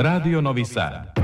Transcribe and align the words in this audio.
Radio 0.00 0.40
Novi 0.40 0.64
Sad. 0.64 1.17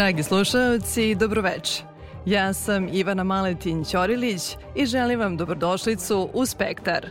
Dragi 0.00 0.22
slušalci, 0.22 1.14
dobroveče. 1.14 1.82
Ja 2.26 2.52
sam 2.52 2.88
Ivana 2.92 3.24
Maletin 3.24 3.84
Ćorilić 3.84 4.56
i 4.74 4.86
želim 4.86 5.20
vam 5.20 5.36
dobrodošlicu 5.36 6.30
u 6.34 6.46
Spektar. 6.46 7.06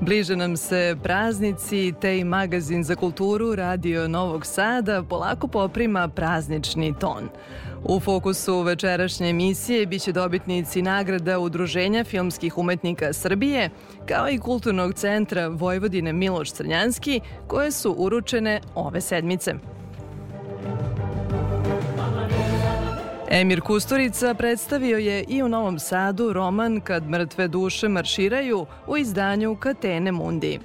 Bliže 0.00 0.36
nam 0.36 0.56
se 0.56 0.96
praznici, 1.02 1.94
te 2.00 2.18
i 2.18 2.24
magazin 2.24 2.84
za 2.84 2.94
kulturu 2.94 3.54
Radio 3.54 4.08
Novog 4.08 4.46
Sada 4.46 5.02
polako 5.02 5.48
poprima 5.48 6.08
praznični 6.08 6.94
ton. 7.00 7.28
U 7.84 8.00
fokusu 8.00 8.62
večerašnje 8.62 9.30
emisije 9.30 9.86
biće 9.86 10.12
dobitnici 10.12 10.82
nagrada 10.82 11.38
Udruženja 11.38 12.04
filmskih 12.04 12.58
umetnika 12.58 13.12
Srbije, 13.12 13.70
kao 14.06 14.28
i 14.30 14.38
Kulturnog 14.38 14.94
centra 14.94 15.48
Vojvodine 15.48 16.12
Miloš 16.12 16.52
Crnjanski, 16.52 17.20
koje 17.46 17.70
su 17.70 17.94
uručene 17.98 18.60
ove 18.74 19.00
sedmice. 19.00 19.54
Emir 23.30 23.60
Kusturica 23.60 24.34
predstavio 24.34 24.98
je 24.98 25.24
i 25.28 25.42
u 25.42 25.48
Novom 25.48 25.78
Sadu 25.78 26.32
roman 26.32 26.80
Kad 26.80 27.08
mrtve 27.08 27.48
duše 27.48 27.88
marširaju 27.88 28.66
u 28.86 28.96
izdanju 28.96 29.56
Katene 29.56 30.12
Mundi. 30.12 30.58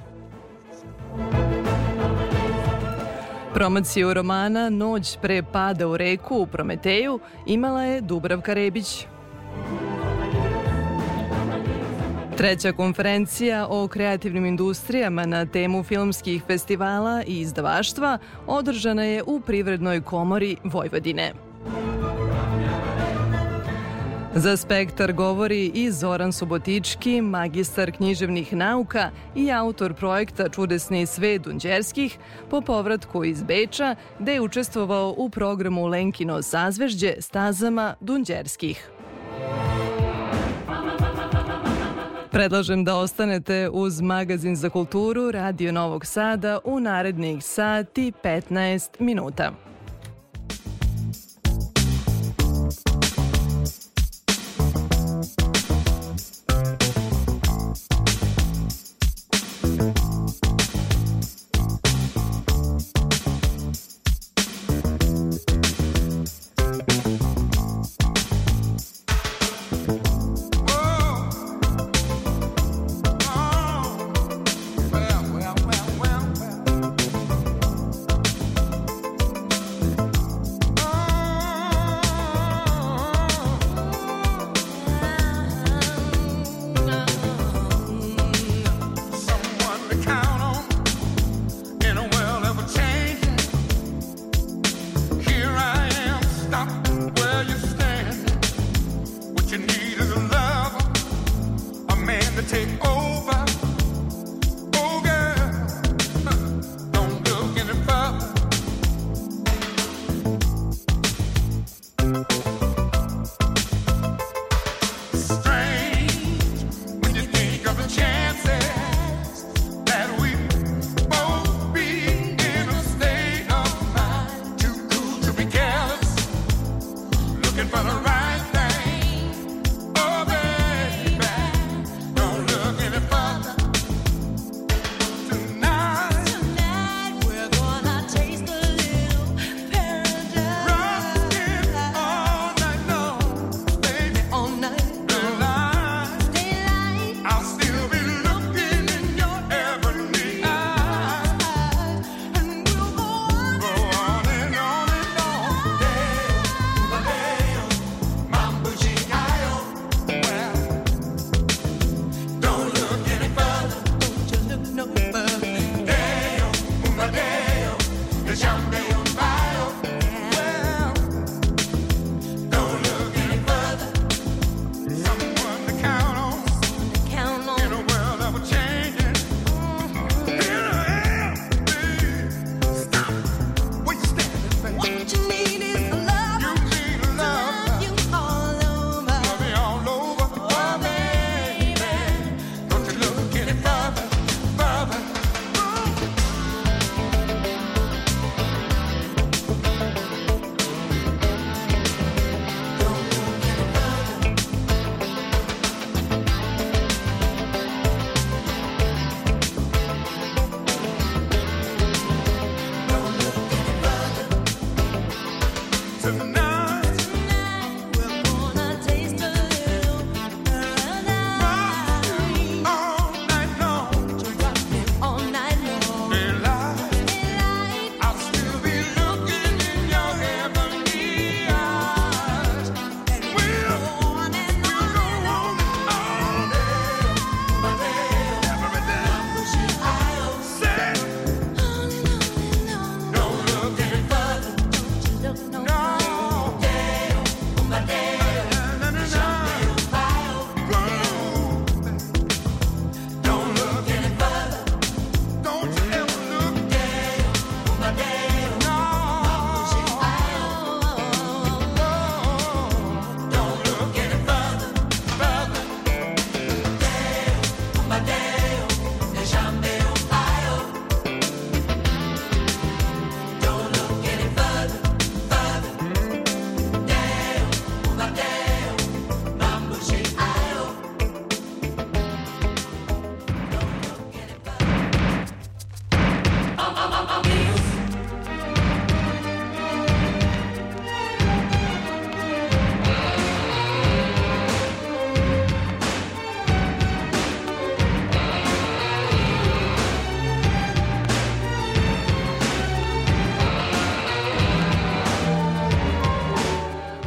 Promociju 3.54 4.14
romana 4.14 4.70
Noć 4.70 5.18
pre 5.22 5.44
pada 5.44 5.88
u 5.88 5.98
reku 5.98 6.36
u 6.36 6.48
Prometeju 6.48 7.20
imala 7.46 7.84
je 7.84 8.02
Dubravka 8.02 8.54
Rebić. 8.54 9.06
Treća 12.38 12.72
konferencija 12.72 13.68
o 13.70 13.88
kreativnim 13.88 14.46
industrijama 14.46 15.26
na 15.26 15.46
temu 15.46 15.84
filmskih 15.84 16.44
festivala 16.48 17.24
i 17.28 17.40
izdavaštva 17.40 18.18
održana 18.48 19.04
je 19.04 19.24
u 19.24 19.40
Privrednoj 19.40 20.02
komori 20.02 20.58
Vojvodine. 20.64 21.43
Za 24.36 24.58
spektar 24.58 25.14
govori 25.14 25.72
i 25.74 25.92
Zoran 25.92 26.34
Subotički, 26.34 27.22
magistar 27.22 27.92
književnih 27.92 28.54
nauka 28.54 29.12
i 29.36 29.52
autor 29.52 29.94
projekta 29.94 30.50
Čudesni 30.50 31.06
sve 31.06 31.38
Dunđerskih, 31.38 32.18
po 32.50 32.62
povratku 32.62 33.24
iz 33.24 33.44
Beča, 33.44 33.96
gde 34.20 34.34
je 34.34 34.42
učestvovao 34.42 35.16
u 35.18 35.30
programu 35.30 35.88
Lenkino 35.88 36.42
sazvežđe 36.42 37.14
stazama 37.20 37.96
Dunđerskih. 38.00 38.90
Predlažem 42.32 42.84
da 42.84 42.96
ostanete 42.96 43.70
uz 43.74 44.02
magazin 44.02 44.56
za 44.56 44.70
kulturu 44.70 45.32
Radio 45.32 45.72
Novog 45.72 46.06
Sada 46.06 46.60
u 46.64 46.80
narednih 46.80 47.44
sati 47.44 48.12
15 48.24 48.90
minuta. 49.00 49.73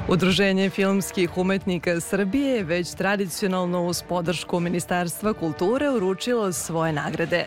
Udruženje 0.08 0.70
filmskih 0.70 1.38
umetnika 1.38 2.00
Srbije 2.00 2.62
već 2.64 2.94
tradicionalno 2.94 3.86
uz 3.86 4.02
podršku 4.02 4.60
Ministarstva 4.60 5.32
kulture 5.32 5.90
uručilo 5.90 6.52
svoje 6.52 6.92
nagrade. 6.92 7.46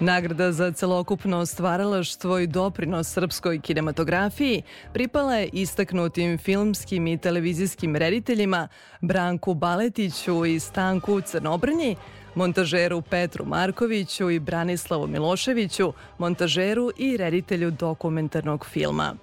Nagrada 0.00 0.52
za 0.52 0.72
celokupno 0.72 1.46
stvaralaštvo 1.46 2.38
i 2.38 2.46
doprinos 2.46 3.12
srpskoj 3.12 3.60
kinematografiji 3.60 4.62
pripala 4.92 5.34
je 5.34 5.48
istaknutim 5.52 6.38
filmskim 6.38 7.06
i 7.06 7.18
televizijskim 7.18 7.96
rediteljima 7.96 8.68
Branku 9.00 9.54
Baletiću 9.54 10.44
i 10.44 10.60
Stanku 10.60 11.20
Crnobrnji, 11.20 11.96
montažeru 12.34 13.02
Petru 13.02 13.44
Markoviću 13.44 14.30
i 14.30 14.38
Branislavu 14.38 15.06
Miloševiću, 15.06 15.92
montažeru 16.18 16.90
i 16.96 17.16
reditelju 17.16 17.70
dokumentarnog 17.70 18.66
filma. 18.66 19.14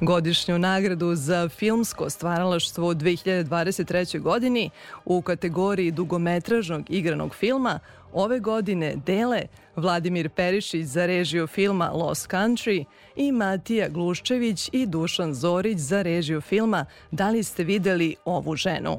Godišnju 0.00 0.58
nagradu 0.58 1.14
za 1.14 1.48
filmsko 1.48 2.10
stvaralaštvo 2.10 2.88
u 2.88 2.94
2023. 2.94 4.20
godini 4.20 4.70
u 5.04 5.22
kategoriji 5.22 5.90
dugometražnog 5.90 6.90
igranog 6.90 7.34
filma 7.34 7.80
ove 8.12 8.40
godine 8.40 8.96
dele 9.06 9.42
Vladimir 9.76 10.28
Perišić 10.28 10.86
za 10.86 11.06
režiju 11.06 11.46
filma 11.46 11.90
Lost 11.90 12.30
Country 12.30 12.84
i 13.16 13.32
Matija 13.32 13.88
Gluščević 13.88 14.70
i 14.72 14.86
Dušan 14.86 15.34
Zorić 15.34 15.78
za 15.78 16.02
režiju 16.02 16.40
filma 16.40 16.86
Da 17.10 17.30
li 17.30 17.42
ste 17.42 17.64
videli 17.64 18.16
ovu 18.24 18.56
ženu? 18.56 18.98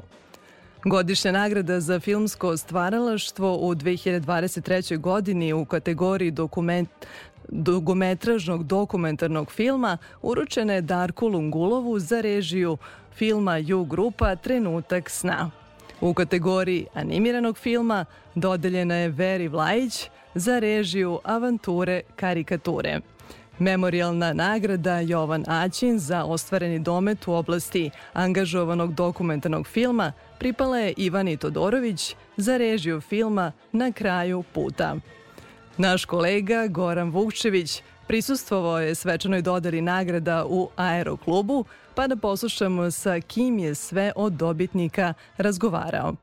Godišnja 0.84 1.32
nagrada 1.32 1.80
za 1.80 2.00
filmsko 2.00 2.56
stvaralaštvo 2.56 3.56
u 3.56 3.74
2023. 3.74 4.98
godini 4.98 5.52
u 5.52 5.64
kategoriji 5.64 6.30
dokument, 6.30 6.88
dugometražnog 7.52 8.64
dokumentarnog 8.64 9.52
filma 9.52 9.98
uručena 10.22 10.72
je 10.72 10.80
Darku 10.80 11.28
Lungulovu 11.28 11.98
za 11.98 12.20
režiju 12.20 12.78
filma 13.14 13.56
Ju 13.56 13.84
grupa 13.84 14.36
Trenutak 14.36 15.10
sna. 15.10 15.50
U 16.00 16.14
kategoriji 16.14 16.86
animiranog 16.94 17.58
filma 17.58 18.04
dodeljena 18.34 18.94
je 18.94 19.08
Veri 19.08 19.48
Vlajić 19.48 20.08
za 20.34 20.58
režiju 20.58 21.20
Avanture 21.24 22.02
karikature. 22.16 23.00
Memorialna 23.58 24.32
nagrada 24.32 25.00
Jovan 25.00 25.44
Aćin 25.48 25.98
za 25.98 26.24
ostvareni 26.24 26.78
domet 26.78 27.28
u 27.28 27.32
oblasti 27.32 27.90
angažovanog 28.12 28.94
dokumentarnog 28.94 29.66
filma 29.66 30.12
pripala 30.38 30.78
je 30.78 30.94
Ivani 30.96 31.36
Todorović 31.36 32.16
za 32.36 32.56
režiju 32.56 33.00
filma 33.00 33.52
Na 33.72 33.92
kraju 33.92 34.44
puta. 34.52 34.96
Naš 35.76 36.04
kolega 36.04 36.66
Goran 36.66 37.10
Vukčević 37.10 37.82
prisustvovao 38.06 38.80
je 38.80 38.94
svečanoj 38.94 39.42
dodali 39.42 39.80
nagrada 39.80 40.44
u 40.48 40.68
Aeroklubu, 40.76 41.64
pa 41.94 42.06
da 42.06 42.16
poslušamo 42.16 42.90
sa 42.90 43.20
kim 43.20 43.58
je 43.58 43.74
sve 43.74 44.12
od 44.16 44.32
dobitnika 44.32 45.14
razgovarao. 45.36 46.14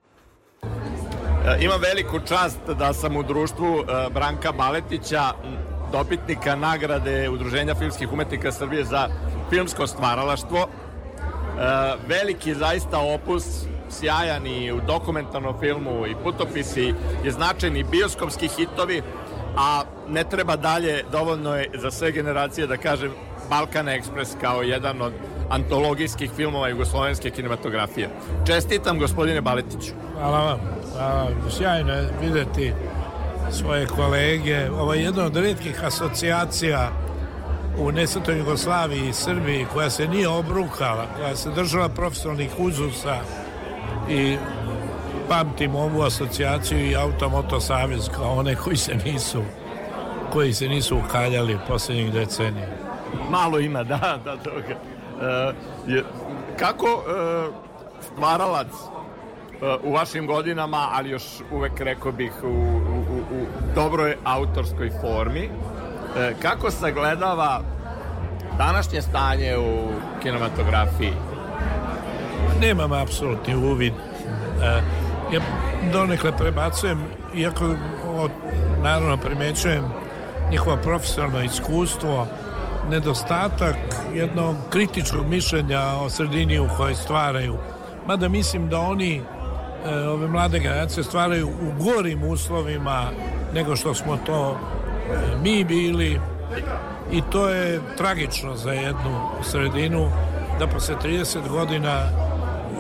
E, 1.47 1.57
imam 1.61 1.81
veliku 1.81 2.19
čast 2.27 2.59
da 2.79 2.93
sam 2.93 3.17
u 3.17 3.23
društvu 3.23 3.79
e, 3.79 4.09
Branka 4.13 4.51
Baletića, 4.51 5.23
dobitnika 5.91 6.55
nagrade 6.55 7.29
Udruženja 7.29 7.75
filmskih 7.75 8.13
umetnika 8.13 8.51
Srbije 8.51 8.85
za 8.85 9.09
filmsko 9.49 9.87
stvaralaštvo. 9.87 10.59
E, 10.59 10.67
veliki 12.07 12.55
zaista 12.55 12.99
opus, 12.99 13.43
sjajan 13.89 14.47
i 14.47 14.71
u 14.71 14.81
dokumentarnom 14.87 15.59
filmu 15.59 16.07
i 16.07 16.15
putopisi 16.23 16.93
je 17.23 17.31
značajni 17.31 17.83
bioskopski 17.83 18.47
hitovi, 18.47 19.01
a 19.57 19.83
ne 20.09 20.23
treba 20.23 20.55
dalje, 20.55 21.03
dovoljno 21.11 21.55
je 21.55 21.69
za 21.73 21.91
sve 21.91 22.11
generacije 22.11 22.67
da 22.67 22.77
kažem 22.77 23.11
Balkan 23.49 23.85
Express 23.85 24.35
kao 24.41 24.61
jedan 24.61 25.01
od 25.01 25.13
antologijskih 25.49 26.31
filmova 26.35 26.67
jugoslovenske 26.67 27.29
kinematografije. 27.29 28.09
Čestitam 28.47 28.99
gospodine 28.99 29.41
Baletiću. 29.41 29.91
Hvala 30.13 30.43
vam. 30.43 30.59
Hvala. 30.97 31.31
Sjajno 31.49 31.93
je 31.93 32.09
videti 32.21 32.73
svoje 33.51 33.85
kolege. 33.85 34.69
Ovo 34.71 34.93
je 34.93 35.03
jedna 35.03 35.25
od 35.25 35.35
redkih 35.35 35.83
asocijacija 35.83 36.91
u 37.77 37.91
nesvetoj 37.91 38.37
Jugoslaviji 38.37 39.09
i 39.09 39.13
Srbiji 39.13 39.65
koja 39.73 39.89
se 39.89 40.07
nije 40.07 40.27
obrukala, 40.27 41.05
koja 41.17 41.35
se 41.35 41.51
držala 41.51 41.89
profesionalnih 41.89 42.51
uzusa 42.57 43.17
i 44.09 44.37
pamtim 45.29 45.75
ovu 45.75 46.01
asocijaciju 46.01 46.79
i 46.79 46.95
Automoto 46.95 47.59
Savez 47.59 48.09
kao 48.15 48.33
one 48.33 48.55
koji 48.55 48.77
se 48.77 48.95
nisu 48.95 49.43
koji 50.33 50.53
se 50.53 50.67
nisu 50.67 50.97
ukaljali 50.97 51.57
poslednjih 51.67 52.13
decenija. 52.13 52.67
Malo 53.29 53.59
ima, 53.59 53.83
da, 53.83 54.19
da, 54.23 54.37
toga. 54.37 54.75
E, 55.21 55.53
je, 55.87 56.03
kako 56.59 56.87
e, 56.87 57.01
stvaralac 58.01 58.67
e, 58.67 59.75
u 59.83 59.93
vašim 59.93 60.27
godinama, 60.27 60.87
ali 60.93 61.09
još 61.09 61.23
uvek 61.51 61.79
rekao 61.79 62.11
bih 62.11 62.31
u, 62.43 62.47
u, 62.47 63.17
u 63.17 63.45
dobroj 63.75 64.15
autorskoj 64.23 64.91
formi, 65.01 65.49
e, 66.17 66.33
kako 66.41 66.71
sagledava 66.71 67.61
današnje 68.57 69.01
stanje 69.01 69.57
u 69.57 69.87
kinematografiji? 70.21 71.13
Nemam 72.61 72.91
apsolutni 72.91 73.55
uvid. 73.55 73.93
E, 73.93 74.81
ja 75.33 75.41
donekle 75.91 76.37
prebacujem, 76.37 77.03
iako 77.35 77.65
o, 78.07 78.29
naravno 78.83 79.17
primećujem 79.17 79.83
njihovo 80.51 80.77
profesionalno 80.77 81.43
iskustvo, 81.43 82.27
nedostatak 82.89 83.75
jednog 84.13 84.55
kritičkog 84.69 85.27
mišljenja 85.27 85.81
o 85.81 86.09
sredini 86.09 86.59
u 86.59 86.67
kojoj 86.77 86.95
stvaraju. 86.95 87.57
Mada 88.07 88.29
mislim 88.29 88.69
da 88.69 88.79
oni 88.79 89.15
e, 89.15 89.21
ove 89.93 90.27
mlade 90.27 90.59
generacije 90.59 91.03
stvaraju 91.03 91.47
u 91.47 91.83
gorim 91.83 92.23
uslovima 92.23 93.03
nego 93.53 93.75
što 93.75 93.93
smo 93.93 94.17
to 94.25 94.51
e, 94.51 95.17
mi 95.43 95.63
bili 95.63 96.19
i 97.11 97.21
to 97.31 97.49
je 97.49 97.81
tragično 97.97 98.55
za 98.55 98.71
jednu 98.71 99.19
sredinu 99.43 100.11
da 100.59 100.67
posle 100.67 100.95
30 101.03 101.49
godina 101.49 102.09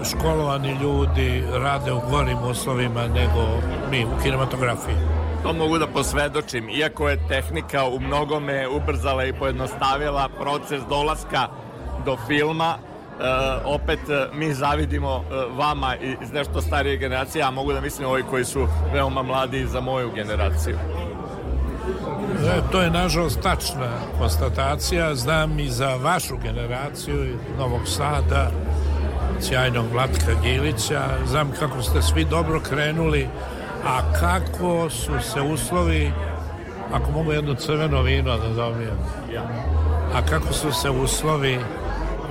školovani 0.03 0.77
ljudi 0.81 1.43
rade 1.53 1.91
u 1.91 2.01
gorim 2.09 2.37
uslovima 2.37 3.07
nego 3.07 3.61
mi 3.91 4.05
u 4.05 4.23
kinematografiji. 4.23 4.95
To 5.43 5.53
mogu 5.53 5.77
da 5.77 5.87
posvedočim, 5.87 6.69
iako 6.69 7.09
je 7.09 7.27
tehnika 7.27 7.85
u 7.85 7.99
mnogome 7.99 8.67
ubrzala 8.67 9.25
i 9.25 9.33
pojednostavila 9.33 10.29
proces 10.39 10.81
dolaska 10.89 11.47
do 12.05 12.17
filma, 12.27 12.75
e, 12.75 13.23
opet 13.65 13.99
e, 14.09 14.27
mi 14.33 14.53
zavidimo 14.53 15.23
e, 15.31 15.33
vama 15.57 15.95
iz 15.95 16.31
nešto 16.31 16.61
starije 16.61 16.97
generacije, 16.97 17.43
a 17.43 17.51
mogu 17.51 17.73
da 17.73 17.81
mislim 17.81 18.07
ovi 18.07 18.23
koji 18.29 18.45
su 18.45 18.67
veoma 18.93 19.23
mladi 19.23 19.67
za 19.67 19.81
moju 19.81 20.11
generaciju. 20.11 20.77
E, 22.45 22.61
to 22.71 22.81
je 22.81 22.89
nažalost 22.89 23.41
tačna 23.41 23.89
konstatacija. 24.19 25.15
Znam 25.15 25.59
i 25.59 25.69
za 25.69 25.95
vašu 25.95 26.37
generaciju 26.37 27.37
Novog 27.57 27.81
Sada, 27.85 28.51
sjajnog 29.41 29.85
Vlatka 29.91 30.33
Gilića. 30.43 31.01
Znam 31.25 31.51
kako 31.59 31.81
ste 31.81 32.01
svi 32.01 32.25
dobro 32.25 32.59
krenuli, 32.59 33.27
a 33.85 34.13
kako 34.19 34.89
su 34.89 35.11
se 35.21 35.41
uslovi, 35.41 36.11
ako 36.93 37.11
mogu 37.11 37.31
jedno 37.31 37.55
crveno 37.55 38.01
vino 38.01 38.37
da 38.37 38.49
dobijem, 38.49 38.97
a 40.13 40.25
kako 40.29 40.53
su 40.53 40.71
se 40.71 40.89
uslovi, 40.89 41.59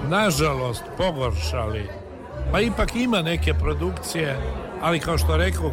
nažalost, 0.08 0.84
pogoršali. 0.96 1.88
Pa 2.52 2.60
ipak 2.60 2.96
ima 2.96 3.22
neke 3.22 3.54
produkcije, 3.54 4.36
ali 4.82 5.00
kao 5.00 5.18
što 5.18 5.36
rekao, 5.36 5.72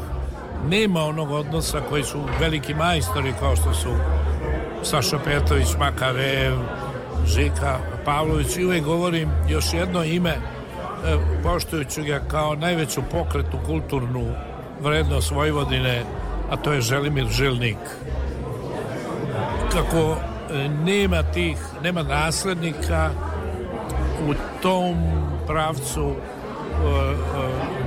nema 0.69 1.03
onog 1.03 1.31
odnosa 1.31 1.81
koji 1.89 2.03
su 2.03 2.19
veliki 2.39 2.73
majstori 2.73 3.33
kao 3.39 3.55
što 3.55 3.73
su 3.73 3.89
Saša 4.83 5.19
Petović, 5.19 5.67
Makarev, 5.79 6.53
Žika 7.25 7.77
Pavlović 8.05 8.57
i 8.57 8.65
uvek 8.65 8.83
govorim 8.83 9.29
još 9.49 9.73
jedno 9.73 10.03
ime 10.03 10.35
poštujući 11.43 12.03
ga 12.03 12.19
kao 12.19 12.55
najveću 12.55 13.01
pokretu 13.11 13.57
kulturnu 13.65 14.25
vrednost 14.81 15.31
Vojvodine, 15.31 16.03
a 16.51 16.57
to 16.57 16.73
je 16.73 16.81
Želimir 16.81 17.27
Žilnik. 17.27 17.77
Kako 19.71 20.15
e, 20.15 20.69
nema 20.69 21.23
tih, 21.23 21.57
nema 21.83 22.03
naslednika 22.03 23.09
u 24.29 24.33
tom 24.61 24.95
pravcu 25.47 26.11
e, 26.11 26.15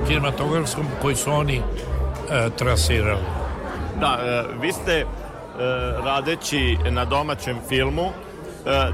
kinematografskom 0.07 0.87
koji 1.03 1.17
su 1.17 1.33
oni 1.33 1.63
trasirali. 2.59 3.23
Da, 4.01 4.45
vi 4.61 4.73
ste 4.73 5.05
radeći 6.05 6.77
na 6.91 7.05
domaćem 7.05 7.57
filmu 7.69 8.11
E, 8.11 8.26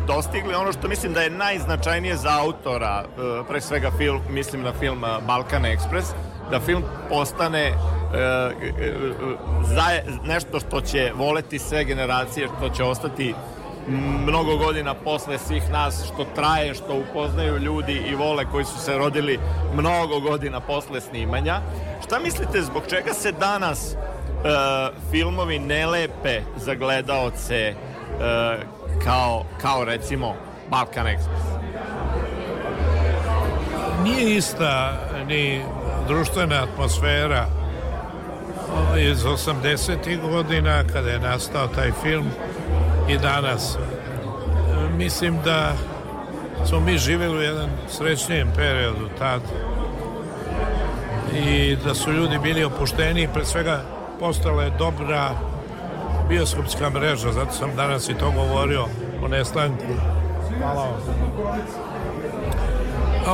dostigli 0.06 0.54
ono 0.54 0.72
što 0.72 0.88
mislim 0.88 1.12
da 1.12 1.20
je 1.20 1.30
najznačajnije 1.30 2.16
za 2.16 2.38
autora, 2.40 3.04
e, 3.04 3.48
pre 3.48 3.60
svega 3.60 3.90
film, 3.98 4.20
mislim 4.30 4.62
na 4.62 4.72
film 4.72 5.04
Balkan 5.26 5.62
Express, 5.62 6.12
da 6.50 6.60
film 6.60 6.82
postane 7.08 7.66
e, 7.66 7.74
za 9.62 9.84
nešto 10.24 10.60
što 10.60 10.80
će 10.80 11.12
voleti 11.16 11.58
sve 11.58 11.84
generacije, 11.84 12.48
što 12.58 12.68
će 12.68 12.84
ostati 12.84 13.34
mnogo 14.26 14.56
godina 14.56 14.94
posle 14.94 15.38
svih 15.38 15.70
nas, 15.70 16.04
što 16.14 16.24
traje, 16.34 16.74
što 16.74 17.02
upoznaju 17.10 17.58
ljudi 17.58 17.92
i 17.92 18.14
vole 18.14 18.44
koji 18.52 18.64
su 18.64 18.78
se 18.78 18.98
rodili 18.98 19.38
mnogo 19.74 20.20
godina 20.20 20.60
posle 20.60 21.00
snimanja. 21.00 21.60
Šta 22.06 22.18
mislite, 22.18 22.62
zbog 22.62 22.82
čega 22.88 23.12
se 23.12 23.32
danas 23.32 23.94
uh, 23.94 25.10
filmovi 25.10 25.58
ne 25.58 25.86
lepe 25.86 26.40
za 26.56 26.74
gledaoce 26.74 27.74
uh, 27.74 28.81
kao, 29.04 29.44
kao 29.60 29.84
recimo 29.84 30.34
Balkan 30.70 31.06
Express? 31.06 31.62
Nije 34.02 34.36
ista 34.36 34.98
ni 35.26 35.62
društvena 36.08 36.62
atmosfera 36.62 37.46
iz 38.98 39.24
80. 39.24 40.30
godina 40.30 40.84
kada 40.92 41.10
je 41.10 41.18
nastao 41.18 41.66
taj 41.66 41.92
film 42.02 42.26
i 43.08 43.18
danas. 43.18 43.78
Mislim 44.96 45.38
da 45.44 45.72
smo 46.64 46.80
mi 46.80 46.98
živjeli 46.98 47.38
u 47.38 47.42
jedan 47.42 47.70
srećnijem 47.88 48.48
periodu 48.56 49.08
tad 49.18 49.40
i 51.34 51.76
da 51.84 51.94
su 51.94 52.12
ljudi 52.12 52.38
bili 52.38 52.64
opušteni 52.64 53.28
pre 53.34 53.44
svega 53.44 53.82
postala 54.20 54.62
je 54.62 54.70
dobra 54.78 55.30
bioskopska 56.32 56.90
mreža 56.90 57.32
zato 57.32 57.52
sam 57.52 57.70
danas 57.76 58.08
i 58.08 58.14
to 58.14 58.30
govorio 58.30 58.86
o 59.24 59.28
nestanku. 59.28 59.84
Hvala 60.58 60.88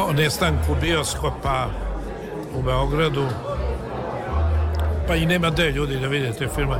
o 0.09 0.13
nestanku 0.13 0.77
bioskopa 0.81 1.67
u 2.55 2.63
Beogradu. 2.63 3.27
Pa 5.09 5.15
i 5.15 5.27
nema 5.27 5.51
gde 5.51 5.71
ljudi 5.71 5.97
da 6.01 6.07
vide 6.07 6.33
te 6.33 6.49
filme. 6.49 6.77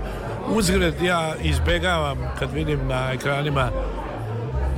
Uzgred 0.49 1.03
ja 1.03 1.35
izbegavam 1.43 2.19
kad 2.39 2.53
vidim 2.53 2.81
na 2.89 3.13
ekranima 3.13 3.71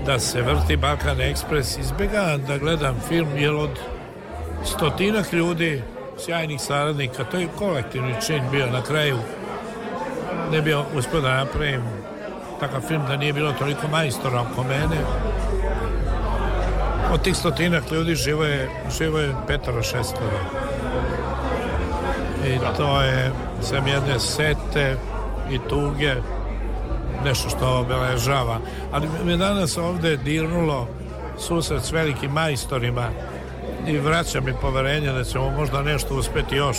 da 0.07 0.19
se 0.19 0.43
vrti 0.43 0.77
Balkan 0.77 1.17
Express. 1.17 1.81
Izbegavam 1.81 2.45
da 2.47 2.59
gledam 2.59 2.97
film 3.09 3.29
jer 3.37 3.55
od 3.55 3.79
stotinak 4.65 5.33
ljudi 5.33 5.83
sjajnih 6.19 6.61
saradnika 6.61 7.25
to 7.25 7.37
je 7.37 7.49
kolektivni 7.59 8.15
čin 8.27 8.43
bio 8.51 8.67
na 8.67 8.83
kraju 8.83 9.17
ne 10.51 10.63
bi 10.63 10.75
uspio 10.95 11.21
da 11.21 11.35
napravim 11.35 11.83
takav 12.61 12.81
film 12.81 13.03
da 13.09 13.17
nije 13.17 13.33
bilo 13.33 13.53
toliko 13.53 13.89
majstora 13.89 14.41
oko 14.41 14.63
mene. 14.63 14.97
Od 17.13 17.23
tih 17.23 17.37
stotinak 17.37 17.91
ljudi 17.91 18.15
živo 18.15 18.45
je, 18.45 18.71
živo 18.99 19.19
je 19.19 19.35
petoro 19.47 19.83
šestoro. 19.83 20.41
I 22.47 22.59
to 22.77 23.03
je 23.03 23.33
sam 23.63 23.87
jedne 23.87 24.21
sete 24.21 24.97
i 25.51 25.59
tuge 25.69 26.15
nešto 27.25 27.49
što 27.49 27.79
obeležava. 27.79 28.59
Ali 28.93 29.09
me 29.25 29.37
danas 29.37 29.79
ovde 29.79 30.17
dirnulo 30.17 30.89
susret 31.39 31.83
s 31.83 31.93
velikim 31.93 32.31
majstorima 32.31 33.09
i 33.87 33.99
vraća 33.99 34.41
mi 34.41 34.55
poverenje 34.61 35.13
da 35.13 35.25
ćemo 35.25 35.51
možda 35.51 35.83
nešto 35.83 36.15
uspeti 36.15 36.57
još 36.57 36.77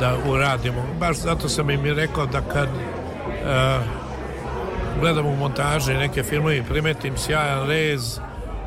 da 0.00 0.16
uradimo. 0.28 0.82
Baš 1.00 1.16
zato 1.16 1.48
sam 1.48 1.70
im 1.70 1.86
i 1.86 1.94
rekao 1.94 2.26
da 2.26 2.40
kad 2.40 2.68
uh, 2.68 3.84
gledam 5.00 5.26
u 5.26 5.36
montaži 5.36 5.94
neke 5.94 6.22
filmove 6.22 6.62
primetim 6.68 7.16
sjajan 7.16 7.68
rez 7.68 8.20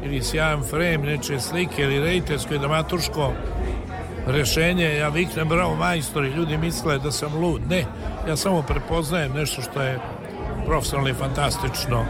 ili 0.04 0.24
sjajan 0.24 0.64
frame 0.64 0.98
neče 0.98 1.40
slike 1.40 1.82
ili 1.84 2.00
rejtersko 2.00 2.54
i 2.54 2.60
dramaturško 2.60 3.32
rešenje, 4.28 4.96
ja 4.96 5.10
viknem 5.10 5.48
bravo 5.48 5.76
majstori, 5.76 6.30
ljudi 6.30 6.58
misle 6.58 7.00
da 7.00 7.12
sam 7.12 7.42
lud. 7.42 7.62
Ne, 7.70 7.86
ja 8.28 8.36
samo 8.36 8.62
prepoznajem 8.62 9.32
nešto 9.34 9.62
što 9.62 9.82
je 9.82 10.00
profesionalno 10.66 11.10
i 11.10 11.14
fantastično 11.14 12.06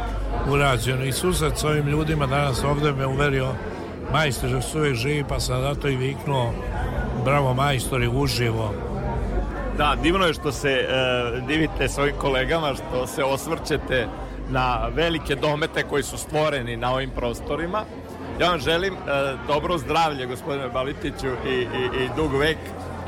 urađeno. 0.49 1.05
I 1.05 1.11
susret 1.11 1.57
s 1.57 1.63
ovim 1.63 1.87
ljudima 1.87 2.25
danas 2.25 2.63
ovde 2.63 2.91
me 2.91 3.05
uverio 3.05 3.47
majstor 4.13 4.49
da 4.49 4.61
su 4.61 4.77
uvijek 4.77 4.95
živi 4.95 5.23
pa 5.29 5.39
sam 5.39 5.61
zato 5.61 5.87
i 5.87 5.95
viknuo 5.95 6.53
bravo 7.25 7.53
majstori 7.53 8.07
uživo 8.07 8.73
Da, 9.79 9.95
divno 10.03 10.25
je 10.25 10.33
što 10.33 10.51
se 10.51 10.87
uh, 10.87 11.47
divite 11.47 11.87
svojim 11.89 12.15
kolegama, 12.17 12.73
što 12.73 13.07
se 13.07 13.23
osvrćete 13.23 14.07
na 14.49 14.87
velike 14.95 15.35
domete 15.35 15.83
koji 15.83 16.03
su 16.03 16.17
stvoreni 16.17 16.77
na 16.77 16.93
ovim 16.93 17.09
prostorima. 17.09 17.83
Ja 18.41 18.49
vam 18.49 18.59
želim 18.59 18.93
uh, 18.93 18.99
dobro 19.47 19.77
zdravlje, 19.77 20.25
gospodine 20.25 20.69
Balitiću, 20.69 21.27
i, 21.47 21.53
i, 21.53 22.03
i 22.03 22.09
dug 22.15 22.35
vek 22.35 22.57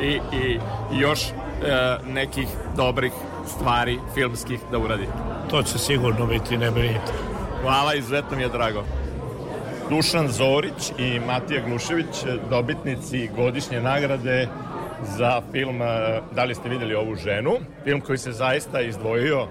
i, 0.01 0.19
i, 0.33 0.59
još 0.93 1.19
uh, 1.21 2.07
nekih 2.07 2.47
dobrih 2.77 3.11
stvari 3.47 3.99
filmskih 4.13 4.59
da 4.71 4.77
uradite. 4.77 5.13
To 5.49 5.63
će 5.63 5.77
sigurno 5.77 6.25
biti, 6.25 6.57
ne 6.57 6.71
brinite. 6.71 7.11
Hvala, 7.61 7.93
izuzetno 7.93 8.37
mi 8.37 8.43
je 8.43 8.49
drago. 8.49 8.83
Dušan 9.89 10.27
Zorić 10.27 10.91
i 10.97 11.19
Matija 11.19 11.61
Gnušević, 11.65 12.25
dobitnici 12.49 13.29
godišnje 13.35 13.81
nagrade 13.81 14.47
za 15.03 15.41
film 15.51 15.79
Da 16.35 16.43
li 16.43 16.55
ste 16.55 16.69
videli 16.69 16.95
ovu 16.95 17.15
ženu? 17.15 17.51
Film 17.83 18.01
koji 18.01 18.17
se 18.17 18.31
zaista 18.31 18.81
izdvojio 18.81 19.47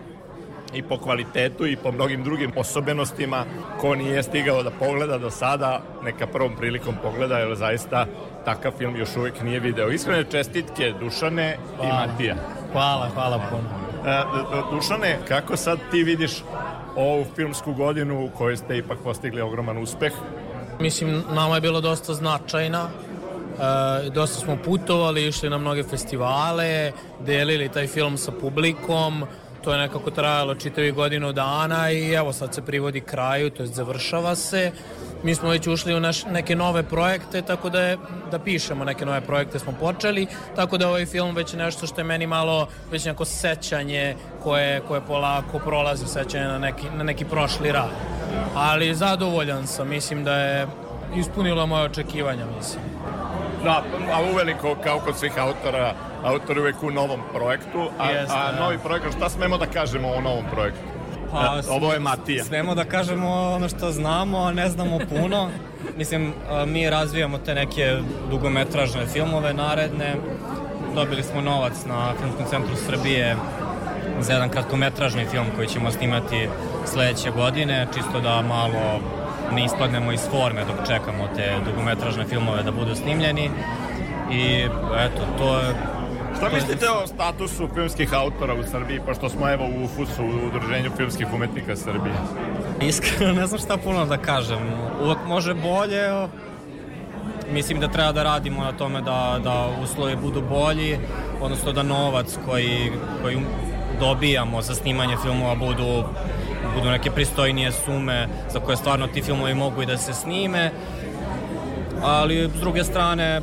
i 0.75 0.83
po 0.83 0.99
kvalitetu 0.99 1.67
i 1.67 1.77
po 1.77 1.93
mnogim 1.93 2.25
drugim 2.25 2.53
osobenostima 2.57 3.45
ko 3.81 3.95
nije 3.95 4.23
stigao 4.23 4.63
da 4.63 4.71
pogleda 4.71 5.19
do 5.19 5.31
sada 5.31 5.83
neka 6.05 6.27
prvom 6.27 6.57
prilikom 6.57 6.95
pogleda 7.03 7.39
jer 7.39 7.55
zaista 7.55 8.07
takav 8.45 8.73
film 8.79 8.97
još 8.97 9.17
uvijek 9.17 9.43
nije 9.43 9.61
video. 9.61 9.91
Iskrene 9.91 10.25
čestitke 10.31 10.93
Dušane 11.01 11.57
hvala. 11.77 11.91
i 11.91 12.09
Matija. 12.09 12.37
Hvala, 12.73 13.09
hvala 13.15 13.41
puno. 13.51 13.69
E, 14.07 14.23
Dušane, 14.75 15.19
kako 15.29 15.57
sad 15.57 15.79
ti 15.91 16.03
vidiš 16.03 16.33
ovu 16.97 17.25
filmsku 17.37 17.75
godinu 17.75 18.25
u 18.25 18.31
kojoj 18.39 18.57
ste 18.57 18.79
ipak 18.79 18.99
postigli 19.05 19.41
ogroman 19.41 19.79
uspeh? 19.79 20.13
Mislim, 20.81 21.23
nama 21.35 21.55
je 21.55 21.61
bilo 21.61 21.81
dosta 21.81 22.15
značajna. 22.15 22.89
E, 23.61 24.11
dosta 24.11 24.41
smo 24.41 24.57
putovali, 24.65 25.27
išli 25.27 25.51
na 25.51 25.59
mnoge 25.59 25.83
festivale, 25.83 26.93
delili 27.27 27.69
taj 27.69 27.87
film 27.87 28.17
sa 28.19 28.33
publikom, 28.33 29.25
to 29.65 29.73
je 29.73 29.79
nekako 29.79 30.11
trajalo 30.11 30.55
čitavi 30.55 30.93
godinu 30.93 31.33
dana 31.33 31.91
i 31.91 32.13
evo 32.13 32.33
sad 32.33 32.55
se 32.55 32.63
privodi 32.63 33.01
kraju, 33.01 33.51
to 33.51 33.63
je 33.63 33.67
završava 33.67 34.35
se. 34.35 34.73
Mi 35.23 35.35
smo 35.35 35.49
već 35.49 35.67
ušli 35.67 35.95
u 35.95 36.01
naš, 36.01 36.25
neke 36.25 36.57
nove 36.57 36.83
projekte, 36.83 37.43
tako 37.43 37.71
da, 37.71 37.81
je, 37.83 37.99
da 38.31 38.39
pišemo 38.39 38.85
neke 38.85 39.07
nove 39.07 39.21
projekte 39.21 39.59
smo 39.59 39.73
počeli, 39.81 40.27
tako 40.57 40.79
da 40.79 40.89
ovaj 40.89 41.07
film 41.07 41.35
već 41.35 41.53
nešto 41.53 41.87
što 41.87 42.01
je 42.01 42.05
meni 42.05 42.27
malo 42.27 42.69
već 42.91 43.05
neko 43.05 43.25
sećanje 43.25 44.17
koje, 44.43 44.81
koje 44.81 45.01
polako 45.01 45.59
prolazi 45.59 46.07
sećanje 46.07 46.45
na 46.45 46.59
neki, 46.59 46.87
na 46.97 47.05
neki 47.05 47.25
prošli 47.25 47.73
rad. 47.73 47.91
Ali 48.55 48.95
zadovoljan 48.95 49.67
sam, 49.67 49.89
mislim 49.89 50.25
da 50.25 50.35
je 50.35 50.67
ispunilo 51.17 51.67
moje 51.67 51.85
očekivanja, 51.85 52.47
mislim. 52.59 52.83
Da, 53.65 53.83
a 54.13 54.23
uveliko 54.33 54.77
kao 54.85 54.99
kod 54.99 55.17
svih 55.17 55.39
autora, 55.39 55.95
autori 56.25 56.61
uvek 56.61 56.83
u 56.83 56.91
novom 56.91 57.21
projektu, 57.35 57.89
a, 57.99 58.11
Jeste, 58.11 58.37
a 58.37 58.53
da. 58.53 58.61
novi 58.61 58.79
projekat, 58.79 59.13
šta 59.17 59.29
smemo 59.29 59.59
da 59.59 59.67
kažemo 59.67 60.09
o 60.09 60.21
novom 60.21 60.45
projektu? 60.53 60.81
Pa, 61.33 61.39
E, 61.39 61.71
Ovo 61.71 61.93
je 61.93 61.99
Matija. 61.99 62.45
Smemo 62.45 62.75
da 62.75 62.85
kažemo 62.85 63.31
ono 63.31 63.69
što 63.69 63.91
znamo, 63.93 64.39
a 64.39 64.53
ne 64.53 64.69
znamo 64.69 64.99
puno. 65.09 65.49
Mislim, 65.99 66.33
mi 66.67 66.91
razvijamo 66.91 67.39
te 67.39 67.55
neke 67.55 67.97
dugometražne 68.31 69.07
filmove 69.07 69.55
naredne. 69.55 70.15
Dobili 70.95 71.23
smo 71.23 71.41
novac 71.41 71.73
na 71.87 72.13
Filmskom 72.21 72.47
centru 72.51 72.77
Srbije 72.87 73.37
za 74.21 74.33
jedan 74.33 74.49
kratkometražni 74.49 75.25
film 75.25 75.47
koji 75.57 75.69
ćemo 75.69 75.91
snimati 75.91 76.49
sledeće 76.87 77.31
godine, 77.31 77.87
čisto 77.95 78.21
da 78.21 78.43
malo 78.43 79.01
ne 79.53 79.65
ispadnemo 79.65 80.13
iz 80.13 80.21
forme 80.31 80.65
dok 80.65 80.87
čekamo 80.87 81.29
te 81.37 81.55
dugometražne 81.71 82.25
filmove 82.25 82.63
da 82.63 82.71
budu 82.71 82.95
snimljeni. 82.95 83.51
I 84.33 84.65
eto, 84.97 85.23
to 85.39 85.59
je 85.59 85.75
Šta 86.37 86.49
mislite 86.55 86.87
o 86.91 87.07
statusu 87.07 87.69
filmskih 87.75 88.15
autora 88.15 88.55
u 88.55 88.63
Srbiji, 88.71 89.01
pošto 89.07 89.29
smo 89.29 89.51
evo 89.51 89.65
u 89.65 89.89
FUS-u, 89.89 90.25
u 90.25 90.47
Udruženju 90.47 90.91
filmskih 90.97 91.27
umetnika 91.35 91.77
Srbije? 91.77 92.15
Iskreno 92.81 93.33
ne 93.33 93.47
znam 93.47 93.61
šta 93.61 93.77
puno 93.77 94.07
da 94.07 94.17
kažem. 94.17 94.59
Uvek 95.05 95.19
može 95.27 95.55
bolje. 95.55 96.29
Mislim 97.53 97.81
da 97.81 97.89
treba 97.89 98.13
da 98.13 98.23
radimo 98.23 98.65
na 98.65 98.73
tome 98.73 99.01
da, 99.01 99.41
da 99.45 99.69
uslovi 99.83 100.17
budu 100.17 100.43
bolji, 100.43 100.99
odnosno 101.41 101.73
da 101.73 101.83
novac 101.83 102.39
koji, 102.47 102.93
koji 103.23 103.39
dobijamo 104.01 104.63
za 104.63 104.75
snimanje 104.75 105.17
filmova 105.23 105.55
budu, 105.55 106.05
budu 106.75 106.91
neke 106.91 107.11
pristojnije 107.11 107.73
sume 107.73 108.29
za 108.51 108.61
koje 108.61 108.77
stvarno 108.77 109.07
ti 109.07 109.23
filmovi 109.23 109.55
mogu 109.55 109.83
i 109.83 109.87
da 109.87 109.97
se 109.97 110.13
snime. 110.13 110.71
Ali 112.03 112.51
s 112.57 112.61
druge 112.61 112.85
strane 112.85 113.41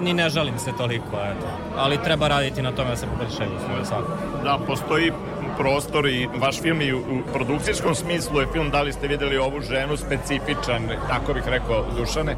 ni 0.00 0.14
ne 0.14 0.28
žalim 0.28 0.58
se 0.58 0.72
toliko, 0.78 1.16
eto. 1.16 1.46
Ali 1.76 2.02
treba 2.04 2.28
raditi 2.28 2.62
na 2.62 2.72
tome 2.72 2.90
da 2.90 2.96
se 2.96 3.06
poboljšaju 3.06 3.50
uslovi 3.56 3.84
svakako. 3.84 4.44
Da, 4.44 4.58
postoji 4.66 5.12
prostor 5.58 6.08
i 6.08 6.28
vaš 6.40 6.60
film 6.60 6.80
i 6.80 6.92
u, 6.92 6.98
u 6.98 7.32
produkcijskom 7.32 7.94
smislu 7.94 8.40
je 8.40 8.46
film 8.52 8.70
Da 8.70 8.82
li 8.82 8.92
ste 8.92 9.08
videli 9.08 9.38
ovu 9.38 9.60
ženu 9.60 9.96
specifičan, 9.96 10.88
tako 11.08 11.34
bih 11.34 11.42
rekao, 11.46 11.84
Dušane? 11.96 12.36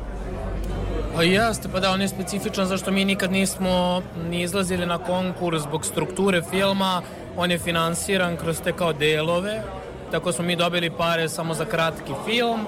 Pa 1.16 1.22
jeste, 1.22 1.68
pa 1.72 1.80
da, 1.80 1.90
on 1.90 2.00
je 2.00 2.08
specifičan 2.08 2.66
zašto 2.66 2.90
mi 2.90 3.04
nikad 3.04 3.32
nismo 3.32 4.02
ni 4.30 4.42
izlazili 4.42 4.86
na 4.86 4.98
konkurs 4.98 5.62
zbog 5.62 5.84
strukture 5.84 6.42
filma, 6.50 7.02
on 7.36 7.50
je 7.50 7.58
finansiran 7.58 8.36
kroz 8.36 8.60
te 8.60 8.72
kao 8.72 8.92
delove 8.92 9.62
tako 10.10 10.32
smo 10.32 10.44
mi 10.44 10.56
dobili 10.56 10.90
pare 10.90 11.28
samo 11.28 11.54
za 11.54 11.64
kratki 11.64 12.12
film, 12.24 12.60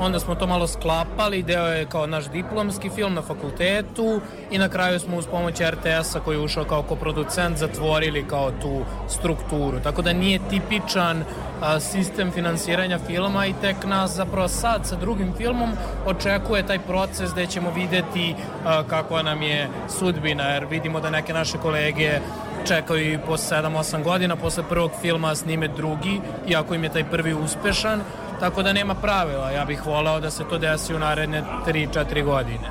onda 0.00 0.20
smo 0.20 0.34
to 0.34 0.46
malo 0.46 0.66
sklapali, 0.66 1.42
deo 1.42 1.66
je 1.66 1.86
kao 1.86 2.06
naš 2.06 2.24
diplomski 2.30 2.90
film 2.90 3.14
na 3.14 3.22
fakultetu 3.22 4.20
i 4.50 4.58
na 4.58 4.68
kraju 4.68 5.00
smo 5.00 5.16
uz 5.16 5.26
pomoć 5.26 5.60
RTS-a 5.60 6.20
koji 6.20 6.36
je 6.36 6.40
ušao 6.40 6.64
kao 6.64 6.82
koproducent 6.82 7.58
zatvorili 7.58 8.28
kao 8.28 8.50
tu 8.50 8.80
strukturu. 9.08 9.80
Tako 9.80 10.02
da 10.02 10.12
nije 10.12 10.40
tipičan 10.50 11.24
a, 11.62 11.80
sistem 11.80 12.30
finansiranja 12.30 12.98
filma 13.06 13.46
i 13.46 13.54
tek 13.60 13.76
nas 13.84 14.10
zapravo 14.10 14.48
sad 14.48 14.86
sa 14.86 14.96
drugim 14.96 15.32
filmom 15.36 15.70
očekuje 16.06 16.66
taj 16.66 16.78
proces 16.78 17.32
gde 17.32 17.46
ćemo 17.46 17.70
videti 17.70 18.34
a, 18.64 18.82
kakva 18.82 19.22
nam 19.22 19.42
je 19.42 19.68
sudbina, 19.98 20.44
jer 20.44 20.64
vidimo 20.64 21.00
da 21.00 21.10
neke 21.10 21.32
naše 21.32 21.58
kolege 21.58 22.20
čekaju 22.66 23.12
i 23.12 23.18
po 23.18 23.36
7-8 23.36 24.02
godina 24.02 24.36
posle 24.36 24.62
prvog 24.68 24.90
filma 25.00 25.34
snime 25.34 25.68
drugi, 25.68 26.20
iako 26.48 26.74
im 26.74 26.84
je 26.84 26.92
taj 26.92 27.04
prvi 27.04 27.34
uspešan, 27.34 28.00
tako 28.40 28.62
da 28.62 28.72
nema 28.72 28.94
pravila. 28.94 29.50
Ja 29.50 29.64
bih 29.64 29.86
volao 29.86 30.20
da 30.20 30.30
se 30.30 30.44
to 30.50 30.58
desi 30.58 30.94
u 30.94 30.98
naredne 30.98 31.42
3-4 31.66 32.24
godine. 32.24 32.68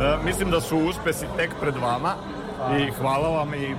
E, 0.00 0.16
mislim 0.24 0.50
da 0.50 0.60
su 0.60 0.78
uspesi 0.78 1.26
tek 1.36 1.50
pred 1.60 1.74
vama 1.76 2.14
i 2.78 2.90
hvala 2.90 3.28
vam 3.28 3.54
i, 3.54 3.74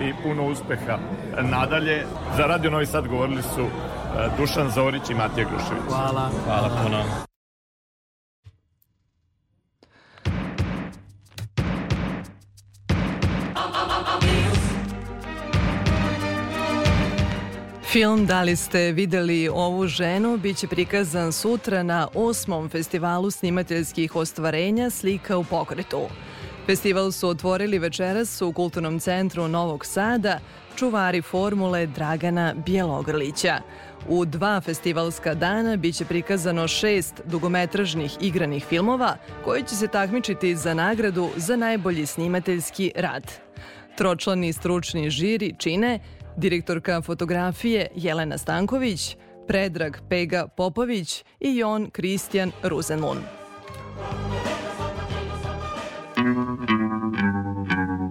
i 0.00 0.14
puno 0.22 0.46
uspeha. 0.46 0.98
Nadalje, 1.40 2.06
za 2.36 2.42
Radio 2.42 2.70
Novi 2.70 2.86
Sad 2.86 3.08
govorili 3.08 3.42
su 3.42 3.60
e, 3.60 3.68
Dušan 4.38 4.70
Zorić 4.70 5.10
i 5.10 5.14
Matija 5.14 5.46
Grušević. 5.48 5.84
Hvala. 5.88 6.30
Hvala 6.46 6.70
puno. 6.82 7.29
Film 17.92 18.26
Da 18.26 18.42
li 18.42 18.56
ste 18.56 18.92
videli 18.92 19.48
ovu 19.48 19.86
ženu 19.86 20.36
biće 20.36 20.66
prikazan 20.66 21.32
sutra 21.32 21.82
na 21.82 22.08
osmom 22.14 22.68
festivalu 22.68 23.30
snimateljskih 23.30 24.16
ostvarenja 24.16 24.90
Slika 24.90 25.38
u 25.38 25.44
pokretu. 25.44 26.00
Festival 26.66 27.12
su 27.12 27.28
otvorili 27.28 27.78
večeras 27.78 28.42
u 28.42 28.52
Kulturnom 28.52 29.00
centru 29.00 29.48
Novog 29.48 29.86
Sada 29.86 30.38
čuvari 30.76 31.22
formule 31.22 31.86
Dragana 31.86 32.54
Bjelogrlića. 32.66 33.60
U 34.08 34.24
dva 34.24 34.60
festivalska 34.60 35.34
dana 35.34 35.76
biće 35.76 36.04
prikazano 36.04 36.68
šest 36.68 37.22
dugometražnih 37.24 38.16
igranih 38.20 38.64
filmova 38.64 39.16
koji 39.44 39.62
će 39.62 39.76
se 39.76 39.88
takmičiti 39.88 40.56
za 40.56 40.74
nagradu 40.74 41.28
za 41.36 41.56
najbolji 41.56 42.06
snimateljski 42.06 42.92
rad. 42.96 43.32
Tročlani 43.96 44.52
stručni 44.52 45.10
žiri 45.10 45.54
čine 45.58 46.00
direktorka 46.36 47.02
fotografije 47.02 47.88
Jelena 47.94 48.38
Stanković, 48.38 49.16
Predrag 49.48 49.98
Pega 50.08 50.46
Popović 50.56 51.24
i 51.40 51.56
Jon 51.56 51.90
Kristijan 51.90 52.52
Ruzenlun. 52.62 53.18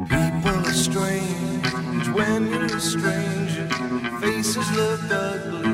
People 0.10 0.60
are 0.66 0.74
strange 0.74 2.10
when 2.14 2.48
you're 2.52 2.76
a 2.76 2.80
stranger. 2.80 3.68
Faces 4.22 4.72
look 4.76 5.00
ugly 5.12 5.70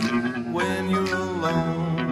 when 0.54 0.90
you're 0.90 1.16
alone. 1.16 2.12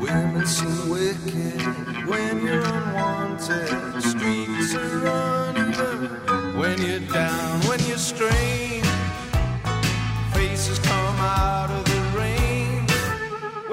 Women 0.00 0.46
seem 0.46 0.88
wicked 0.88 1.60
when 2.06 2.46
you're 2.46 2.64
unwanted. 2.64 3.68
Streets 4.02 4.74
are 4.74 5.06
uneven 5.48 6.58
when 6.58 6.78
you're 6.82 7.00
down, 7.12 7.53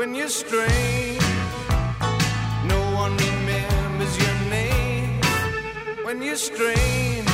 when 0.02 0.16
you're 0.16 0.30
strange. 0.30 1.22
No 2.66 2.80
one 2.96 3.16
remembers 3.18 4.18
your 4.18 4.50
name 4.50 5.22
when 6.04 6.24
you're 6.24 6.36
strange. 6.36 7.31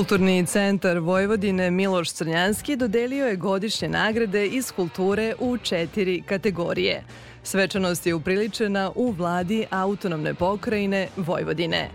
Kulturni 0.00 0.46
centar 0.46 0.98
Vojvodine 0.98 1.70
Miloš 1.70 2.12
Crnjanski 2.12 2.76
dodelio 2.76 3.26
je 3.26 3.36
godišnje 3.36 3.88
nagrade 3.88 4.46
iz 4.46 4.72
kulture 4.72 5.34
u 5.38 5.58
četiri 5.58 6.22
kategorije. 6.22 7.04
Svečanost 7.42 8.06
je 8.06 8.14
upriličena 8.14 8.90
u 8.94 9.10
vladi 9.10 9.66
autonomne 9.70 10.34
pokrajine 10.34 11.08
Vojvodine. 11.16 11.88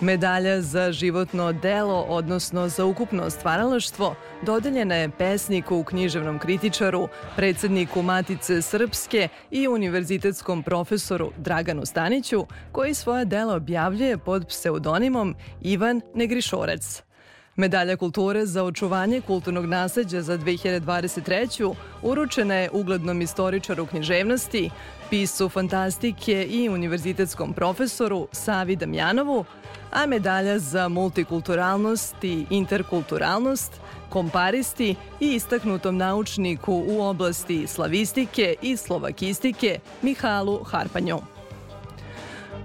Medalja 0.00 0.60
za 0.60 0.92
životno 0.92 1.52
delo, 1.52 2.06
odnosno 2.08 2.68
za 2.68 2.84
ukupno 2.84 3.30
stvaralaštvo, 3.30 4.14
dodeljena 4.42 4.94
je 4.94 5.10
pesniku, 5.10 5.84
književnom 5.84 6.38
kritičaru, 6.38 7.08
predsedniku 7.36 8.02
Matice 8.02 8.62
Srpske 8.62 9.28
i 9.50 9.68
univerzitetskom 9.68 10.62
profesoru 10.62 11.32
Draganu 11.36 11.86
Staniću, 11.86 12.46
koji 12.72 12.94
svoja 12.94 13.24
dela 13.24 13.54
objavljuje 13.54 14.18
pod 14.18 14.46
pseudonimom 14.48 15.34
Ivan 15.60 16.00
Negrišorec. 16.14 17.09
Medalja 17.56 17.96
kulture 17.96 18.46
za 18.46 18.64
očuvanje 18.64 19.20
kulturnog 19.20 19.64
nasleđa 19.64 20.22
za 20.22 20.38
2023. 20.38 21.74
uručena 22.02 22.54
je 22.54 22.70
uglednom 22.72 23.22
istoričaru 23.22 23.86
književnosti, 23.86 24.70
piscu 25.10 25.48
fantastike 25.48 26.46
i 26.50 26.68
univerzitetskom 26.68 27.52
profesoru 27.52 28.28
Savi 28.32 28.76
Damjanovu, 28.76 29.44
a 29.92 30.06
medalja 30.06 30.58
za 30.58 30.88
multikulturalnost 30.88 32.24
i 32.24 32.46
interkulturalnost 32.50 33.72
komparisti 34.08 34.94
i 35.20 35.34
istaknutom 35.34 35.96
naučniku 35.96 36.84
u 36.88 37.02
oblasti 37.02 37.66
slavistike 37.66 38.54
i 38.62 38.76
slovakistike 38.76 39.78
Mihalu 40.02 40.64
Harpanju 40.64 41.18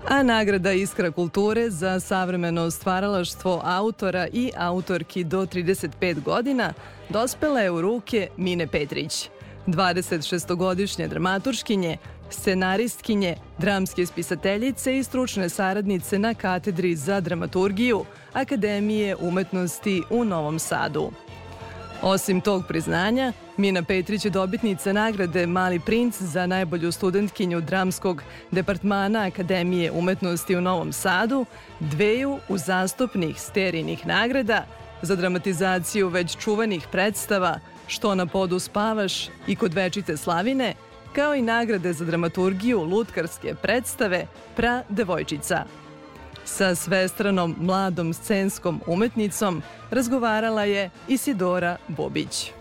a 0.10 0.24
nagrada 0.24 0.72
Iskra 0.72 1.12
kulture 1.12 1.70
za 1.70 2.00
savremeno 2.00 2.72
stvaralaštvo 2.72 3.62
autora 3.64 4.28
i 4.34 4.52
autorki 4.58 5.24
do 5.24 5.46
35 5.46 6.24
godina 6.24 6.74
dospela 7.10 7.60
je 7.60 7.72
u 7.72 7.82
ruke 7.82 8.28
Mine 8.38 8.68
Petrić, 8.68 9.30
26-godišnje 9.68 11.08
dramaturškinje, 11.08 11.98
scenaristkinje, 12.30 13.36
dramske 13.58 14.06
spisateljice 14.06 14.98
i 14.98 15.04
stručne 15.04 15.50
saradnice 15.50 16.20
na 16.20 16.34
katedri 16.34 16.96
za 16.96 17.20
dramaturgiju 17.20 18.06
Akademije 18.34 19.16
umetnosti 19.16 20.04
u 20.10 20.26
Novom 20.26 20.60
Sadu. 20.60 21.12
Osim 22.02 22.42
tog 22.42 22.64
priznanja, 22.68 23.34
Mina 23.58 23.84
Petrić 23.84 24.26
je 24.26 24.32
dobitnica 24.32 24.94
nagrade 24.94 25.48
Mali 25.48 25.80
princ 25.80 26.22
za 26.22 26.46
najbolju 26.46 26.92
studentkinju 26.92 27.62
dramskog 27.62 28.24
departmana 28.52 29.20
Akademije 29.20 29.92
umetnosti 29.92 30.56
u 30.56 30.62
Novom 30.62 30.94
Sadu, 30.94 31.46
dveju 31.80 32.40
uzastopnih 32.50 33.42
sterijnih 33.42 34.08
nagrada 34.08 34.66
za 35.02 35.16
dramatizaciju 35.16 36.08
već 36.08 36.38
čuvanih 36.38 36.88
predstava 36.92 37.60
Što 37.88 38.16
na 38.16 38.26
podu 38.26 38.60
spavaš 38.60 39.28
i 39.48 39.56
Kod 39.56 39.74
večite 39.74 40.18
slavine, 40.18 40.74
kao 41.14 41.36
i 41.36 41.42
nagrade 41.42 41.94
za 41.94 42.06
dramaturgiju 42.06 42.84
lutkarske 42.84 43.56
predstave 43.62 44.28
Pra 44.56 44.84
devojčica. 44.90 45.64
Sa 46.46 46.76
svestranom 46.76 47.56
mladom 47.60 48.14
scenskom 48.14 48.82
umetnicom 48.88 49.62
razgovarala 49.92 50.64
je 50.64 50.90
Isidora 51.08 51.78
Bobić. 51.88 52.55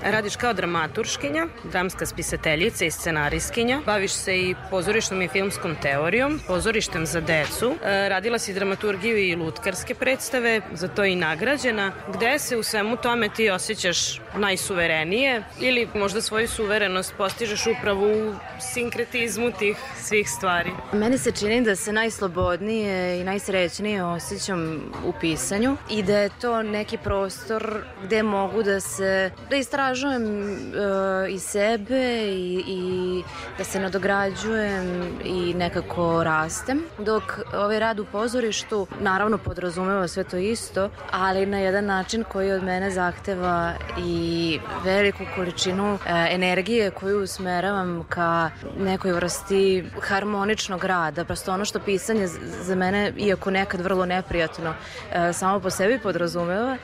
Radiš 0.00 0.36
kao 0.36 0.52
dramaturškinja, 0.52 1.46
dramska 1.64 2.06
spisateljica 2.06 2.84
i 2.84 2.90
scenaristkinja. 2.90 3.80
Baviš 3.86 4.12
se 4.12 4.38
i 4.38 4.54
pozorišnom 4.70 5.22
i 5.22 5.28
filmskom 5.28 5.76
teorijom, 5.82 6.40
pozorištem 6.46 7.06
za 7.06 7.20
decu. 7.20 7.74
E, 7.84 8.08
radila 8.08 8.38
si 8.38 8.54
dramaturgiju 8.54 9.18
i 9.18 9.36
lutkarske 9.36 9.94
predstave, 9.94 10.60
za 10.72 10.88
to 10.88 11.04
i 11.04 11.16
nagrađena. 11.16 11.92
Gde 12.14 12.38
se 12.38 12.56
u 12.56 12.62
svemu 12.62 12.96
tome 12.96 13.28
ti 13.28 13.50
osjećaš 13.50 14.20
najsuverenije 14.36 15.42
ili 15.60 15.88
možda 15.94 16.20
svoju 16.20 16.48
suverenost 16.48 17.14
postižeš 17.18 17.66
upravo 17.66 18.06
u 18.06 18.34
sinkretizmu 18.74 19.50
tih 19.58 19.76
svih 20.00 20.30
stvari? 20.30 20.70
Meni 20.92 21.18
se 21.18 21.32
čini 21.32 21.62
da 21.62 21.76
se 21.76 21.92
najslobodnije 21.92 23.20
i 23.20 23.24
najsrećnije 23.24 24.04
osjećam 24.04 24.92
u 25.04 25.12
pisanju 25.20 25.76
i 25.90 26.02
da 26.02 26.18
je 26.18 26.30
to 26.40 26.62
neki 26.62 26.98
prostor 26.98 27.84
gde 28.04 28.22
mogu 28.22 28.62
da 28.62 28.80
se 28.80 29.30
da 29.50 29.56
istražujem 29.82 30.24
uh, 30.24 31.34
i 31.34 31.38
sebe 31.38 32.24
i, 32.32 32.64
i 32.66 33.22
da 33.58 33.64
se 33.64 33.80
nadograđujem 33.80 35.18
i 35.24 35.54
nekako 35.54 36.24
rastem. 36.24 36.84
Dok 36.98 37.22
ovaj 37.54 37.78
rad 37.78 37.98
u 38.00 38.04
pozorištu 38.04 38.86
naravno 39.00 39.38
podrazumeva 39.38 40.08
sve 40.08 40.24
to 40.24 40.36
isto, 40.36 40.90
ali 41.10 41.46
na 41.46 41.58
jedan 41.58 41.84
način 41.84 42.24
koji 42.24 42.52
od 42.52 42.62
mene 42.62 42.90
zahteva 42.90 43.72
i 43.98 44.58
veliku 44.84 45.24
količinu 45.36 45.94
uh, 45.94 46.00
energije 46.30 46.90
koju 46.90 47.22
usmeravam 47.22 48.04
ka 48.08 48.50
nekoj 48.78 49.12
vrsti 49.12 49.84
harmoničnog 50.00 50.84
rada. 50.84 51.24
Prosto 51.24 51.52
ono 51.52 51.64
što 51.64 51.78
pisanje 51.78 52.26
za 52.62 52.74
mene, 52.74 53.12
iako 53.16 53.50
nekad 53.50 53.80
vrlo 53.80 54.06
neprijatno, 54.06 54.70
uh, 54.70 55.16
samo 55.32 55.60
po 55.60 55.70
sebi 55.70 55.98
podrazumeva, 55.98 56.76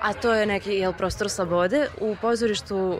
a 0.00 0.12
to 0.12 0.32
je 0.32 0.46
neki 0.46 0.72
jel, 0.72 0.92
prostor 0.92 1.30
slobode. 1.30 1.86
U 2.00 2.16
pozorištu 2.20 2.98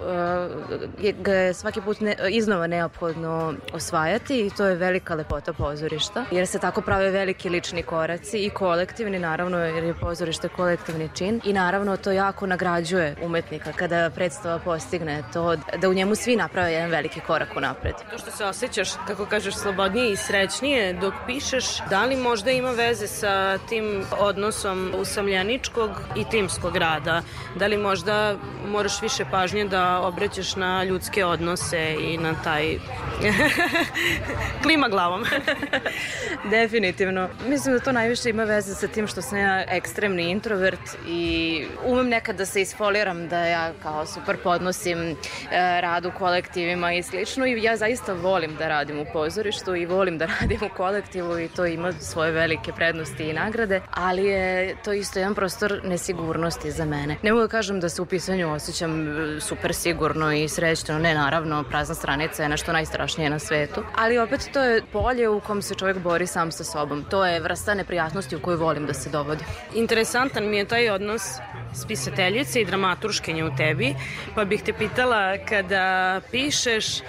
je, 1.00 1.12
ga 1.12 1.32
je 1.32 1.54
svaki 1.54 1.80
put 1.80 2.00
ne, 2.00 2.16
iznova 2.30 2.66
neophodno 2.66 3.54
osvajati 3.72 4.46
i 4.46 4.50
to 4.50 4.64
je 4.66 4.74
velika 4.74 5.14
lepota 5.14 5.52
pozorišta, 5.52 6.24
jer 6.30 6.46
se 6.46 6.58
tako 6.58 6.80
prave 6.80 7.10
veliki 7.10 7.48
lični 7.48 7.82
koraci 7.82 8.38
i 8.38 8.50
kolektivni, 8.50 9.18
naravno, 9.18 9.58
jer 9.58 9.84
je 9.84 9.94
pozorište 9.94 10.48
kolektivni 10.48 11.10
čin 11.14 11.40
i 11.44 11.52
naravno 11.52 11.96
to 11.96 12.12
jako 12.12 12.46
nagrađuje 12.46 13.16
umetnika 13.22 13.72
kada 13.72 14.10
predstava 14.10 14.58
postigne 14.58 15.22
to 15.32 15.56
da 15.78 15.88
u 15.88 15.94
njemu 15.94 16.14
svi 16.14 16.36
naprave 16.36 16.72
jedan 16.72 16.90
veliki 16.90 17.20
korak 17.20 17.48
u 17.56 17.60
napred. 17.60 17.94
To 18.10 18.18
što 18.18 18.30
se 18.30 18.44
osjećaš, 18.44 18.88
kako 19.06 19.26
kažeš, 19.26 19.54
slobodnije 19.54 20.12
i 20.12 20.16
srećnije 20.16 20.92
dok 20.92 21.14
pišeš, 21.26 21.64
da 21.90 22.04
li 22.04 22.16
možda 22.16 22.50
ima 22.50 22.70
veze 22.70 23.06
sa 23.06 23.58
tim 23.58 24.04
odnosom 24.18 24.92
usamljeničkog 24.98 25.90
i 26.16 26.24
timskog 26.30 26.76
rada? 26.76 26.85
Rada. 26.86 27.22
Da 27.54 27.66
li 27.66 27.76
možda 27.76 28.36
moraš 28.68 29.02
više 29.02 29.24
pažnje 29.30 29.64
da 29.64 30.00
obraćaš 30.00 30.56
na 30.56 30.84
ljudske 30.84 31.24
odnose 31.24 31.96
i 32.00 32.18
na 32.18 32.34
taj... 32.44 32.78
Klima 34.62 34.88
glavom. 34.88 35.24
Definitivno. 36.56 37.28
Mislim 37.48 37.74
da 37.74 37.80
to 37.80 37.92
najviše 37.92 38.30
ima 38.30 38.44
veze 38.44 38.74
sa 38.74 38.88
tim 38.88 39.06
što 39.06 39.22
sam 39.22 39.38
ja 39.38 39.64
ekstremni 39.68 40.30
introvert 40.30 40.80
i 41.08 41.64
umem 41.84 42.08
nekad 42.08 42.36
da 42.36 42.46
se 42.46 42.60
isfoliram 42.62 43.28
da 43.28 43.38
ja 43.38 43.72
kao 43.82 44.06
super 44.06 44.36
podnosim 44.42 44.98
e, 45.10 45.14
rad 45.80 46.06
u 46.06 46.10
kolektivima 46.18 46.92
i 46.92 47.02
slično 47.02 47.46
i 47.46 47.62
ja 47.62 47.76
zaista 47.76 48.12
volim 48.12 48.56
da 48.56 48.68
radim 48.68 48.98
u 48.98 49.06
pozorištu 49.12 49.76
i 49.76 49.86
volim 49.86 50.18
da 50.18 50.26
radim 50.40 50.60
u 50.62 50.76
kolektivu 50.76 51.38
i 51.38 51.48
to 51.48 51.66
ima 51.66 51.92
svoje 51.92 52.32
velike 52.32 52.72
prednosti 52.72 53.24
i 53.24 53.32
nagrade, 53.32 53.80
ali 53.90 54.24
je 54.24 54.76
to 54.84 54.92
isto 54.92 55.18
jedan 55.18 55.34
prostor 55.34 55.80
nesigurnosti 55.84 56.70
za 56.76 56.84
mene. 56.84 57.16
Ne 57.22 57.32
mogu 57.32 57.42
da 57.42 57.48
kažem 57.48 57.80
da 57.80 57.88
se 57.88 58.02
u 58.02 58.06
pisanju 58.06 58.52
osjećam 58.52 59.08
e, 59.08 59.40
super 59.40 59.74
sigurno 59.74 60.32
i 60.32 60.48
srećno, 60.48 60.98
ne 60.98 61.14
naravno, 61.14 61.64
prazna 61.64 61.94
stranica 61.94 62.42
je 62.42 62.48
nešto 62.48 62.72
najstrašnije 62.72 63.30
na 63.30 63.38
svetu, 63.38 63.82
ali 63.96 64.18
opet 64.18 64.48
to 64.52 64.62
je 64.62 64.82
polje 64.92 65.28
u 65.28 65.40
kom 65.40 65.62
se 65.62 65.74
čovjek 65.74 65.98
bori 65.98 66.26
sam 66.26 66.52
sa 66.52 66.64
sobom. 66.64 67.04
To 67.10 67.26
je 67.26 67.40
vrsta 67.40 67.74
neprijatnosti 67.74 68.36
u 68.36 68.40
koju 68.40 68.58
volim 68.58 68.86
da 68.86 68.94
se 68.94 69.10
dovodi. 69.10 69.44
Interesantan 69.74 70.48
mi 70.50 70.56
je 70.56 70.64
taj 70.64 70.90
odnos 70.90 71.22
spisateljice 71.74 72.60
i 72.60 72.64
dramaturškenje 72.64 73.44
u 73.44 73.56
tebi, 73.56 73.94
pa 74.34 74.44
bih 74.44 74.62
te 74.62 74.72
pitala 74.72 75.38
kada 75.48 76.20
pišeš 76.30 77.00
e, 77.00 77.02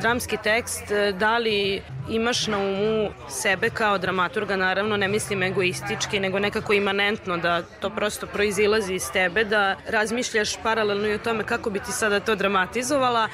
dramski 0.00 0.36
tekst, 0.42 0.90
e, 0.90 1.12
da 1.12 1.38
li 1.38 1.82
imaš 2.08 2.46
na 2.46 2.58
umu 2.58 3.10
sebe 3.28 3.70
kao 3.70 3.98
dramaturga, 3.98 4.56
naravno 4.56 4.96
ne 4.96 5.08
mislim 5.08 5.42
egoistički, 5.42 6.20
nego 6.20 6.38
nekako 6.38 6.72
imanentno 6.72 7.36
da 7.36 7.62
to 7.80 7.90
prosto 7.90 8.26
proizilazi 8.74 8.94
iz 8.94 9.10
tebe, 9.10 9.44
da 9.44 9.76
razmišljaš 9.88 10.56
paralelno 10.62 11.08
i 11.08 11.14
o 11.14 11.18
tome 11.18 11.44
kako 11.44 11.70
bi 11.70 11.80
ti 11.80 11.92
sada 11.92 12.20
to 12.20 12.34
dramatizovala 12.34 13.28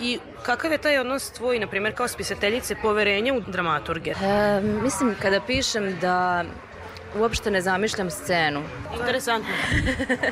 i 0.00 0.18
kakav 0.42 0.72
je 0.72 0.78
taj 0.78 0.98
odnos 0.98 1.30
tvoj, 1.30 1.58
na 1.58 1.66
primjer, 1.66 1.94
kao 1.94 2.08
spisateljice, 2.08 2.76
poverenja 2.82 3.34
u 3.34 3.40
dramaturge? 3.40 4.10
E, 4.10 4.60
mislim, 4.82 5.14
kada 5.22 5.40
pišem 5.40 5.98
da 6.00 6.44
uopšte 7.20 7.50
ne 7.50 7.60
zamišljam 7.60 8.10
scenu. 8.10 8.62
Interesantno. 9.00 9.54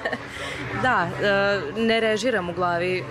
da, 0.82 1.08
e, 1.22 1.60
ne 1.80 2.00
režiram 2.00 2.50
u 2.50 2.52
glavi 2.52 2.98
e, 2.98 3.02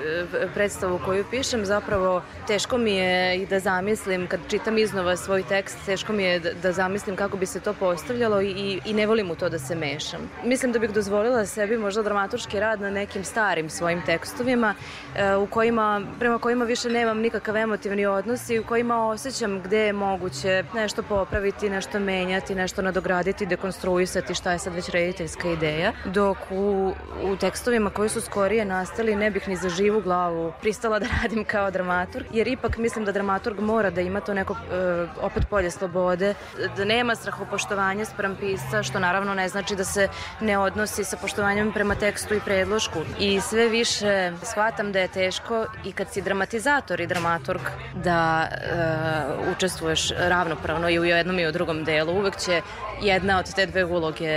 predstavu 0.53 0.99
koju 1.05 1.25
pišem, 1.31 1.65
zapravo 1.65 2.21
teško 2.47 2.77
mi 2.77 2.95
je 2.95 3.38
i 3.38 3.45
da 3.45 3.59
zamislim, 3.59 4.27
kad 4.27 4.39
čitam 4.47 4.77
iznova 4.77 5.15
svoj 5.17 5.43
tekst, 5.43 5.77
teško 5.85 6.13
mi 6.13 6.23
je 6.23 6.39
da, 6.39 6.53
da 6.53 6.71
zamislim 6.71 7.15
kako 7.15 7.38
bi 7.38 7.45
se 7.45 7.59
to 7.59 7.73
postavljalo 7.73 8.41
i, 8.41 8.81
i 8.85 8.93
ne 8.93 9.07
volim 9.07 9.31
u 9.31 9.35
to 9.35 9.49
da 9.49 9.59
se 9.59 9.75
mešam. 9.75 10.29
Mislim 10.43 10.71
da 10.71 10.79
bih 10.79 10.91
dozvolila 10.91 11.45
sebi 11.45 11.77
možda 11.77 12.03
dramaturški 12.03 12.59
rad 12.59 12.81
na 12.81 12.89
nekim 12.89 13.23
starim 13.23 13.69
svojim 13.69 14.01
tekstovima 14.05 14.73
e, 15.15 15.35
u 15.35 15.47
kojima, 15.47 16.01
prema 16.19 16.38
kojima 16.38 16.65
više 16.65 16.89
nemam 16.89 17.19
nikakav 17.19 17.57
emotivni 17.57 18.05
odnos 18.05 18.49
i 18.49 18.59
u 18.59 18.63
kojima 18.63 19.07
osjećam 19.07 19.61
gde 19.61 19.79
je 19.79 19.93
moguće 19.93 20.63
nešto 20.73 21.03
popraviti, 21.03 21.69
nešto 21.69 21.99
menjati, 21.99 22.55
nešto 22.55 22.81
nadograditi, 22.81 23.45
dekonstruisati 23.65 24.36
šta 24.36 24.51
je 24.51 24.60
sad 24.60 24.73
već 24.73 24.89
rediteljska 24.89 25.49
ideja, 25.49 25.91
dok 26.06 26.38
u, 26.51 26.93
u 27.23 27.36
tekstovima 27.36 27.89
koji 27.89 28.10
su 28.10 28.21
skorije 28.21 28.65
nastali 28.65 29.15
ne 29.15 29.32
bih 29.32 29.47
ni 29.47 29.56
za 29.56 29.69
živu 29.69 30.01
glavu 30.01 30.54
pristala 30.62 30.99
da 30.99 31.08
radim 31.21 31.43
kao 31.43 31.71
dramaturg, 31.71 32.25
jer 32.32 32.47
ipak 32.47 32.78
mislim 32.78 33.06
da 33.06 33.12
dramaturg 33.12 33.60
mora 33.60 33.89
da 33.89 34.01
ima 34.01 34.19
to 34.19 34.34
neko 34.34 34.54
e, 34.54 35.08
opet 35.21 35.43
polje 35.49 35.71
slobode, 35.71 36.34
da 36.78 36.86
nema 36.86 37.15
strahopoštovanja 37.15 38.06
sprem 38.06 38.36
pisca, 38.39 38.84
što 38.84 38.99
naravno 38.99 39.34
ne 39.34 39.49
znači 39.49 39.75
da 39.75 39.84
se 39.84 40.10
ne 40.41 40.58
odnosi 40.58 41.04
sa 41.04 41.17
poštovanjem 41.17 41.71
prema 41.71 41.95
tekstu 41.95 42.36
i 42.36 42.39
predlošku. 42.39 42.99
I 43.19 43.41
sve 43.41 43.69
više 43.69 44.32
shvatam 44.43 44.91
da 44.91 44.99
je 44.99 45.08
teško 45.08 45.65
i 45.86 45.91
kad 45.91 46.12
si 46.12 46.21
dramatizator 46.21 47.01
i 47.01 47.08
dramaturg 47.08 47.62
da 47.95 48.47
e, 48.47 49.51
učestvuješ 49.56 50.12
ravnopravno 50.17 50.89
i 50.89 50.99
u 50.99 51.06
jednom 51.06 51.39
i 51.39 51.47
u 51.47 51.51
drugom 51.51 51.84
delu. 51.84 52.13
Uvek 52.13 52.38
će 52.38 52.62
jedna 53.01 53.39
od 53.39 53.44
te 53.53 53.65
dve 53.67 53.84
uloge 53.84 54.31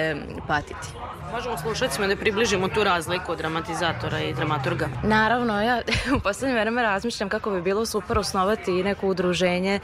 patiti. 0.45 0.93
Možemo 1.33 1.59
slušacima 1.59 2.07
da 2.07 2.17
približimo 2.17 2.69
tu 2.69 2.85
razliku 2.85 3.37
dramatizatora 3.37 4.21
i 4.21 4.35
dramaturga. 4.35 4.89
Naravno, 5.03 5.63
ja 5.63 5.81
u 6.17 6.21
poslednje 6.21 6.61
vreme 6.61 6.83
razmišljam 6.83 7.29
kako 7.29 7.51
bi 7.51 7.63
bilo 7.63 7.87
super 7.87 8.19
osnovati 8.19 8.83
neko 8.83 9.07
udruženje 9.07 9.81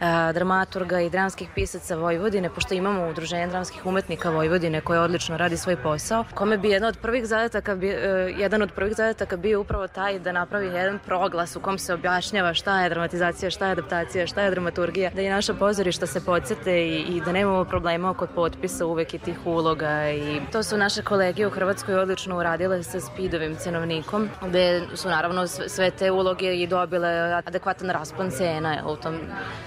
a, 0.00 0.32
dramaturga 0.32 1.00
i 1.00 1.10
dramskih 1.10 1.48
pisaca 1.54 1.96
Vojvodine, 1.96 2.50
pošto 2.50 2.74
imamo 2.74 3.08
udruženje 3.08 3.46
dramskih 3.46 3.86
umetnika 3.86 4.30
Vojvodine 4.30 4.80
koje 4.80 5.00
odlično 5.00 5.36
radi 5.36 5.56
svoj 5.56 5.76
posao, 5.76 6.24
kome 6.34 6.58
bi 6.58 6.68
jedna 6.68 6.88
od 6.88 6.98
prvih 6.98 7.26
zadataka 7.26 7.74
bi, 7.74 7.88
e, 7.88 8.34
jedan 8.38 8.62
od 8.62 8.72
prvih 8.72 8.96
zadataka 8.96 9.36
bio 9.36 9.60
upravo 9.60 9.88
taj 9.88 10.18
da 10.18 10.32
napravi 10.32 10.66
jedan 10.66 10.98
proglas 11.06 11.56
u 11.56 11.60
kom 11.60 11.78
se 11.78 11.94
objašnjava 11.94 12.54
šta 12.54 12.82
je 12.82 12.88
dramatizacija, 12.88 13.50
šta 13.50 13.66
je 13.66 13.72
adaptacija, 13.72 14.26
šta 14.26 14.42
je 14.42 14.50
dramaturgija, 14.50 15.10
da 15.10 15.22
i 15.22 15.28
naša 15.28 15.54
pozorišta 15.54 16.06
se 16.06 16.24
podsete 16.24 16.86
i, 16.86 17.00
i 17.00 17.20
da 17.20 17.32
nemamo 17.32 17.64
problema 17.64 18.10
oko 18.10 18.26
potpisa 18.26 18.86
uvek 18.86 19.14
i 19.14 19.18
tih 19.18 19.46
uloga 19.46 20.10
i 20.10 20.40
to 20.52 20.62
su 20.62 20.76
naše 20.86 21.02
kolege 21.02 21.46
u 21.46 21.50
Hrvatskoj 21.50 21.94
odlično 21.94 22.38
uradile 22.38 22.82
sa 22.82 23.00
Spidovim 23.00 23.56
cenovnikom, 23.56 24.28
gde 24.48 24.82
su 24.94 25.08
naravno 25.08 25.46
sve, 25.46 25.90
te 25.90 26.10
uloge 26.10 26.54
i 26.54 26.66
dobile 26.66 27.08
adekvatan 27.46 27.90
raspon 27.90 28.30
cena 28.30 28.82
u 28.86 28.96
tom. 28.96 29.18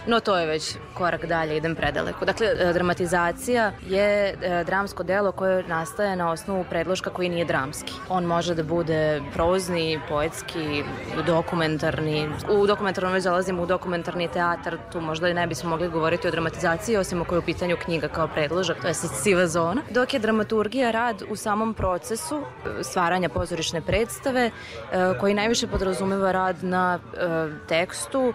No 0.07 0.19
to 0.19 0.37
je 0.37 0.47
već 0.47 0.75
korak 0.93 1.25
dalje, 1.25 1.57
idem 1.57 1.75
predaleko. 1.75 2.25
Dakle, 2.25 2.47
e, 2.47 2.73
dramatizacija 2.73 3.71
je 3.87 4.35
e, 4.41 4.63
dramsko 4.63 5.03
delo 5.03 5.31
koje 5.31 5.63
nastaje 5.63 6.15
na 6.15 6.31
osnovu 6.31 6.65
predloška 6.69 7.09
koji 7.09 7.29
nije 7.29 7.45
dramski. 7.45 7.93
On 8.09 8.23
može 8.23 8.55
da 8.55 8.63
bude 8.63 9.21
prozni, 9.33 9.99
poetski, 10.09 10.83
dokumentarni. 11.25 12.29
U 12.49 12.67
dokumentarnom 12.67 13.13
već 13.13 13.23
zalazimo 13.23 13.63
u 13.63 13.65
dokumentarni 13.65 14.27
teatar, 14.27 14.77
tu 14.91 15.01
možda 15.01 15.29
i 15.29 15.33
ne 15.33 15.47
bismo 15.47 15.69
mogli 15.69 15.89
govoriti 15.89 16.27
o 16.27 16.31
dramatizaciji, 16.31 16.97
osim 16.97 17.21
ako 17.21 17.35
je 17.35 17.39
u 17.39 17.45
pitanju 17.51 17.77
knjiga 17.83 18.07
kao 18.07 18.27
predložak, 18.27 18.81
to 18.81 18.87
je 18.87 18.93
siva 18.93 19.47
zona. 19.47 19.81
Dok 19.89 20.13
je 20.13 20.19
dramaturgija 20.19 20.91
rad 20.91 21.08
u 21.29 21.35
samom 21.35 21.73
procesu 21.73 22.41
e, 22.41 22.83
stvaranja 22.83 23.29
pozorišne 23.29 23.81
predstave 23.81 24.45
e, 24.45 24.51
koji 25.19 25.33
najviše 25.33 25.67
podrazumeva 25.67 26.31
rad 26.31 26.63
na 26.63 26.99
e, 26.99 27.19
tekstu, 27.67 28.33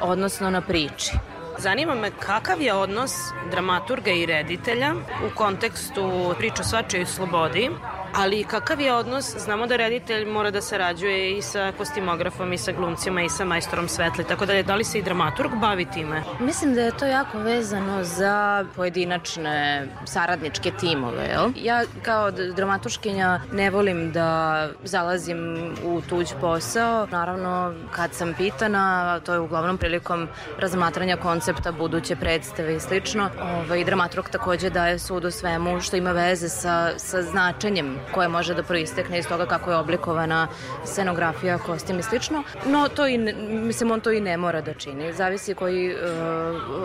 odnosno 0.00 0.50
na 0.50 0.60
priči. 0.60 1.12
Zanima 1.58 1.94
me 1.94 2.10
kakav 2.10 2.60
je 2.60 2.74
odnos 2.74 3.12
dramaturga 3.50 4.10
i 4.10 4.26
reditelja 4.26 4.94
u 5.26 5.36
kontekstu 5.36 6.34
priča 6.38 6.64
svačoj 6.64 7.06
slobodi, 7.06 7.70
ali 8.14 8.44
kakav 8.44 8.80
je 8.80 8.94
odnos, 8.94 9.36
znamo 9.38 9.66
da 9.66 9.76
reditelj 9.76 10.24
mora 10.24 10.50
da 10.50 10.60
sarađuje 10.60 11.38
i 11.38 11.42
sa 11.42 11.72
kostimografom 11.78 12.52
i 12.52 12.58
sa 12.58 12.72
glumcima 12.72 13.22
i 13.22 13.28
sa 13.28 13.44
majstorom 13.44 13.88
svetli, 13.88 14.24
tako 14.24 14.46
da, 14.46 14.62
da 14.62 14.74
li 14.74 14.84
se 14.84 14.98
i 14.98 15.02
dramaturg 15.02 15.50
bavi 15.54 15.84
time? 15.84 16.22
Mislim 16.40 16.74
da 16.74 16.80
je 16.80 16.96
to 16.96 17.06
jako 17.06 17.38
vezano 17.38 18.04
za 18.04 18.64
pojedinačne 18.76 19.86
saradničke 20.04 20.70
timove, 20.80 21.24
jel? 21.24 21.50
Ja 21.56 21.82
kao 22.02 22.30
dramaturškinja 22.30 23.40
ne 23.52 23.70
volim 23.70 24.12
da 24.12 24.68
zalazim 24.84 25.38
u 25.84 26.00
tuđ 26.00 26.28
posao. 26.40 27.06
Naravno, 27.10 27.74
kad 27.90 28.14
sam 28.14 28.34
pitana, 28.34 29.20
to 29.20 29.32
je 29.32 29.38
uglavnom 29.38 29.78
prilikom 29.78 30.28
razmatranja 30.58 31.16
koncepta 31.16 31.72
buduće 31.72 32.16
predstave 32.16 32.76
i 32.76 32.80
slično, 32.80 33.30
ovaj, 33.42 33.84
dramaturg 33.84 34.28
takođe 34.28 34.70
daje 34.70 34.98
sud 34.98 35.24
o 35.24 35.30
svemu 35.30 35.80
što 35.80 35.96
ima 35.96 36.12
veze 36.12 36.48
sa, 36.48 36.90
sa 36.96 37.22
značenjem 37.22 38.01
koje 38.14 38.28
može 38.28 38.54
da 38.54 38.62
proistekne 38.62 39.18
iz 39.18 39.28
toga 39.28 39.46
kako 39.46 39.70
je 39.70 39.76
oblikovana 39.76 40.48
scenografija, 40.84 41.58
kostim 41.58 41.98
i 41.98 42.02
slično. 42.02 42.42
No, 42.66 42.88
to 42.88 43.06
i, 43.06 43.18
ne, 43.18 43.32
mislim, 43.48 43.90
on 43.90 44.00
to 44.00 44.12
i 44.12 44.20
ne 44.20 44.36
mora 44.36 44.60
da 44.60 44.74
čini. 44.74 45.12
Zavisi 45.12 45.54
koji 45.54 45.94
uh, 45.94 46.00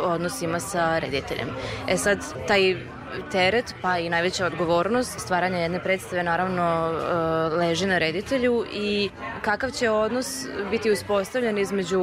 odnos 0.04 0.42
ima 0.42 0.60
sa 0.60 1.00
rediteljem. 1.00 1.48
E 1.88 1.98
sad, 1.98 2.20
taj 2.48 2.76
teret, 3.32 3.76
pa 3.82 3.98
i 3.98 4.10
najveća 4.10 4.46
odgovornost 4.46 5.20
stvaranja 5.20 5.58
jedne 5.58 5.84
predstave 5.84 6.24
naravno 6.24 6.64
e, 6.64 7.56
leži 7.56 7.86
na 7.86 7.98
reditelju 7.98 8.66
i 8.74 9.10
kakav 9.42 9.72
će 9.72 9.90
odnos 9.90 10.46
biti 10.72 10.92
uspostavljen 10.92 11.58
između 11.58 12.02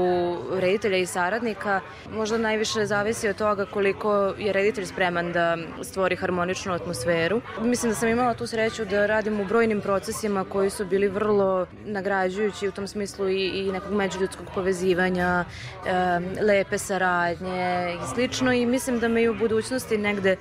reditelja 0.52 0.96
i 0.96 1.06
saradnika 1.06 1.80
možda 2.12 2.38
najviše 2.38 2.86
zavisi 2.86 3.28
od 3.28 3.36
toga 3.36 3.66
koliko 3.66 4.34
je 4.38 4.52
reditelj 4.52 4.86
spreman 4.86 5.32
da 5.32 5.56
stvori 5.82 6.16
harmoničnu 6.16 6.72
atmosferu. 6.72 7.40
Mislim 7.60 7.92
da 7.92 7.96
sam 7.96 8.08
imala 8.08 8.34
tu 8.34 8.46
sreću 8.46 8.84
da 8.84 9.06
radim 9.06 9.40
u 9.40 9.44
brojnim 9.44 9.80
procesima 9.80 10.44
koji 10.44 10.70
su 10.70 10.84
bili 10.84 11.08
vrlo 11.08 11.66
nagrađujući 11.84 12.68
u 12.68 12.72
tom 12.72 12.88
smislu 12.88 13.28
i, 13.28 13.48
i 13.48 13.72
nekog 13.72 13.92
međuljudskog 13.92 14.46
povezivanja, 14.54 15.44
e, 15.86 16.42
lepe 16.42 16.78
saradnje 16.78 17.96
i 18.02 18.14
slično 18.14 18.52
i 18.52 18.66
mislim 18.66 18.98
da 18.98 19.08
me 19.08 19.22
i 19.22 19.28
u 19.28 19.34
budućnosti 19.34 19.98
negde 19.98 20.36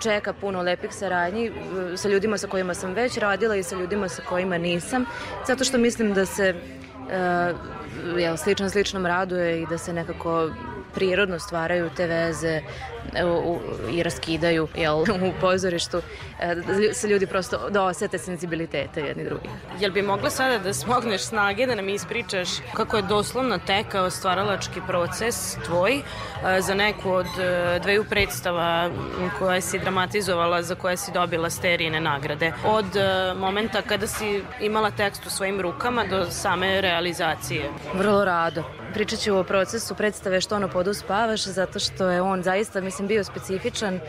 čeka 0.00 0.32
puno 0.32 0.62
lepih 0.62 0.94
saradnji 0.94 1.46
e, 1.46 1.96
sa 1.96 2.08
ljudima 2.08 2.38
sa 2.38 2.46
kojima 2.46 2.74
sam 2.74 2.92
već 2.92 3.18
radila 3.18 3.56
i 3.56 3.62
sa 3.62 3.76
ljudima 3.76 4.08
sa 4.08 4.22
kojima 4.28 4.58
nisam, 4.58 5.04
zato 5.46 5.64
što 5.64 5.78
mislim 5.78 6.14
da 6.14 6.26
se 6.26 6.54
uh, 6.54 8.18
jel, 8.18 8.36
slično 8.36 8.70
sličnom 8.70 9.06
raduje 9.06 9.62
i 9.62 9.66
da 9.66 9.78
se 9.78 9.92
nekako 9.92 10.50
prirodno 10.94 11.38
stvaraju 11.38 11.90
te 11.96 12.06
veze 12.06 12.60
u, 13.44 13.60
i 13.90 14.02
raskidaju 14.02 14.68
jel, 14.76 15.00
u 15.00 15.32
pozorištu 15.40 16.02
e, 16.40 16.54
da 16.54 16.94
se 16.94 17.08
ljudi 17.08 17.26
prosto 17.26 17.70
da 17.70 17.82
osete 17.82 18.18
senzibilitete 18.18 19.00
jedni 19.00 19.24
drugi. 19.24 19.48
Jel 19.80 19.92
bi 19.92 20.02
mogla 20.02 20.30
sada 20.30 20.58
da 20.58 20.74
smogneš 20.74 21.22
snage 21.22 21.66
da 21.66 21.74
nam 21.74 21.88
ispričaš 21.88 22.48
kako 22.74 22.96
je 22.96 23.02
doslovno 23.02 23.58
tekao 23.58 24.10
stvaralački 24.10 24.80
proces 24.86 25.56
tvoj 25.66 25.96
e, 25.96 26.02
za 26.60 26.74
neku 26.74 27.10
od 27.10 27.26
e, 27.26 27.78
dveju 27.82 28.04
predstava 28.04 28.90
koje 29.38 29.60
si 29.60 29.78
dramatizovala 29.78 30.62
za 30.62 30.74
koje 30.74 30.96
si 30.96 31.12
dobila 31.12 31.50
sterijene 31.50 32.00
nagrade 32.00 32.52
od 32.64 32.86
momenta 33.36 33.82
kada 33.82 34.06
si 34.06 34.42
imala 34.60 34.90
tekst 34.90 35.26
u 35.26 35.30
svojim 35.30 35.60
rukama 35.60 36.04
do 36.04 36.30
same 36.30 36.80
realizacije? 36.80 37.70
Vrlo 37.94 38.24
rado. 38.24 38.64
Pričat 38.94 39.18
ću 39.18 39.36
o 39.36 39.44
procesu 39.44 39.94
predstave 39.94 40.40
Što 40.40 40.56
ono 40.56 40.68
podu 40.68 40.94
spavaš 40.94 41.44
zato 41.44 41.78
što 41.78 42.06
je 42.06 42.22
on 42.22 42.42
zaista 42.42 42.80
mislim 42.80 43.01
bio 43.06 43.24
specifičan 43.24 44.00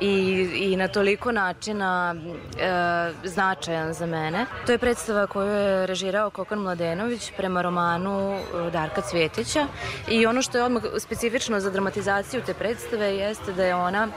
i, 0.00 0.10
i 0.54 0.76
na 0.76 0.88
toliko 0.88 1.32
načina 1.32 2.14
e, 2.58 3.12
značajan 3.24 3.92
za 3.92 4.06
mene. 4.06 4.46
To 4.66 4.72
je 4.72 4.78
predstava 4.78 5.26
koju 5.26 5.52
je 5.52 5.86
režirao 5.86 6.30
Kokan 6.30 6.58
Mladenović 6.58 7.32
prema 7.36 7.62
romanu 7.62 8.32
e, 8.32 8.70
Darka 8.70 9.00
Cvjetića 9.00 9.66
i 10.08 10.26
ono 10.26 10.42
što 10.42 10.58
je 10.58 10.64
odmah 10.64 10.82
specifično 10.98 11.60
za 11.60 11.70
dramatizaciju 11.70 12.42
te 12.46 12.54
predstave 12.54 13.16
jeste 13.16 13.52
da 13.52 13.64
je 13.64 13.74
ona 13.74 14.08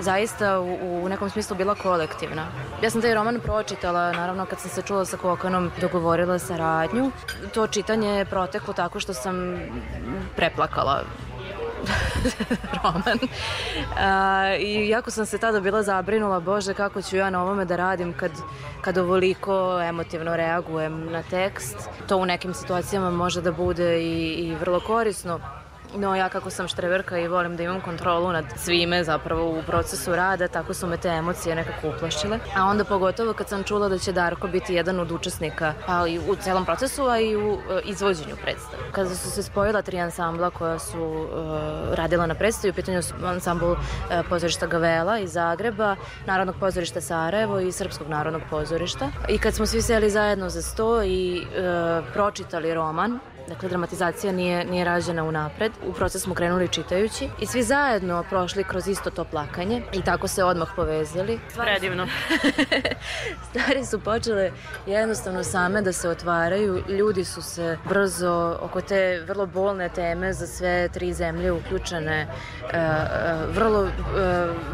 zaista 0.00 0.60
u, 0.60 1.02
u 1.04 1.08
nekom 1.08 1.30
smislu 1.30 1.56
bila 1.56 1.74
kolektivna. 1.74 2.46
Ja 2.82 2.90
sam 2.90 3.02
taj 3.02 3.14
roman 3.14 3.40
pročitala, 3.40 4.12
naravno 4.12 4.46
kad 4.46 4.60
sam 4.60 4.70
se 4.70 4.82
čula 4.82 5.04
sa 5.04 5.16
Kokanom, 5.16 5.70
dogovorila 5.80 6.38
saradnju. 6.38 7.10
To 7.54 7.66
čitanje 7.66 8.08
je 8.08 8.24
proteklo 8.24 8.74
tako 8.74 9.00
što 9.00 9.14
sam 9.14 9.60
preplakala 10.36 11.02
roman. 12.82 13.18
A, 13.96 14.56
I 14.58 14.88
jako 14.88 15.10
sam 15.10 15.26
se 15.26 15.38
tada 15.38 15.60
bila 15.60 15.82
zabrinula, 15.82 16.40
bože, 16.40 16.74
kako 16.74 17.02
ću 17.02 17.16
ja 17.16 17.30
na 17.30 17.42
ovome 17.42 17.64
da 17.64 17.76
radim 17.76 18.12
kad, 18.12 18.30
kad 18.80 18.98
ovoliko 18.98 19.80
emotivno 19.82 20.36
reagujem 20.36 21.12
na 21.12 21.22
tekst. 21.22 21.76
To 22.08 22.16
u 22.16 22.26
nekim 22.26 22.54
situacijama 22.54 23.10
može 23.10 23.40
da 23.40 23.52
bude 23.52 24.02
i, 24.02 24.32
i 24.32 24.54
vrlo 24.54 24.80
korisno. 24.80 25.40
No 25.96 26.16
ja 26.16 26.28
kako 26.28 26.50
sam 26.50 26.68
štreverka 26.68 27.18
i 27.18 27.28
volim 27.28 27.56
da 27.56 27.62
imam 27.62 27.80
kontrolu 27.80 28.32
nad 28.32 28.44
svime 28.56 29.04
zapravo 29.04 29.58
u 29.58 29.62
procesu 29.66 30.16
rada, 30.16 30.48
tako 30.48 30.74
su 30.74 30.86
me 30.86 30.96
te 30.96 31.08
emocije 31.08 31.54
nekako 31.54 31.88
uplašile. 31.96 32.38
A 32.56 32.64
onda 32.64 32.84
pogotovo 32.84 33.32
kad 33.32 33.48
sam 33.48 33.62
čula 33.64 33.88
da 33.88 33.98
će 33.98 34.12
Darko 34.12 34.48
biti 34.48 34.74
jedan 34.74 35.00
od 35.00 35.12
učesnika, 35.12 35.74
pa 35.86 36.06
i 36.06 36.18
u 36.18 36.36
celom 36.36 36.64
procesu, 36.64 37.04
a 37.04 37.20
i 37.20 37.36
u 37.36 37.52
uh, 37.52 37.60
izvođenju 37.84 38.36
predstave. 38.42 38.82
Kada 38.92 39.14
su 39.14 39.30
se 39.30 39.42
spojila 39.42 39.82
tri 39.82 40.00
ansambla 40.00 40.50
koja 40.50 40.78
su 40.78 41.02
uh, 41.02 41.28
radila 41.94 42.26
na 42.26 42.34
predstavi, 42.34 42.70
u 42.70 42.74
pitanju 42.74 43.02
su 43.02 43.14
ansambl 43.24 43.70
uh, 43.70 43.78
pozorišta 44.28 44.66
Gavela 44.66 45.18
iz 45.18 45.32
Zagreba, 45.32 45.96
Narodnog 46.26 46.56
pozorišta 46.60 47.00
Sarajevo 47.00 47.60
i 47.60 47.72
Srpskog 47.72 48.08
narodnog 48.08 48.42
pozorišta. 48.50 49.10
I 49.28 49.38
kad 49.38 49.54
smo 49.54 49.66
svi 49.66 49.82
seli 49.82 50.10
zajedno 50.10 50.48
za 50.48 50.62
sto 50.62 51.02
i 51.02 51.42
uh, 51.42 52.04
pročitali 52.12 52.74
roman, 52.74 53.18
Dakle, 53.48 53.68
dramatizacija 53.68 54.32
nije, 54.32 54.64
nije 54.64 54.84
rađena 54.84 55.24
unapred. 55.24 55.72
U 55.86 55.92
proces 55.92 56.22
smo 56.22 56.34
krenuli 56.34 56.68
čitajući 56.68 57.28
i 57.40 57.46
svi 57.46 57.62
zajedno 57.62 58.24
prošli 58.30 58.64
kroz 58.64 58.88
isto 58.88 59.10
to 59.10 59.24
plakanje 59.24 59.82
i 59.92 60.02
tako 60.02 60.28
se 60.28 60.44
odmah 60.44 60.68
povezali. 60.76 61.40
Predivno. 61.56 62.06
Stvari 63.50 63.84
su 63.84 64.00
počele 64.00 64.52
jednostavno 64.86 65.42
same 65.42 65.82
da 65.82 65.92
se 65.92 66.08
otvaraju. 66.08 66.82
Ljudi 66.88 67.24
su 67.24 67.42
se 67.42 67.78
brzo 67.88 68.58
oko 68.60 68.80
te 68.80 69.20
vrlo 69.26 69.46
bolne 69.46 69.88
teme 69.88 70.32
za 70.32 70.46
sve 70.46 70.88
tri 70.88 71.12
zemlje 71.12 71.52
uključene. 71.52 72.26
E, 72.72 72.76
e, 72.76 72.96
vrlo 73.50 73.86
e, 73.86 73.90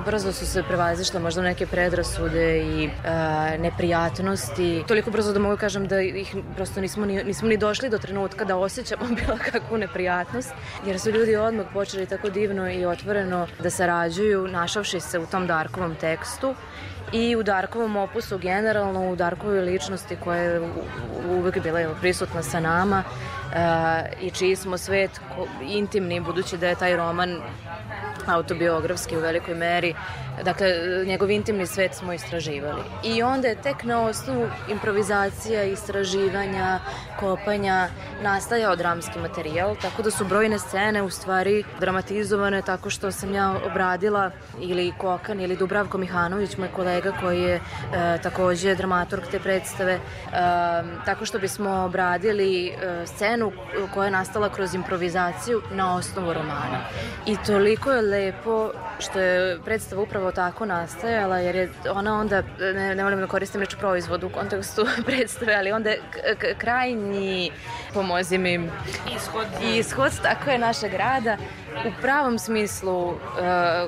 brzo 0.07 0.33
su 0.33 0.47
se 0.47 0.63
prevazišle 0.63 1.21
možda 1.21 1.43
neke 1.43 1.67
predrasude 1.67 2.59
i 2.59 2.85
e, 2.85 3.59
neprijatnosti. 3.59 4.85
Toliko 4.89 5.11
brzo 5.11 5.33
da 5.33 5.39
mogu 5.39 5.57
kažem 5.57 5.89
da 5.89 6.01
ih 6.01 6.37
prosto 6.57 6.81
nismo 6.81 7.07
ni, 7.07 7.25
nismo 7.25 7.49
ni 7.49 7.57
došli 7.57 7.89
do 7.89 7.99
trenutka 7.99 8.45
da 8.45 8.60
osjećamo 8.61 9.05
bilo 9.21 9.39
kakvu 9.53 9.79
neprijatnost, 9.79 10.51
jer 10.87 11.01
su 11.01 11.11
ljudi 11.11 11.37
odmah 11.37 11.67
počeli 11.73 12.07
tako 12.07 12.31
divno 12.31 12.71
i 12.71 12.85
otvoreno 12.85 13.47
da 13.59 13.71
sarađuju, 13.71 14.49
našavši 14.49 15.01
se 15.01 15.19
u 15.19 15.27
tom 15.27 15.47
Darkovom 15.47 15.95
tekstu 15.95 16.55
i 17.13 17.37
u 17.37 17.43
Darkovom 17.43 17.97
opusu 17.97 18.39
generalno, 18.39 19.11
u 19.11 19.17
Darkovoj 19.17 19.61
ličnosti 19.61 20.17
koja 20.25 20.41
je 20.43 20.71
uvek 21.29 21.63
bila 21.63 21.95
prisutna 22.01 22.43
sa 22.43 22.61
nama 22.61 23.03
e, 23.03 24.27
i 24.27 24.31
čiji 24.31 24.57
smo 24.57 24.79
svet 24.79 25.11
intimni, 25.63 26.21
budući 26.21 26.57
da 26.57 26.69
je 26.69 26.75
taj 26.75 26.97
roman 26.97 27.41
autobiografski 28.27 29.17
u 29.17 29.21
velikoj 29.21 29.55
meri. 29.55 29.95
Dakle, 30.45 30.69
njegov 31.07 31.31
intimni 31.31 31.67
svet 31.67 31.95
smo 31.95 32.13
istraživali. 32.13 32.83
I 33.05 33.23
onda 33.23 33.49
je 33.49 33.63
tek 33.63 33.85
na 33.85 34.03
osnovu 34.03 34.49
improvizacija, 34.69 35.65
istraživanja, 35.65 36.79
kopanja 37.21 37.89
nastajao 38.23 38.77
dramski 38.77 39.19
materijal, 39.19 39.77
tako 39.83 40.03
da 40.03 40.11
su 40.11 40.25
brojne 40.25 40.59
scene 40.59 41.03
u 41.03 41.11
stvari 41.11 41.65
dramatizovane 41.81 42.63
tako 42.63 42.91
što 42.91 43.11
sam 43.13 43.35
ja 43.35 43.55
obradila 43.67 44.31
ili 44.61 44.93
Kokan 44.99 45.41
ili 45.41 45.57
Dubravko 45.57 45.99
Mihanović, 45.99 46.57
moj 46.57 46.69
kolega 46.69 47.13
koji 47.21 47.43
je 47.43 47.55
e, 47.55 47.61
takođe 48.23 48.75
dramaturg 48.75 49.23
te 49.31 49.39
predstave, 49.41 49.93
e, 49.93 50.01
tako 51.05 51.25
što 51.25 51.39
bismo 51.39 51.71
obradili 51.71 52.69
e, 52.69 53.07
scenu 53.07 53.53
koja 53.95 54.05
je 54.05 54.11
nastala 54.11 54.49
kroz 54.49 54.75
improvizaciju 54.75 55.63
na 55.73 55.97
osnovu 55.97 56.33
romana. 56.33 56.81
I 57.27 57.37
toliko 57.47 57.93
je 57.93 58.03
lepo 58.03 58.71
što 58.99 59.21
je 59.21 59.59
predstava 59.65 60.03
upravo 60.03 60.30
tako 60.33 60.67
nastajala, 60.67 61.39
jer 61.39 61.57
je 61.57 61.71
ona 61.91 62.21
onda, 62.21 62.43
ne, 62.75 62.95
ne 62.95 63.05
volim 63.05 63.21
da 63.21 63.27
koristim 63.27 63.61
reč 63.61 63.75
proizvod 63.75 64.25
u 64.25 64.29
kontekstu 64.29 64.87
predstave, 65.07 65.55
ali 65.55 65.73
onda 65.73 65.91
krajnji, 66.59 67.51
pomozi 67.95 68.39
mi, 68.39 68.71
Ishod. 69.17 69.47
ishod, 69.63 70.23
tako 70.23 70.51
je 70.51 70.59
našeg 70.59 70.95
rada, 70.95 71.37
u 71.87 71.91
pravom 72.01 72.39
smislu 72.39 73.11
e, 73.11 73.17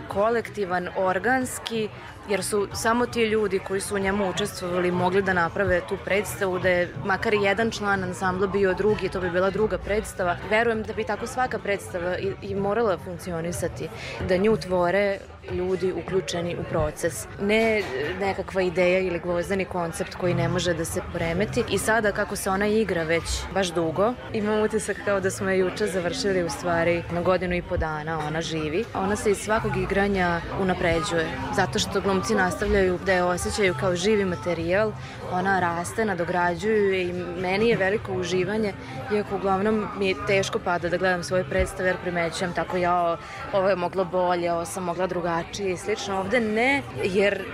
kolektivan, 0.08 0.88
organski, 0.96 1.88
jer 2.28 2.44
su 2.44 2.68
samo 2.72 3.06
ti 3.06 3.22
ljudi 3.22 3.58
koji 3.58 3.80
su 3.80 3.94
u 3.94 3.98
njemu 3.98 4.30
učestvovali 4.30 4.90
mogli 4.90 5.22
da 5.22 5.32
naprave 5.32 5.80
tu 5.88 5.96
predstavu, 6.04 6.58
da 6.58 6.68
je 6.68 6.94
makar 7.04 7.34
jedan 7.34 7.70
član 7.70 8.04
ansambla 8.04 8.46
bio 8.46 8.74
drugi, 8.74 9.08
to 9.08 9.20
bi 9.20 9.30
bila 9.30 9.50
druga 9.50 9.78
predstava. 9.78 10.36
Verujem 10.50 10.82
da 10.82 10.92
bi 10.92 11.04
tako 11.04 11.26
svaka 11.26 11.58
predstava 11.58 12.18
i, 12.18 12.32
i 12.42 12.54
morala 12.54 12.98
funkcionisati, 12.98 13.88
da 14.28 14.36
nju 14.36 14.56
tvore 14.56 15.18
ljudi 15.50 15.92
uključeni 15.92 16.56
u 16.56 16.64
proces. 16.64 17.26
Ne 17.40 17.82
nekakva 18.20 18.62
ideja 18.62 18.98
ili 18.98 19.18
gvozdeni 19.18 19.64
koncept 19.64 20.14
koji 20.14 20.34
ne 20.34 20.48
može 20.48 20.74
da 20.74 20.84
se 20.84 21.00
poremeti. 21.12 21.64
I 21.70 21.78
sada 21.78 22.12
kako 22.12 22.36
se 22.36 22.50
ona 22.50 22.66
igra 22.66 23.02
već 23.02 23.22
baš 23.54 23.68
dugo, 23.68 24.14
imam 24.32 24.62
utisak 24.62 24.96
kao 25.04 25.20
da 25.20 25.30
smo 25.30 25.50
je 25.50 25.58
juče 25.58 25.86
završili 25.86 26.44
u 26.44 26.50
stvari 26.50 27.02
na 27.12 27.22
godinu 27.22 27.54
i 27.54 27.62
po 27.62 27.76
dana, 27.76 28.18
ona 28.26 28.40
živi. 28.40 28.84
Ona 28.94 29.16
se 29.16 29.30
iz 29.30 29.38
svakog 29.38 29.76
igranja 29.76 30.40
unapređuje, 30.60 31.26
zato 31.56 31.78
što 31.78 32.00
glumci 32.12 32.34
nastavljaju 32.34 32.98
da 33.06 33.12
je 33.12 33.24
osjećaju 33.24 33.74
kao 33.80 33.96
živi 33.96 34.24
materijal, 34.24 34.92
ona 35.32 35.60
raste, 35.60 36.04
nadograđuju 36.04 36.94
i 36.94 37.12
meni 37.40 37.68
je 37.68 37.76
veliko 37.76 38.12
uživanje, 38.12 38.72
iako 39.14 39.36
uglavnom 39.36 39.86
mi 39.98 40.08
je 40.08 40.26
teško 40.26 40.58
pada 40.58 40.88
da 40.88 40.96
gledam 40.96 41.22
svoje 41.22 41.44
predstave 41.44 41.88
jer 41.88 41.96
primećujem 42.02 42.52
tako 42.52 42.76
ja, 42.76 43.16
ovo 43.52 43.68
je 43.68 43.76
moglo 43.76 44.04
bolje, 44.04 44.52
ovo 44.52 44.64
sam 44.64 44.84
mogla 44.84 45.06
drugačije 45.06 45.72
i 45.72 45.76
slično. 45.76 46.18
Ovde 46.18 46.40
ne, 46.40 46.82
jer 47.02 47.44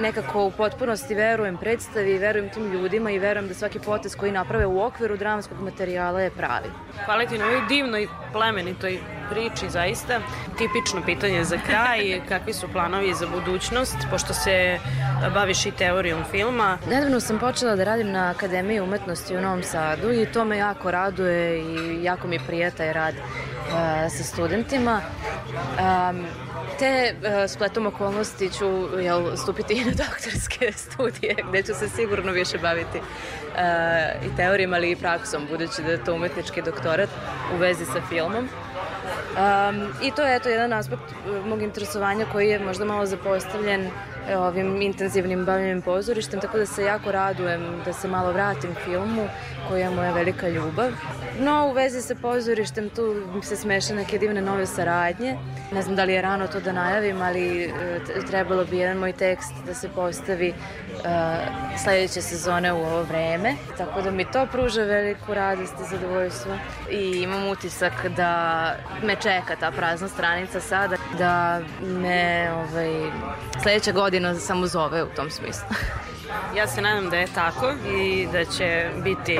nekako 0.00 0.44
u 0.44 0.50
potpunosti 0.50 1.14
verujem 1.14 1.56
predstavi, 1.56 2.18
verujem 2.18 2.48
tim 2.50 2.72
ljudima 2.72 3.10
i 3.10 3.18
verujem 3.18 3.48
da 3.48 3.54
svaki 3.54 3.78
potez 3.78 4.16
koji 4.16 4.32
naprave 4.32 4.66
u 4.66 4.82
okviru 4.84 5.16
dramskog 5.16 5.60
materijala 5.60 6.20
je 6.20 6.30
pravi. 6.30 6.70
Hvala 7.04 7.26
ti 7.26 7.38
na 7.38 7.46
ovoj 7.46 7.60
divnoj, 7.68 8.08
plemenitoj 8.32 8.98
priči, 9.30 9.70
zaista. 9.70 10.20
Tipično 10.58 11.02
pitanje 11.06 11.44
za 11.44 11.58
kraj, 11.66 12.20
kakvi 12.28 12.52
su 12.52 12.68
planovi 12.72 13.14
za 13.14 13.26
budućnost, 13.26 13.96
pošto 14.10 14.34
se 14.34 14.78
baviš 15.34 15.66
i 15.66 15.70
teorijom 15.70 16.24
filma. 16.30 16.78
Nedavno 16.90 17.20
sam 17.20 17.38
počela 17.38 17.76
da 17.76 17.84
radim 17.84 18.10
na 18.10 18.30
Akademiji 18.30 18.80
umetnosti 18.80 19.36
u 19.36 19.40
Novom 19.40 19.62
Sadu 19.62 20.12
i 20.12 20.26
to 20.26 20.44
me 20.44 20.56
jako 20.56 20.90
raduje 20.90 21.60
i 21.60 22.04
jako 22.04 22.28
mi 22.28 22.38
prija 22.46 22.70
taj 22.70 22.92
rad 22.92 23.14
uh, 23.14 24.12
sa 24.16 24.24
studentima. 24.24 25.00
Um, 26.10 26.26
te 26.78 27.14
uh, 27.14 27.50
spletom 27.50 27.86
okolnosti 27.86 28.50
ću 28.50 28.66
jel, 29.00 29.36
stupiti 29.36 29.74
i 29.74 29.84
na 29.84 29.90
doktorske 29.90 30.72
studije 30.84 31.36
gde 31.48 31.62
ću 31.62 31.74
se 31.74 31.88
sigurno 31.88 32.32
više 32.32 32.58
baviti 32.58 32.98
uh, 32.98 34.26
i 34.26 34.36
teorijom, 34.36 34.72
ali 34.72 34.90
i 34.90 34.96
praksom, 34.96 35.46
budući 35.50 35.82
da 35.82 35.90
je 35.90 36.04
to 36.04 36.14
umetnički 36.14 36.62
doktorat 36.62 37.08
u 37.54 37.56
vezi 37.56 37.84
sa 37.84 38.00
filmom. 38.08 38.48
Um, 39.06 39.92
I 40.02 40.10
to 40.10 40.22
je 40.22 40.36
eto 40.36 40.48
jedan 40.48 40.72
aspekt 40.72 41.02
uh, 41.02 41.46
mog 41.46 41.62
interesovanja 41.62 42.26
koji 42.32 42.48
je 42.48 42.58
možda 42.58 42.84
malo 42.84 43.06
zapostavljen 43.06 43.90
ovim 44.34 44.82
intenzivnim 44.82 45.44
bavljenjem 45.44 45.82
pozorištem, 45.82 46.40
tako 46.40 46.58
da 46.58 46.66
se 46.66 46.84
jako 46.84 47.12
radujem 47.12 47.82
da 47.84 47.92
se 47.92 48.08
malo 48.08 48.32
vratim 48.32 48.74
filmu 48.84 49.28
koja 49.68 49.84
je 49.84 49.90
moja 49.90 50.12
velika 50.12 50.48
ljubav. 50.48 50.90
No, 51.40 51.68
u 51.70 51.72
vezi 51.72 52.02
sa 52.02 52.14
pozorištem 52.14 52.90
tu 52.90 53.14
se 53.42 53.56
smeša 53.56 53.94
neke 53.94 54.18
divne 54.18 54.42
nove 54.42 54.66
saradnje. 54.66 55.36
Ne 55.72 55.82
znam 55.82 55.96
da 55.96 56.04
li 56.04 56.12
je 56.12 56.22
rano 56.22 56.46
to 56.46 56.60
da 56.60 56.72
najavim, 56.72 57.22
ali 57.22 57.64
e, 57.64 57.70
trebalo 58.26 58.64
bi 58.64 58.78
jedan 58.78 58.96
moj 58.96 59.12
tekst 59.12 59.52
da 59.66 59.74
se 59.74 59.88
postavi 59.88 60.48
uh, 60.48 61.78
sledeće 61.78 62.22
sezone 62.22 62.72
u 62.72 62.76
ovo 62.76 63.02
vreme. 63.02 63.54
Tako 63.78 64.02
da 64.02 64.10
mi 64.10 64.24
to 64.24 64.46
pruža 64.52 64.82
veliku 64.82 65.34
radost 65.34 65.74
i 65.80 65.90
zadovoljstvo. 65.90 66.52
I 66.90 67.22
imam 67.22 67.48
utisak 67.48 68.06
da 68.16 68.72
me 69.02 69.16
čeka 69.16 69.56
ta 69.60 69.70
prazna 69.70 70.08
stranica 70.08 70.60
sada, 70.60 70.96
da 71.18 71.60
me 71.82 72.48
ovaj, 72.52 73.10
sledeća 73.62 73.92
godina 73.92 74.15
samo 74.40 74.66
zove 74.66 75.02
u 75.02 75.08
tom 75.16 75.30
smislu. 75.30 75.66
Ja 76.56 76.66
se 76.66 76.80
nadam 76.82 77.10
da 77.10 77.16
je 77.16 77.26
tako 77.34 77.72
i 77.96 78.28
da 78.32 78.44
će 78.44 78.90
biti 79.04 79.38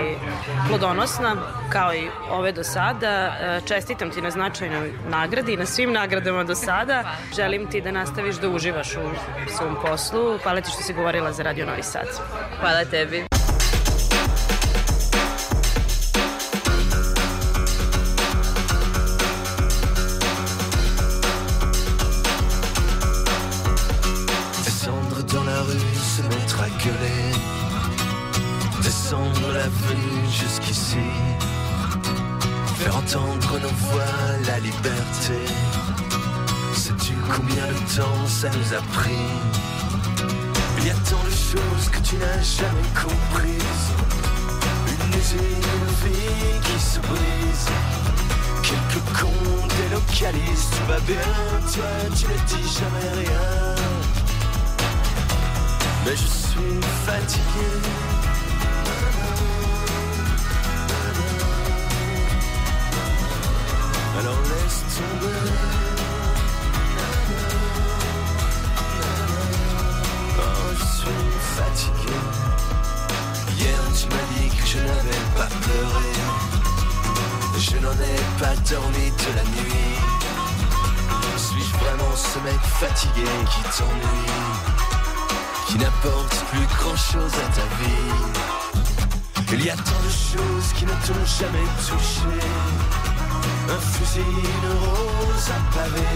plodonosna 0.69 1.37
kao 1.73 1.95
i 1.95 2.09
ove 2.31 2.53
do 2.53 2.65
sada. 2.65 3.37
E, 3.41 3.61
Čestitam 3.69 4.11
ti 4.11 4.23
na 4.23 4.31
značajnoj 4.31 4.93
nagradi 5.09 5.53
i 5.53 5.57
na 5.57 5.67
svim 5.67 5.93
nagradama 5.93 6.45
do 6.45 6.55
sada. 6.55 7.17
Želim 7.37 7.67
ti 7.71 7.81
da 7.81 7.91
nastaviš 7.91 8.37
da 8.37 8.49
uživaš 8.49 8.97
u 8.97 9.11
svom 9.57 9.77
poslu. 9.83 10.39
Hvala 10.43 10.61
ti 10.61 10.71
što 10.71 10.83
si 10.83 10.95
govorila 10.95 11.33
za 11.33 11.43
Radio 11.43 11.67
Novi 11.67 11.83
Sad. 11.83 12.07
Hvala 12.61 12.85
tebi. 12.85 13.36
Descendre 29.67 29.89
l'avenue 29.89 30.31
jusqu'ici. 30.31 30.97
Faire 32.77 32.97
entendre 32.97 33.59
nos 33.61 33.69
voix, 33.69 34.03
la 34.47 34.59
liberté. 34.61 35.41
Sais-tu 36.75 37.15
combien 37.35 37.67
de 37.67 37.97
temps 37.97 38.27
ça 38.29 38.49
nous 38.49 38.75
a 38.75 38.81
pris? 38.93 39.11
Il 40.79 40.87
y 40.87 40.91
a 40.91 40.95
tant 40.95 41.23
de 41.25 41.31
choses 41.31 41.89
que 41.91 41.99
tu 41.99 42.17
n'as 42.17 42.43
jamais 42.43 42.89
comprises. 42.95 43.91
Une 44.89 45.19
usine, 45.19 45.87
vie 46.05 46.61
qui 46.63 46.81
se 46.81 47.01
brise. 47.01 47.69
Quelques 48.63 49.05
cons 49.19 49.67
délocalisent, 49.79 50.71
tout 50.71 50.87
va 50.89 51.01
bien, 51.01 51.33
toi 51.75 51.91
tu 52.17 52.27
ne 52.27 52.39
dis 52.47 52.69
jamais 52.69 53.25
rien. 53.25 53.75
Mais 56.05 56.13
je 56.13 56.27
suis 56.27 56.81
fatigué. 57.05 58.06
Je 77.59 77.79
n'en 77.79 77.93
ai 77.93 78.21
pas 78.39 78.55
dormi 78.69 79.11
de 79.11 79.31
la 79.37 79.43
nuit. 79.45 79.97
Suis-je 81.37 81.77
vraiment 81.77 82.15
ce 82.15 82.39
mec 82.41 82.61
fatigué 82.61 83.27
qui 83.51 83.63
t'ennuie 83.79 84.33
Qui 85.67 85.79
n'apporte 85.79 86.45
plus 86.51 86.67
grand 86.79 86.97
chose 86.97 87.33
à 87.35 87.49
ta 87.55 87.67
vie 87.79 88.15
Il 89.53 89.65
y 89.65 89.71
a 89.71 89.77
tant 89.77 90.01
de 90.05 90.11
choses 90.11 90.73
qui 90.77 90.85
ne 90.85 90.91
t'ont 90.91 91.25
jamais 91.25 91.67
touché 91.87 92.29
Un 93.69 93.81
fusil, 93.81 94.21
une 94.21 94.71
rose 94.79 95.51
à 95.51 95.75
pavé 95.75 96.07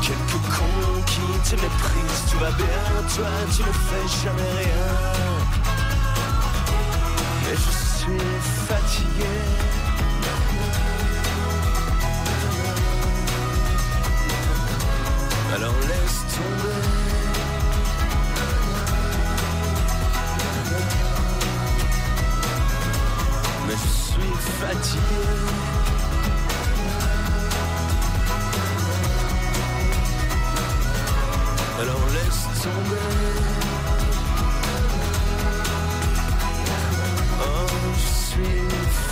Quelques 0.00 0.42
cons 0.54 1.02
qui 1.06 1.50
te 1.50 1.54
méprisent, 1.60 2.24
tout 2.30 2.38
va 2.38 2.50
bien 2.52 2.84
Toi 3.14 3.26
tu 3.54 3.62
ne 3.62 3.72
fais 3.72 4.06
jamais 4.24 4.52
rien 4.58 4.90
Et 7.50 7.56
je 7.56 7.70
suis 7.98 8.18
fatigué 8.68 9.72
Alors 15.54 15.74
laisse 15.80 16.24
tomber. 16.34 16.82
Mais 23.66 23.74
je 23.74 23.88
suis 24.12 24.34
fatigué. 24.60 25.81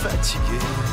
Fatigué. 0.01 0.90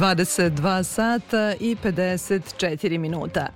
22 0.00 0.82
sata 0.82 1.54
i 1.60 1.76
54 1.84 2.98
minuta. 2.98 3.46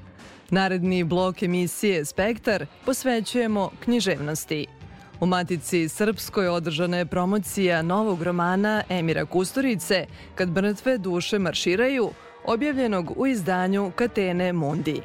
Naredni 0.50 1.04
blok 1.04 1.42
emisije 1.42 2.04
Spektar 2.04 2.66
posvećujemo 2.84 3.70
književnosti. 3.84 4.66
U 5.20 5.26
Matici 5.26 5.88
Srpskoj 5.88 6.48
održana 6.48 6.96
je 6.96 7.06
promocija 7.06 7.82
novog 7.82 8.22
romana 8.22 8.82
Emira 8.88 9.24
Kusturice 9.24 10.06
Kad 10.34 10.48
mrtve 10.48 10.98
duše 10.98 11.38
marširaju, 11.38 12.10
objavljenog 12.44 13.12
u 13.16 13.26
izdanju 13.26 13.92
Katene 13.96 14.52
Mundi. 14.52 15.02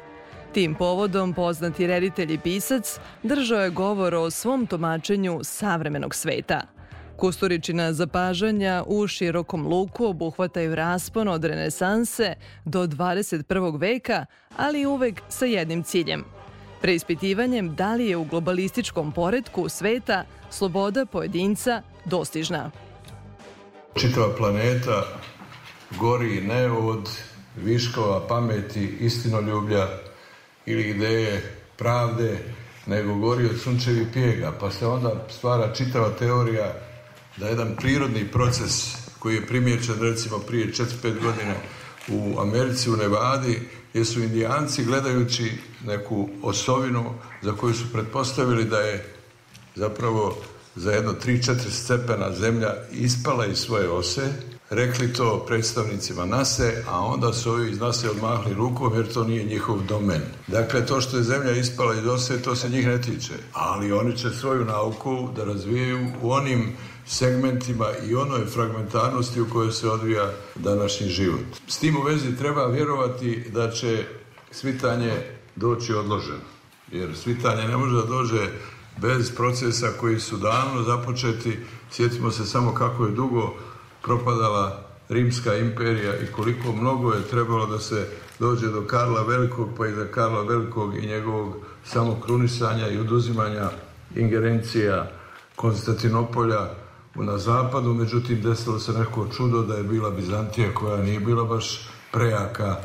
Tim 0.52 0.74
povodom 0.74 1.34
poznati 1.34 1.86
reditelj 1.86 2.32
i 2.32 2.38
pisac 2.38 2.98
držao 3.22 3.60
je 3.60 3.70
govor 3.70 4.14
o 4.14 4.30
svom 4.30 4.66
tumačenju 4.66 5.40
savremenog 5.42 6.14
sveta. 6.14 6.79
Kusturičina 7.20 7.92
zapažanja 7.92 8.84
u 8.86 9.06
širokom 9.06 9.66
luku 9.66 10.06
obuhvataju 10.06 10.74
raspon 10.74 11.28
od 11.28 11.44
renesanse 11.44 12.34
do 12.64 12.86
21. 12.86 13.80
veka, 13.80 14.26
ali 14.56 14.86
uvek 14.86 15.20
sa 15.28 15.44
jednim 15.44 15.82
ciljem. 15.82 16.24
Preispitivanjem 16.80 17.74
da 17.74 17.94
li 17.94 18.06
je 18.06 18.16
u 18.16 18.24
globalističkom 18.24 19.12
poredku 19.12 19.68
sveta 19.68 20.24
sloboda 20.50 21.06
pojedinca 21.06 21.82
dostižna. 22.04 22.70
Čitava 23.94 24.34
planeta 24.36 25.04
gori 25.98 26.40
ne 26.40 26.70
od 26.70 27.08
viškova 27.56 28.26
pameti, 28.28 28.96
istinoljublja 29.00 29.86
ili 30.66 30.90
ideje 30.90 31.42
pravde, 31.76 32.38
nego 32.86 33.14
gori 33.14 33.46
od 33.46 33.60
sunčevih 33.60 34.08
pjega, 34.12 34.52
pa 34.60 34.70
se 34.70 34.86
onda 34.86 35.26
stvara 35.28 35.74
čitava 35.74 36.10
teorija 36.18 36.89
da 37.36 37.48
jedan 37.48 37.76
prirodni 37.76 38.28
proces 38.28 38.94
koji 39.18 39.34
je 39.34 39.46
primjećen 39.46 40.00
recimo 40.00 40.38
prije 40.38 40.72
4-5 40.72 40.86
godina 41.02 41.54
u 42.08 42.40
Americi, 42.40 42.90
u 42.90 42.96
Nevadi, 42.96 43.60
gdje 43.90 44.04
su 44.04 44.22
indijanci 44.22 44.84
gledajući 44.84 45.52
neku 45.84 46.28
osovinu 46.42 47.14
za 47.42 47.52
koju 47.52 47.74
su 47.74 47.92
pretpostavili 47.92 48.64
da 48.64 48.78
je 48.78 49.14
zapravo 49.74 50.36
za 50.76 50.92
jedno 50.92 51.14
3-4 51.26 51.70
stepena 51.70 52.32
zemlja 52.32 52.74
ispala 52.92 53.46
iz 53.46 53.58
svoje 53.58 53.90
ose, 53.90 54.32
rekli 54.70 55.12
to 55.12 55.44
predstavnicima 55.46 56.24
NASE, 56.24 56.84
a 56.88 57.00
onda 57.00 57.32
su 57.32 57.50
ovi 57.50 57.70
iz 57.70 57.80
NASE 57.80 58.10
odmahli 58.10 58.54
rukom 58.54 58.94
jer 58.94 59.12
to 59.12 59.24
nije 59.24 59.44
njihov 59.44 59.82
domen. 59.88 60.22
Dakle, 60.46 60.86
to 60.86 61.00
što 61.00 61.16
je 61.16 61.22
zemlja 61.22 61.52
ispala 61.52 61.94
iz 61.94 62.06
ose, 62.06 62.42
to 62.42 62.56
se 62.56 62.68
njih 62.68 62.86
ne 62.86 63.02
tiče. 63.02 63.32
Ali 63.52 63.92
oni 63.92 64.16
će 64.16 64.30
svoju 64.30 64.64
nauku 64.64 65.28
da 65.36 65.44
razvijaju 65.44 66.06
u 66.22 66.32
onim 66.32 66.76
segmentima 67.06 67.86
i 68.08 68.14
onoj 68.14 68.46
fragmentarnosti 68.46 69.40
u 69.40 69.50
kojoj 69.52 69.72
se 69.72 69.88
odvija 69.88 70.30
današnji 70.54 71.08
život. 71.08 71.40
S 71.66 71.78
tim 71.78 71.96
u 71.96 72.02
vezi 72.02 72.36
treba 72.36 72.66
vjerovati 72.66 73.44
da 73.52 73.70
će 73.70 74.04
svitanje 74.50 75.12
doći 75.56 75.94
odloženo. 75.94 76.50
Jer 76.92 77.16
svitanje 77.16 77.68
ne 77.68 77.76
može 77.76 77.96
da 77.96 78.02
dođe 78.02 78.48
bez 79.00 79.34
procesa 79.36 79.88
koji 80.00 80.20
su 80.20 80.36
davno 80.36 80.82
započeti. 80.82 81.58
Sjetimo 81.90 82.30
se 82.30 82.46
samo 82.46 82.74
kako 82.74 83.04
je 83.04 83.10
dugo 83.10 83.54
propadala 84.02 84.90
Rimska 85.08 85.56
imperija 85.56 86.16
i 86.16 86.32
koliko 86.32 86.72
mnogo 86.72 87.12
je 87.12 87.22
trebalo 87.22 87.66
da 87.66 87.78
se 87.78 88.08
dođe 88.38 88.68
do 88.68 88.86
Karla 88.86 89.22
Velikog, 89.22 89.68
pa 89.78 89.86
i 89.86 89.92
do 89.92 90.06
Karla 90.14 90.42
Velikog 90.42 90.96
i 90.96 91.06
njegovog 91.06 91.56
samokrunisanja 91.84 92.88
i 92.88 92.98
oduzimanja 92.98 93.70
ingerencija 94.16 95.10
Konstantinopolja 95.56 96.70
na 97.14 97.38
zapadu, 97.38 97.94
međutim 97.94 98.42
desilo 98.42 98.78
se 98.78 98.92
neko 98.92 99.26
čudo 99.36 99.62
da 99.62 99.74
je 99.74 99.82
bila 99.82 100.10
Bizantija 100.10 100.74
koja 100.74 101.02
nije 101.02 101.20
bila 101.20 101.44
baš 101.44 101.88
prejaka 102.12 102.76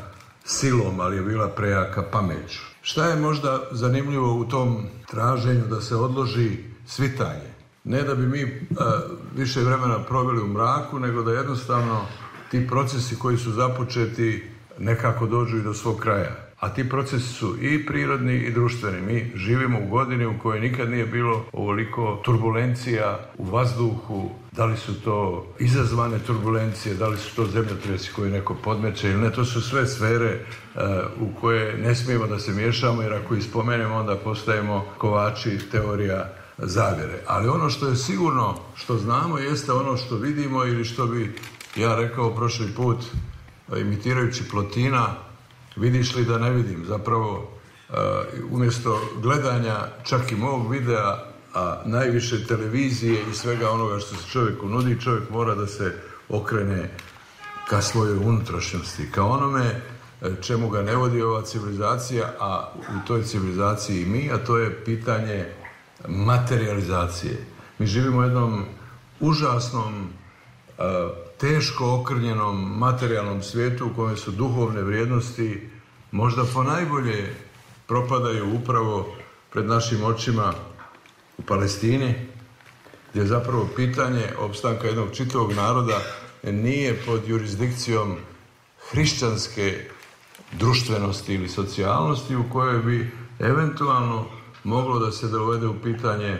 silom, 0.44 1.00
ali 1.00 1.16
je 1.16 1.22
bila 1.22 1.48
prejaka 1.48 2.02
pameću. 2.02 2.60
Šta 2.82 3.06
je 3.06 3.16
možda 3.16 3.62
zanimljivo 3.70 4.34
u 4.34 4.44
tom 4.44 4.86
traženju 5.10 5.66
da 5.66 5.80
se 5.80 5.96
odloži 5.96 6.58
svitanje? 6.86 7.54
Ne 7.84 8.02
da 8.02 8.14
bi 8.14 8.26
mi 8.26 8.66
a, 8.78 9.00
više 9.36 9.60
vremena 9.60 9.98
proveli 9.98 10.42
u 10.42 10.48
mraku, 10.48 10.98
nego 10.98 11.22
da 11.22 11.32
jednostavno 11.32 12.00
ti 12.50 12.66
procesi 12.68 13.18
koji 13.18 13.38
su 13.38 13.52
započeti 13.52 14.50
nekako 14.78 15.26
dođu 15.26 15.58
i 15.58 15.62
do 15.62 15.74
svog 15.74 15.96
kraja. 15.96 16.45
A 16.60 16.74
ti 16.74 16.88
procesi 16.88 17.28
su 17.28 17.56
i 17.60 17.86
prirodni 17.86 18.34
i 18.34 18.52
društveni. 18.52 19.00
Mi 19.00 19.32
živimo 19.34 19.78
u 19.78 19.88
godini 19.88 20.26
u 20.26 20.38
kojoj 20.42 20.60
nikad 20.60 20.90
nije 20.90 21.06
bilo 21.06 21.44
ovoliko 21.52 22.20
turbulencija 22.24 23.18
u 23.38 23.44
vazduhu, 23.44 24.30
da 24.52 24.64
li 24.64 24.76
su 24.76 25.00
to 25.00 25.46
izazvane 25.58 26.18
turbulencije, 26.18 26.94
da 26.94 27.08
li 27.08 27.16
su 27.16 27.36
to 27.36 27.46
zemljotresi 27.46 28.12
koje 28.12 28.30
neko 28.30 28.54
podmeće 28.54 29.10
ili 29.10 29.20
ne, 29.20 29.32
to 29.32 29.44
su 29.44 29.60
sve 29.60 29.86
sfere 29.86 30.38
uh, 30.40 30.82
u 31.20 31.40
koje 31.40 31.78
ne 31.78 31.94
smijemo 31.94 32.26
da 32.26 32.38
se 32.38 32.52
miješamo 32.52 33.02
jer 33.02 33.12
ako 33.12 33.34
ih 33.34 33.44
spomenemo 33.44 33.94
onda 33.94 34.16
postajemo 34.16 34.84
kovači 34.98 35.58
teorija 35.70 36.32
zavjere. 36.58 37.22
Ali 37.26 37.48
ono 37.48 37.70
što 37.70 37.88
je 37.88 37.96
sigurno, 37.96 38.54
što 38.74 38.98
znamo, 38.98 39.38
jeste 39.38 39.72
ono 39.72 39.96
što 39.96 40.16
vidimo 40.16 40.64
ili 40.64 40.84
što 40.84 41.06
bi 41.06 41.34
ja 41.76 41.96
rekao 41.96 42.34
prošli 42.34 42.66
put, 42.76 42.98
imitirajući 43.76 44.48
Plotina, 44.50 45.25
vidiš 45.76 46.14
li 46.14 46.24
da 46.24 46.38
ne 46.38 46.50
vidim. 46.50 46.84
Zapravo, 46.84 47.50
umjesto 48.50 49.00
gledanja 49.22 49.76
čak 50.04 50.32
i 50.32 50.36
mog 50.36 50.70
videa, 50.70 51.18
a 51.54 51.82
najviše 51.84 52.46
televizije 52.46 53.22
i 53.30 53.34
svega 53.34 53.70
onoga 53.70 53.98
što 53.98 54.16
se 54.16 54.28
čovjeku 54.30 54.68
nudi, 54.68 55.00
čovjek 55.00 55.30
mora 55.30 55.54
da 55.54 55.66
se 55.66 55.94
okrene 56.28 56.90
ka 57.68 57.82
svojoj 57.82 58.16
unutrašnjosti, 58.16 59.10
ka 59.10 59.24
onome 59.24 59.80
čemu 60.40 60.68
ga 60.68 60.82
ne 60.82 60.96
vodi 60.96 61.22
ova 61.22 61.42
civilizacija, 61.42 62.32
a 62.40 62.72
u 62.76 63.06
toj 63.06 63.22
civilizaciji 63.22 64.02
i 64.02 64.06
mi, 64.06 64.30
a 64.32 64.38
to 64.38 64.58
je 64.58 64.84
pitanje 64.84 65.46
materializacije. 66.08 67.46
Mi 67.78 67.86
živimo 67.86 68.18
u 68.18 68.22
jednom 68.22 68.64
užasnom, 69.20 70.08
teško 71.38 72.00
okrnjenom 72.00 72.78
materijalnom 72.78 73.42
svijetu 73.42 73.86
u 73.86 73.94
kojem 73.96 74.16
su 74.16 74.30
duhovne 74.30 74.82
vrijednosti 74.82 75.70
možda 76.10 76.44
po 76.54 76.62
najbolje 76.62 77.34
propadaju 77.86 78.54
upravo 78.54 79.16
pred 79.52 79.66
našim 79.66 80.04
očima 80.04 80.52
u 81.38 81.42
Palestini, 81.42 82.14
gdje 83.10 83.26
zapravo 83.26 83.68
pitanje 83.76 84.22
opstanka 84.38 84.86
jednog 84.86 85.08
čitavog 85.12 85.52
naroda 85.52 86.00
nije 86.42 87.02
pod 87.06 87.28
jurisdikcijom 87.28 88.16
hrišćanske 88.90 89.88
društvenosti 90.52 91.34
ili 91.34 91.48
socijalnosti 91.48 92.36
u 92.36 92.44
kojoj 92.52 92.78
bi 92.78 93.10
eventualno 93.38 94.26
moglo 94.64 94.98
da 94.98 95.12
se 95.12 95.28
dovede 95.28 95.66
u 95.66 95.80
pitanje 95.82 96.38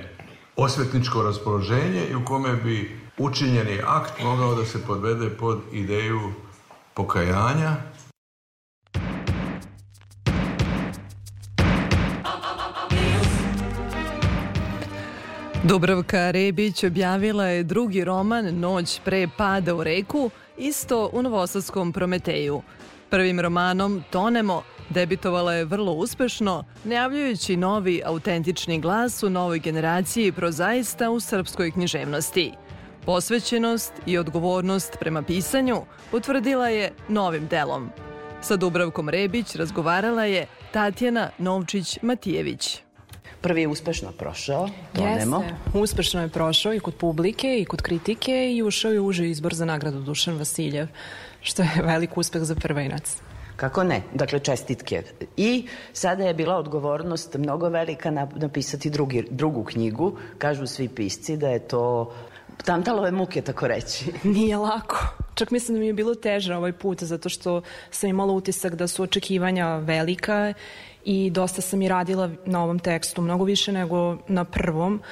osvetničko 0.56 1.22
raspoloženje 1.22 2.06
i 2.10 2.14
u 2.14 2.24
kome 2.24 2.56
bi 2.56 3.05
učinjeni 3.18 3.80
akt 3.86 4.22
mogao 4.22 4.54
da 4.54 4.64
se 4.64 4.86
podvede 4.86 5.30
pod 5.30 5.60
ideju 5.72 6.20
pokajanja. 6.94 7.76
Dubravka 15.62 16.30
Rebić 16.30 16.84
objavila 16.84 17.44
je 17.44 17.62
drugi 17.62 18.04
roman 18.04 18.60
Noć 18.60 19.00
pre 19.04 19.28
pada 19.38 19.74
u 19.74 19.84
reku, 19.84 20.30
isto 20.58 21.10
u 21.12 21.22
Novosadskom 21.22 21.92
Prometeju. 21.92 22.62
Prvim 23.10 23.40
romanom 23.40 24.04
Tonemo 24.10 24.62
Debitovala 24.88 25.52
je 25.52 25.64
vrlo 25.64 25.92
uspešno, 25.92 26.64
najavljujući 26.84 27.56
novi 27.56 28.02
autentični 28.04 28.80
glas 28.80 29.22
u 29.22 29.30
novoj 29.30 29.58
generaciji 29.58 30.32
prozaista 30.32 31.10
u 31.10 31.20
srpskoj 31.20 31.70
književnosti. 31.70 32.52
Posvećenost 33.06 33.92
i 34.06 34.18
odgovornost 34.18 34.96
prema 35.00 35.22
pisanju 35.22 35.76
potvrdila 36.10 36.68
je 36.68 36.92
novim 37.08 37.46
delom. 37.46 37.90
Sa 38.40 38.56
Dubravkom 38.56 39.08
Rebić 39.08 39.54
razgovarala 39.54 40.24
je 40.24 40.46
Tatjana 40.72 41.30
Novčić-Matijević. 41.38 42.78
Prvi 43.40 43.60
je 43.60 43.68
uspešno 43.68 44.12
prošao, 44.12 44.68
tonemo. 44.92 45.42
Jeste, 45.42 45.78
uspešno 45.78 46.22
je 46.22 46.28
prošao 46.28 46.74
i 46.74 46.80
kod 46.80 46.94
publike 46.94 47.60
i 47.60 47.64
kod 47.64 47.82
kritike 47.82 48.52
i 48.52 48.62
ušao 48.62 48.92
je 48.92 49.00
uži 49.00 49.30
izbor 49.30 49.54
za 49.54 49.64
nagradu 49.64 50.00
Dušan 50.00 50.38
Vasiljev, 50.38 50.86
što 51.40 51.62
je 51.62 51.70
velik 51.82 52.18
uspeh 52.18 52.42
za 52.42 52.54
prvenac. 52.54 53.16
Kako 53.56 53.84
ne? 53.84 54.02
Dakle, 54.14 54.38
čestitke. 54.38 55.02
I 55.36 55.66
sada 55.92 56.24
je 56.24 56.34
bila 56.34 56.56
odgovornost 56.56 57.34
mnogo 57.34 57.68
velika 57.68 58.10
napisati 58.34 58.90
drugi, 58.90 59.24
drugu 59.30 59.64
knjigu. 59.64 60.16
Kažu 60.38 60.66
svi 60.66 60.88
pisci 60.88 61.36
da 61.36 61.48
je 61.48 61.58
to 61.58 62.14
tantalove 62.64 63.10
muke, 63.10 63.42
tako 63.42 63.68
reći. 63.68 64.04
Nije 64.36 64.56
lako. 64.56 64.96
Čak 65.34 65.50
mislim 65.50 65.74
da 65.74 65.80
mi 65.80 65.86
je 65.86 65.92
bilo 65.92 66.14
teže 66.14 66.54
ovaj 66.54 66.72
put, 66.72 67.02
zato 67.02 67.28
što 67.28 67.62
sam 67.90 68.10
imala 68.10 68.32
utisak 68.32 68.74
da 68.74 68.86
su 68.86 69.02
očekivanja 69.02 69.76
velika 69.76 70.54
i 71.04 71.30
dosta 71.30 71.62
sam 71.62 71.82
i 71.82 71.88
radila 71.88 72.30
na 72.46 72.62
ovom 72.62 72.78
tekstu, 72.78 73.22
mnogo 73.22 73.44
više 73.44 73.72
nego 73.72 74.16
na 74.28 74.44
prvom. 74.44 75.02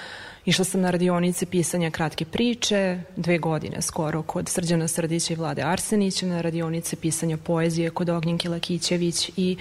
Išla 0.45 0.65
sam 0.65 0.81
na 0.81 0.91
radionice 0.91 1.47
pisanja 1.47 1.91
kratke 1.91 2.25
priče, 2.25 3.01
dve 3.17 3.39
godine 3.39 3.83
skoro, 3.83 4.23
kod 4.23 4.49
Srđana 4.49 4.89
Srdića 4.89 5.33
i 5.33 5.37
Vlade 5.37 5.63
Arsenića, 5.63 6.27
na 6.27 6.41
radionice 6.41 6.97
pisanja 6.97 7.37
poezije 7.37 7.91
kod 7.91 8.09
Ognjenke 8.09 8.49
Lakićević 8.49 9.31
i 9.37 9.57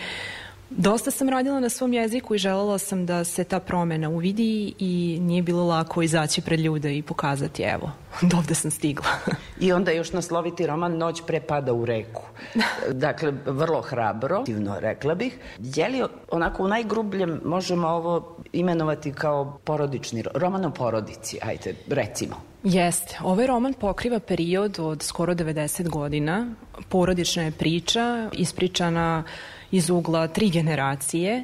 Dosta 0.77 1.11
sam 1.11 1.29
radila 1.29 1.59
na 1.59 1.69
svom 1.69 1.93
jeziku 1.93 2.35
i 2.35 2.37
želela 2.37 2.77
sam 2.77 3.05
da 3.05 3.23
se 3.23 3.43
ta 3.43 3.59
promena 3.59 4.09
uvidi 4.09 4.73
i 4.79 5.17
nije 5.21 5.41
bilo 5.41 5.65
lako 5.65 6.01
izaći 6.01 6.41
pred 6.41 6.59
ljude 6.59 6.97
i 6.97 7.01
pokazati 7.01 7.63
evo, 7.63 7.91
dovde 8.31 8.55
sam 8.55 8.71
stigla. 8.71 9.05
I 9.59 9.71
onda 9.71 9.91
još 9.91 10.13
nasloviti 10.13 10.67
roman 10.67 10.97
Noć 10.97 11.21
pre 11.27 11.41
pada 11.41 11.73
u 11.73 11.85
reku. 11.85 12.23
Dakle, 13.05 13.33
vrlo 13.45 13.81
hrabro, 13.81 14.43
rekla 14.79 15.15
bih. 15.15 15.37
Je 15.59 15.89
li 15.89 16.03
onako 16.31 16.63
u 16.63 16.67
najgrubljem 16.67 17.41
možemo 17.45 17.87
ovo 17.87 18.37
imenovati 18.53 19.11
kao 19.11 19.59
porodični 19.63 20.23
roman 20.33 20.65
o 20.65 20.71
porodici, 20.71 21.39
ajte, 21.41 21.75
recimo? 21.87 22.35
Jeste. 22.63 23.17
Ovaj 23.23 23.47
roman 23.47 23.73
pokriva 23.73 24.19
period 24.19 24.79
od 24.79 25.03
skoro 25.03 25.33
90 25.33 25.89
godina. 25.89 26.47
Porodična 26.89 27.43
je 27.43 27.51
priča, 27.51 28.29
ispričana 28.33 29.23
iz 29.73 29.89
ugla 29.89 30.27
tri 30.27 30.49
generacije 30.49 31.43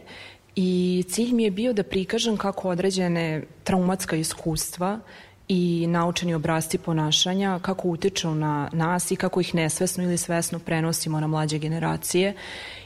i 0.56 1.04
cilj 1.10 1.34
mi 1.34 1.44
je 1.44 1.52
bio 1.52 1.74
da 1.74 1.84
prikažem 1.84 2.38
kako 2.38 2.70
određene 2.70 3.44
traumatska 3.64 4.16
iskustva 4.16 5.00
i 5.48 5.88
naučeni 5.88 6.34
obrazci 6.34 6.78
ponašanja, 6.78 7.60
kako 7.62 7.88
utiču 7.88 8.36
na 8.36 8.70
nas 8.74 9.12
i 9.12 9.16
kako 9.16 9.42
ih 9.42 9.56
nesvesno 9.56 10.04
ili 10.04 10.18
svesno 10.18 10.60
prenosimo 10.60 11.20
na 11.20 11.28
mlađe 11.28 11.58
generacije 11.58 12.36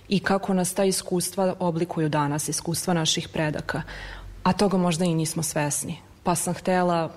i 0.10 0.20
kako 0.20 0.54
nas 0.54 0.74
ta 0.74 0.84
iskustva 0.84 1.56
oblikuju 1.60 2.10
danas, 2.10 2.50
iskustva 2.50 2.94
naših 2.94 3.30
predaka. 3.30 3.82
A 4.44 4.54
toga 4.54 4.78
možda 4.78 5.06
i 5.06 5.16
nismo 5.16 5.44
svesni. 5.44 5.98
Pa 6.24 6.36
sam 6.36 6.54
htela 6.54 7.12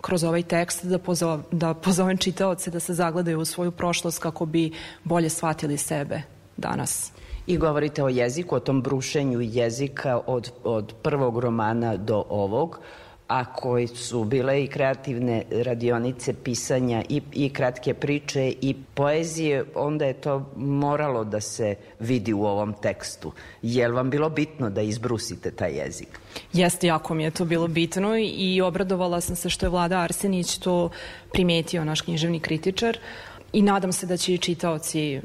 kroz 0.00 0.24
ovaj 0.24 0.42
tekst 0.42 0.84
da, 0.84 0.98
pozov, 0.98 1.42
da 1.52 1.74
pozovem 1.74 2.16
čitaoce 2.16 2.70
da 2.70 2.80
se 2.80 2.94
zagledaju 2.94 3.40
u 3.40 3.44
svoju 3.44 3.70
prošlost 3.70 4.18
kako 4.18 4.46
bi 4.46 4.72
bolje 5.04 5.30
shvatili 5.30 5.78
sebe 5.78 6.22
danas 6.56 7.12
i 7.46 7.56
govorite 7.56 8.04
o 8.04 8.08
jeziku, 8.08 8.56
o 8.56 8.60
tom 8.60 8.82
brušenju 8.82 9.40
jezika 9.40 10.20
od, 10.26 10.52
od 10.64 10.94
prvog 11.02 11.38
romana 11.38 11.96
do 11.96 12.24
ovog, 12.28 12.80
a 13.28 13.44
koji 13.52 13.86
su 13.86 14.24
bile 14.24 14.64
i 14.64 14.66
kreativne 14.66 15.42
radionice 15.50 16.34
pisanja 16.34 17.02
i, 17.08 17.22
i 17.32 17.50
kratke 17.50 17.94
priče 17.94 18.52
i 18.60 18.74
poezije, 18.94 19.64
onda 19.74 20.04
je 20.04 20.12
to 20.12 20.52
moralo 20.56 21.24
da 21.24 21.40
se 21.40 21.74
vidi 22.00 22.32
u 22.32 22.44
ovom 22.44 22.74
tekstu. 22.82 23.32
Je 23.62 23.88
li 23.88 23.94
vam 23.94 24.10
bilo 24.10 24.28
bitno 24.28 24.70
da 24.70 24.82
izbrusite 24.82 25.50
taj 25.50 25.72
jezik? 25.72 26.20
Jeste, 26.52 26.86
jako 26.86 27.14
mi 27.14 27.24
je 27.24 27.30
to 27.30 27.44
bilo 27.44 27.68
bitno 27.68 28.16
i 28.18 28.60
obradovala 28.60 29.20
sam 29.20 29.36
se 29.36 29.50
što 29.50 29.66
je 29.66 29.70
Vlada 29.70 29.98
Arsenić 29.98 30.58
to 30.58 30.90
primetio, 31.32 31.84
naš 31.84 32.00
književni 32.00 32.40
kritičar, 32.40 32.98
i 33.52 33.62
nadam 33.62 33.92
se 33.92 34.06
da 34.06 34.16
će 34.16 34.34
i 34.34 34.38
čitaoci 34.38 35.20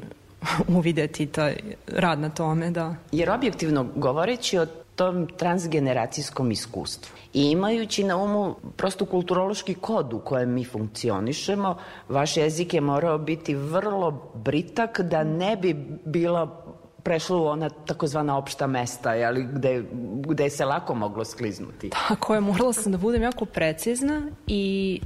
uvideti 0.78 1.26
taj 1.26 1.56
rad 1.86 2.20
na 2.20 2.28
tome, 2.28 2.70
da. 2.70 2.94
Jer 3.12 3.30
objektivno 3.30 3.86
govoreći 3.96 4.58
o 4.58 4.66
tom 4.96 5.28
transgeneracijskom 5.36 6.50
iskustvu 6.50 7.16
i 7.34 7.50
imajući 7.50 8.04
na 8.04 8.16
umu 8.16 8.54
prosto 8.76 9.04
kulturološki 9.06 9.74
kod 9.74 10.12
u 10.12 10.18
kojem 10.18 10.52
mi 10.52 10.64
funkcionišemo, 10.64 11.76
vaš 12.08 12.36
jezik 12.36 12.74
je 12.74 12.80
morao 12.80 13.18
biti 13.18 13.54
vrlo 13.54 14.30
britak 14.34 15.00
da 15.00 15.24
ne 15.24 15.56
bi 15.56 15.74
bila 16.04 16.64
prešlo 17.02 17.42
u 17.42 17.46
ona 17.46 17.70
takozvana 17.70 18.38
opšta 18.38 18.66
mesta, 18.66 19.10
ali 19.10 19.48
gde, 19.52 19.84
gde 20.26 20.50
se 20.50 20.64
lako 20.64 20.94
moglo 20.94 21.24
skliznuti. 21.24 21.90
Tako 21.90 22.34
je, 22.34 22.40
morala 22.40 22.72
sam 22.72 22.92
da 22.92 22.98
budem 22.98 23.22
jako 23.22 23.44
precizna 23.44 24.22
i 24.46 25.00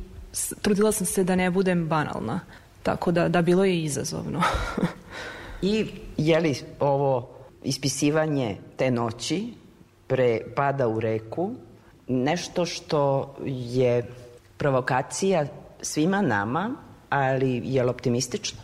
trudila 0.63 0.93
sam 0.93 1.07
se 1.07 1.25
da 1.25 1.37
ne 1.37 1.51
budem 1.51 1.89
banalna. 1.89 2.41
Tako 2.83 3.11
da, 3.11 3.29
da 3.29 3.43
bilo 3.43 3.65
je 3.65 3.83
izazovno. 3.83 4.43
I 5.63 5.87
je 6.17 6.41
li 6.41 6.55
ovo 6.81 7.29
ispisivanje 7.65 8.57
te 8.77 8.91
noći 8.91 9.45
pre 10.07 10.41
pada 10.57 10.89
u 10.89 11.01
reku 11.01 11.51
nešto 12.09 12.67
što 12.67 13.35
je 13.47 14.03
provokacija 14.57 15.47
svima 15.83 16.23
nama, 16.23 16.75
ali 17.11 17.63
je 17.65 17.83
li 17.83 17.91
optimistično? 17.91 18.61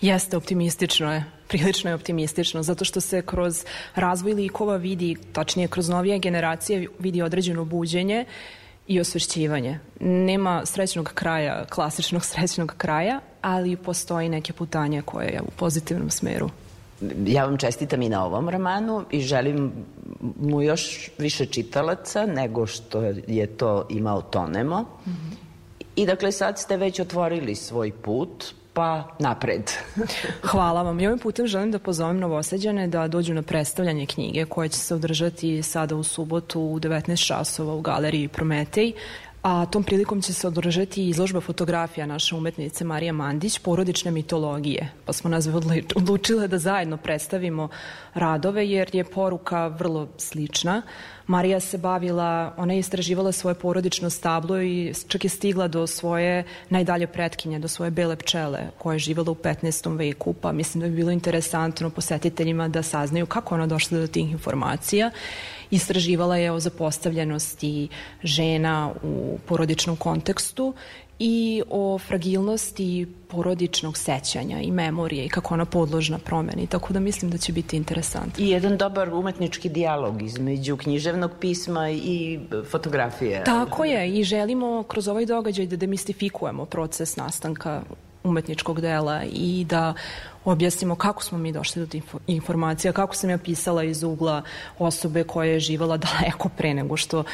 Jeste, 0.00 0.36
optimistično 0.36 1.12
je. 1.12 1.24
Prilično 1.48 1.90
je 1.90 1.94
optimistično, 1.94 2.62
zato 2.62 2.84
što 2.84 3.00
se 3.00 3.22
kroz 3.22 3.64
razvoj 3.94 4.32
likova 4.32 4.76
vidi, 4.76 5.16
tačnije 5.32 5.68
kroz 5.68 5.88
novije 5.88 6.18
generacije, 6.18 6.88
vidi 6.98 7.22
određeno 7.22 7.64
buđenje 7.64 8.24
i 8.86 9.00
osvešćivanje. 9.00 9.78
Nema 10.00 10.66
srećnog 10.66 11.10
kraja, 11.14 11.64
klasičnog 11.64 12.24
srećnog 12.24 12.74
kraja, 12.76 13.20
ali 13.42 13.76
postoji 13.76 14.28
neke 14.28 14.52
putanje 14.52 15.02
koje 15.02 15.26
je 15.26 15.40
u 15.40 15.50
pozitivnom 15.56 16.10
smeru. 16.10 16.50
Ja 17.26 17.44
vam 17.44 17.58
čestitam 17.58 18.02
i 18.02 18.08
na 18.08 18.24
ovom 18.24 18.48
romanu 18.48 19.04
i 19.10 19.20
želim 19.20 19.72
mu 20.40 20.62
još 20.62 21.10
više 21.18 21.46
čitalaca 21.46 22.26
nego 22.26 22.66
što 22.66 23.02
je 23.26 23.46
to 23.46 23.86
imao 23.90 24.22
Tonemo. 24.22 24.80
Mm 24.80 25.10
-hmm. 25.10 25.46
I 25.96 26.06
dakle 26.06 26.32
sad 26.32 26.58
ste 26.58 26.76
već 26.76 27.00
otvorili 27.00 27.54
svoj 27.54 27.92
put, 27.92 28.44
pa 28.76 29.08
napred. 29.18 29.72
Hvala 30.52 30.82
vam. 30.82 31.00
I 31.00 31.06
ovim 31.06 31.18
putem 31.18 31.46
želim 31.46 31.70
da 31.70 31.78
pozovem 31.78 32.18
novoseđane 32.18 32.88
da 32.88 33.08
dođu 33.08 33.34
na 33.34 33.42
predstavljanje 33.42 34.06
knjige 34.06 34.44
koje 34.44 34.68
će 34.68 34.78
se 34.78 34.94
održati 34.94 35.62
sada 35.62 35.96
u 35.96 36.02
subotu 36.02 36.60
u 36.60 36.80
19 36.80 37.26
časova 37.26 37.74
u 37.74 37.80
galeriji 37.80 38.28
Prometej 38.28 38.92
a 39.46 39.66
tom 39.66 39.84
prilikom 39.84 40.22
će 40.22 40.32
se 40.32 40.46
održati 40.46 41.08
izložba 41.08 41.40
fotografija 41.40 42.06
naše 42.06 42.34
umetnice 42.34 42.84
Marija 42.84 43.12
Mandić, 43.12 43.58
porodične 43.58 44.10
mitologije. 44.10 44.92
Pa 45.04 45.12
smo 45.12 45.30
nas 45.30 45.46
odlučile 45.94 46.48
da 46.48 46.58
zajedno 46.58 46.96
predstavimo 46.96 47.68
radove 48.14 48.70
jer 48.70 48.90
je 48.92 49.04
poruka 49.04 49.66
vrlo 49.66 50.08
slična. 50.18 50.82
Marija 51.26 51.60
se 51.60 51.78
bavila, 51.78 52.54
ona 52.56 52.72
je 52.72 52.78
istraživala 52.78 53.32
svoje 53.32 53.54
porodično 53.54 54.10
stablo 54.10 54.62
i 54.62 54.94
čak 55.08 55.24
je 55.24 55.30
stigla 55.30 55.68
do 55.68 55.86
svoje 55.86 56.44
najdalje 56.70 57.06
pretkinje, 57.06 57.58
do 57.58 57.68
svoje 57.68 57.90
bele 57.90 58.16
pčele 58.16 58.60
koja 58.78 58.94
je 58.94 58.98
živjela 58.98 59.30
u 59.30 59.34
15. 59.34 59.96
veku, 59.98 60.32
pa 60.32 60.52
mislim 60.52 60.82
da 60.82 60.88
bi 60.88 60.96
bilo 60.96 61.10
interesantno 61.10 61.90
posetiteljima 61.90 62.68
da 62.68 62.82
saznaju 62.82 63.26
kako 63.26 63.54
ona 63.54 63.66
došla 63.66 63.98
do 63.98 64.06
tih 64.06 64.30
informacija 64.30 65.10
istraživala 65.70 66.36
je 66.36 66.52
o 66.52 66.60
zapostavljenosti 66.60 67.88
žena 68.22 68.92
u 69.02 69.38
porodičnom 69.46 69.96
kontekstu 69.96 70.74
i 71.18 71.62
o 71.70 71.98
fragilnosti 71.98 73.06
porodičnog 73.28 73.98
sećanja 73.98 74.60
i 74.60 74.70
memorije 74.70 75.24
i 75.24 75.28
kako 75.28 75.54
ona 75.54 75.64
podložna 75.64 76.18
promeni, 76.18 76.66
tako 76.66 76.92
da 76.92 77.00
mislim 77.00 77.30
da 77.30 77.38
će 77.38 77.52
biti 77.52 77.76
interesantno. 77.76 78.44
I 78.44 78.50
jedan 78.50 78.76
dobar 78.76 79.14
umetnički 79.14 79.68
dijalog 79.68 80.22
između 80.22 80.76
književnog 80.76 81.30
pisma 81.40 81.90
i 81.90 82.40
fotografije. 82.70 83.44
Tako 83.44 83.84
je 83.84 84.08
i 84.08 84.24
želimo 84.24 84.82
kroz 84.82 85.08
ovaj 85.08 85.26
događaj 85.26 85.66
da 85.66 85.76
demistifikujemo 85.76 86.64
proces 86.64 87.16
nastanka 87.16 87.82
umetničkog 88.24 88.80
dela 88.80 89.22
i 89.32 89.66
da 89.68 89.94
objasnimo 90.50 90.94
kako 90.94 91.22
smo 91.22 91.38
mi 91.38 91.52
došli 91.52 91.80
do 91.80 91.86
tih 91.86 92.04
informacija, 92.26 92.92
kako 92.92 93.14
sam 93.14 93.30
ja 93.30 93.38
pisala 93.38 93.84
iz 93.84 94.02
ugla 94.02 94.42
osobe 94.78 95.24
koja 95.24 95.52
je 95.52 95.60
živala 95.60 95.96
daleko 96.06 96.48
pre 96.48 96.74
nego 96.74 96.96
što 96.96 97.24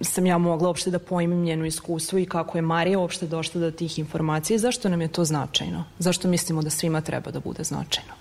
sam 0.00 0.26
ja 0.26 0.38
mogla 0.38 0.68
uopšte 0.68 0.90
da 0.90 0.98
pojmim 0.98 1.42
njeno 1.42 1.66
iskustvo 1.66 2.18
i 2.18 2.26
kako 2.26 2.58
je 2.58 2.62
Marija 2.62 2.98
uopšte 2.98 3.26
došla 3.26 3.60
do 3.60 3.70
tih 3.70 3.98
informacija 3.98 4.54
i 4.54 4.58
zašto 4.58 4.88
nam 4.88 5.00
je 5.00 5.08
to 5.08 5.24
značajno. 5.24 5.84
Zašto 5.98 6.28
mislimo 6.28 6.62
da 6.62 6.70
svima 6.70 7.00
treba 7.00 7.30
da 7.30 7.40
bude 7.40 7.64
značajno. 7.64 8.12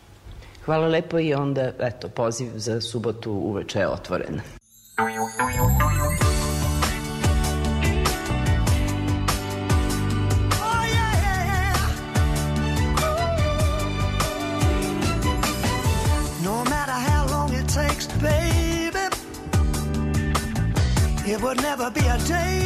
Hvala 0.66 0.88
lepo 0.88 1.20
i 1.20 1.34
onda, 1.34 1.72
eto, 1.80 2.10
poziv 2.10 2.52
za 2.56 2.82
subotu 2.82 3.32
uveče 3.32 3.80
je 3.80 3.88
otvoren. 3.88 4.42
It 5.00 5.18
would 5.18 6.49
never 21.80 21.91
be 21.91 22.05
a 22.07 22.17
day 22.27 22.59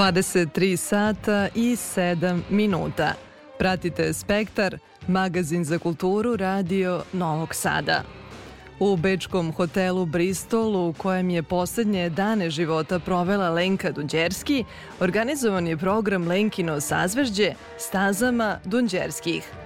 23 0.00 0.76
sata 0.76 1.48
i 1.54 1.76
7 1.76 2.40
minuta. 2.50 3.14
Pratite 3.58 4.12
Spektar, 4.12 4.78
magazin 5.08 5.64
za 5.64 5.78
kulturu 5.78 6.36
Radio 6.36 7.02
Novog 7.12 7.54
Sada. 7.54 8.02
U 8.78 8.96
bečkom 8.96 9.52
hotelu 9.52 10.06
Bristol, 10.06 10.88
u 10.88 10.92
kojem 10.92 11.30
je 11.30 11.42
poslednje 11.42 12.10
dane 12.10 12.50
života 12.50 12.98
provela 12.98 13.50
Lenka 13.50 13.92
Dunđerski, 13.92 14.64
organizovan 15.00 15.66
je 15.66 15.76
program 15.76 16.28
Lenkino 16.28 16.80
sazvežđe 16.80 17.52
stazama 17.78 18.58
Dunđerskih. 18.64 19.59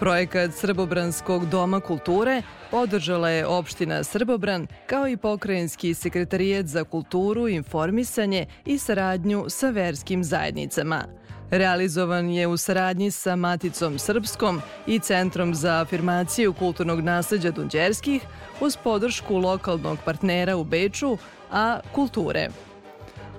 Projekat 0.00 0.54
Srbobranskog 0.54 1.46
doma 1.46 1.80
kulture 1.80 2.42
podržala 2.70 3.28
je 3.30 3.46
opština 3.46 4.04
Srbobran 4.04 4.66
kao 4.86 5.08
i 5.08 5.16
pokrajinski 5.16 5.94
sekretarijat 5.94 6.66
za 6.66 6.84
kulturu, 6.84 7.48
informisanje 7.48 8.46
i 8.64 8.78
saradnju 8.78 9.44
sa 9.48 9.70
verskim 9.70 10.24
zajednicama. 10.24 11.04
Realizovan 11.50 12.30
je 12.30 12.46
u 12.46 12.56
saradnji 12.56 13.10
sa 13.10 13.36
Maticom 13.36 13.98
Srpskom 13.98 14.60
i 14.86 14.98
Centrom 14.98 15.54
za 15.54 15.80
afirmaciju 15.80 16.52
kulturnog 16.52 17.00
nasleđa 17.00 17.50
Dunđerskih 17.50 18.22
uz 18.60 18.76
podršku 18.76 19.36
lokalnog 19.36 19.98
partnera 20.04 20.56
u 20.56 20.64
Beču, 20.64 21.18
a 21.52 21.80
kulture. 21.92 22.48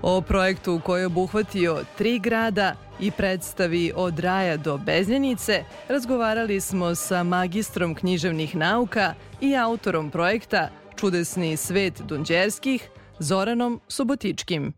O 0.01 0.21
projektu 0.21 0.81
koji 0.85 1.01
je 1.01 1.05
obuhvatio 1.05 1.83
tri 1.97 2.19
grada 2.19 2.75
i 3.01 3.11
predstavi 3.11 3.91
od 3.95 4.19
raja 4.19 4.57
do 4.57 4.77
Beznjenice 4.77 5.63
razgovarali 5.89 6.61
smo 6.61 6.95
sa 6.95 7.23
magistrom 7.23 7.95
književnih 7.95 8.55
nauka 8.55 9.13
i 9.41 9.55
autorom 9.55 10.11
projekta 10.11 10.69
Čudesni 10.95 11.57
svet 11.57 12.01
Dunđerskih, 12.01 12.89
Zoranom 13.19 13.81
Subotičkim. 13.87 14.73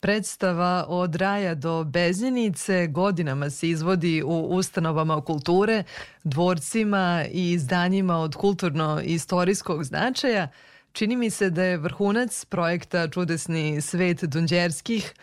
Predstava 0.00 0.84
od 0.88 1.14
raja 1.14 1.54
do 1.54 1.84
Beznjenice 1.84 2.86
godinama 2.86 3.50
se 3.50 3.68
izvodi 3.68 4.22
u 4.22 4.46
ustanovama 4.50 5.20
kulture, 5.24 5.84
dvorcima 6.24 7.24
i 7.32 7.52
izdanjima 7.52 8.18
od 8.18 8.34
kulturno-istorijskog 8.34 9.84
značaja. 9.84 10.48
Čini 10.92 11.16
mi 11.16 11.30
se 11.30 11.50
da 11.50 11.62
je 11.64 11.76
vrhunac 11.76 12.44
projekta 12.44 13.08
Čudesni 13.08 13.80
svet 13.80 14.24
Dunđerskih 14.24 15.14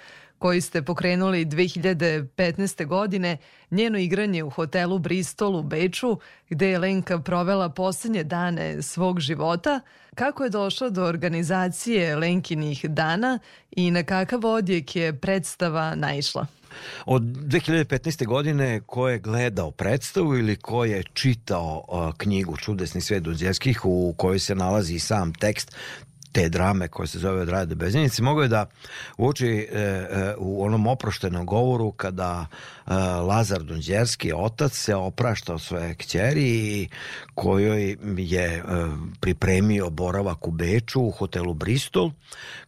koji 0.43 0.61
ste 0.61 0.81
pokrenuli 0.81 1.45
2015. 1.45 2.85
godine, 2.85 3.37
njeno 3.71 3.99
igranje 3.99 4.43
u 4.43 4.49
hotelu 4.49 4.99
Bristol 4.99 5.55
u 5.55 5.63
Beču, 5.63 6.17
gde 6.49 6.67
je 6.67 6.79
Lenka 6.79 7.19
provela 7.19 7.69
poslednje 7.69 8.23
dane 8.23 8.81
svog 8.81 9.19
života, 9.19 9.79
kako 10.15 10.43
je 10.43 10.49
došla 10.49 10.89
do 10.89 11.05
organizacije 11.05 12.15
Lenkinih 12.15 12.85
dana 12.85 13.39
i 13.71 13.91
na 13.91 14.03
kakav 14.03 14.45
odjek 14.45 14.95
je 14.95 15.19
predstava 15.19 15.95
naišla? 15.95 16.45
Od 17.05 17.21
2015. 17.21 18.25
godine 18.25 18.81
ko 18.85 19.09
je 19.09 19.19
gledao 19.19 19.71
predstavu 19.71 20.37
ili 20.37 20.55
ko 20.55 20.85
je 20.85 21.03
čitao 21.13 22.13
knjigu 22.17 22.57
Čudesni 22.57 23.01
svet 23.01 23.23
Dunđevskih 23.23 23.85
u 23.85 24.13
kojoj 24.17 24.39
se 24.39 24.55
nalazi 24.55 24.99
sam 24.99 25.33
tekst 25.33 25.75
te 26.33 26.49
drame 26.49 26.87
koje 26.87 27.07
se 27.07 27.19
zove 27.19 27.41
Od 27.41 27.49
raja 27.49 27.65
do 27.65 27.75
mogu 28.21 28.41
je 28.41 28.47
da 28.47 28.65
uoči 29.17 29.47
e, 29.47 29.79
e, 29.79 30.35
u 30.37 30.65
onom 30.65 30.87
oproštenom 30.87 31.45
govoru 31.45 31.91
kada 31.91 32.45
e, 32.87 32.93
Lazar 32.95 33.63
Dunđerski, 33.63 34.31
otac, 34.35 34.71
se 34.71 34.95
oprašta 34.95 35.53
od 35.53 35.61
svoje 35.61 35.95
kćeri 35.95 36.87
kojoj 37.35 37.97
je 38.17 38.45
e, 38.45 38.63
pripremio 39.19 39.89
boravak 39.89 40.47
u 40.47 40.51
Beču 40.51 41.01
u 41.01 41.11
hotelu 41.11 41.53
Bristol, 41.53 42.11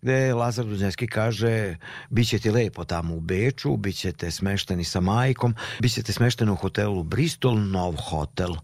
gde 0.02 0.34
Lazar 0.34 0.66
Dunđerski 0.66 1.08
kaže 1.08 1.76
biće 2.10 2.40
ti 2.40 2.52
lepo 2.52 2.84
tamo 2.84 3.16
u 3.16 3.20
Beču, 3.20 3.78
bit 3.78 3.96
ćete 3.96 4.32
smešteni 4.32 4.84
sa 4.84 5.00
majkom, 5.00 5.56
bit 5.80 5.94
ćete 5.94 6.14
smešteni 6.14 6.52
u 6.52 6.56
hotelu 6.56 7.04
Bristol, 7.04 7.60
nov 7.60 7.96
hotel. 7.96 8.56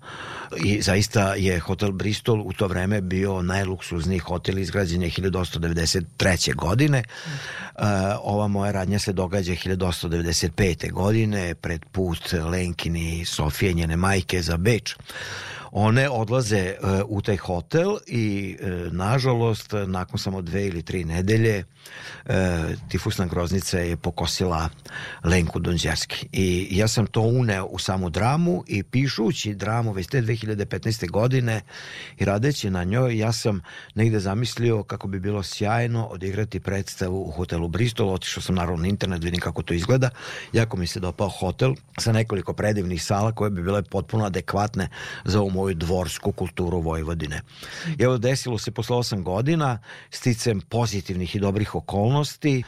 I 0.64 0.82
zaista 0.82 1.34
je 1.36 1.60
hotel 1.60 1.92
Bristol 1.92 2.42
u 2.42 2.54
to 2.54 2.68
vreme 2.68 3.02
bio 3.02 3.42
najluksuzniji 3.42 4.20
hotel 4.20 4.58
izgrađen 4.58 4.91
je 4.92 5.10
1893. 5.10 6.56
godine. 6.56 7.04
Uh, 7.76 7.84
ova 8.22 8.48
moja 8.48 8.72
radnja 8.72 9.00
se 9.00 9.14
događa 9.14 9.52
1895. 9.52 10.92
godine 10.92 11.56
pred 11.56 11.86
put 11.92 12.34
Lenkini 12.34 13.26
Sofije 13.26 13.74
njene 13.74 13.96
majke 13.96 14.42
za 14.42 14.58
Beč 14.58 14.96
one 15.72 16.10
odlaze 16.10 16.76
uh, 16.82 16.90
u 17.08 17.22
taj 17.22 17.38
hotel 17.38 17.98
i 18.08 18.58
uh, 18.62 18.94
nažalost 18.94 19.74
nakon 19.88 20.20
samo 20.20 20.42
dve 20.42 20.68
ili 20.68 20.82
tri 20.82 21.04
nedelje 21.04 21.64
uh, 22.26 22.32
tifusna 22.90 23.26
groznica 23.26 23.80
je 23.80 23.98
pokosila 23.98 24.70
Lenku 25.24 25.60
Donđerski 25.60 26.28
i 26.32 26.68
ja 26.72 26.88
sam 26.88 27.06
to 27.08 27.22
uneo 27.22 27.66
u 27.66 27.80
samu 27.80 28.10
dramu 28.10 28.64
i 28.68 28.84
pišući 28.84 29.54
dramu 29.54 29.92
već 29.92 30.08
te 30.08 30.22
2015. 30.22 31.10
godine 31.10 31.62
i 32.18 32.26
radeći 32.26 32.70
na 32.70 32.84
njoj 32.84 33.18
ja 33.18 33.32
sam 33.32 33.62
negde 33.96 34.20
zamislio 34.20 34.84
kako 34.84 35.08
bi 35.08 35.20
bilo 35.20 35.44
sjajno 35.44 36.06
odigrati 36.06 36.60
predstavu 36.60 37.28
u 37.28 37.32
hotelu 37.32 37.68
Bristol 37.68 38.10
otišao 38.10 38.44
sam 38.44 38.56
naravno 38.56 38.82
na 38.82 38.88
internet 38.88 39.24
vidim 39.24 39.40
kako 39.40 39.62
to 39.62 39.74
izgleda 39.74 40.10
jako 40.54 40.78
mi 40.78 40.88
se 40.88 41.00
dopao 41.00 41.30
hotel 41.30 41.74
sa 41.98 42.12
nekoliko 42.12 42.54
predivnih 42.54 43.04
sala 43.04 43.32
koje 43.32 43.52
bi 43.52 43.64
bile 43.64 43.82
potpuno 43.84 44.26
adekvatne 44.26 44.90
za 45.26 45.40
ovu 45.40 45.61
moju 45.62 45.76
dvorsku 45.76 46.32
kulturu 46.32 46.82
Vojvodine. 46.82 47.42
I 47.98 48.04
evo 48.04 48.18
desilo 48.18 48.58
se 48.58 48.72
posle 48.72 48.98
8 48.98 49.24
godina 49.24 49.80
sticem 50.10 50.62
pozitivnih 50.62 51.36
i 51.36 51.40
dobrih 51.40 51.76
okolnosti. 51.76 52.64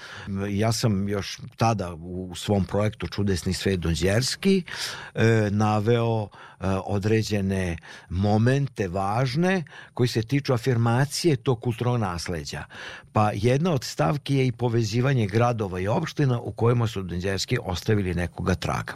Ja 0.50 0.72
sam 0.72 1.10
još 1.10 1.40
tada 1.58 1.94
u 1.94 2.36
svom 2.36 2.66
projektu 2.66 3.08
Čudesni 3.08 3.54
svet 3.54 3.80
Donđerski 3.80 4.64
e, 5.16 5.50
naveo 5.52 6.28
e, 6.28 6.68
određene 6.86 7.78
momente 8.10 8.88
važne 8.88 9.64
koji 9.94 10.08
se 10.08 10.22
tiču 10.22 10.54
afirmacije 10.54 11.36
tog 11.36 11.62
kulturnog 11.62 12.00
nasleđa. 12.00 12.66
Pa 13.14 13.32
jedna 13.34 13.72
od 13.72 13.84
stavki 13.84 14.36
je 14.36 14.48
i 14.48 14.52
povezivanje 14.52 15.28
gradova 15.28 15.80
i 15.80 15.88
opština 15.88 16.40
u 16.40 16.52
kojima 16.52 16.88
su 16.88 17.02
Donđerski 17.02 17.58
ostavili 17.64 18.14
nekoga 18.14 18.56
traga. 18.56 18.94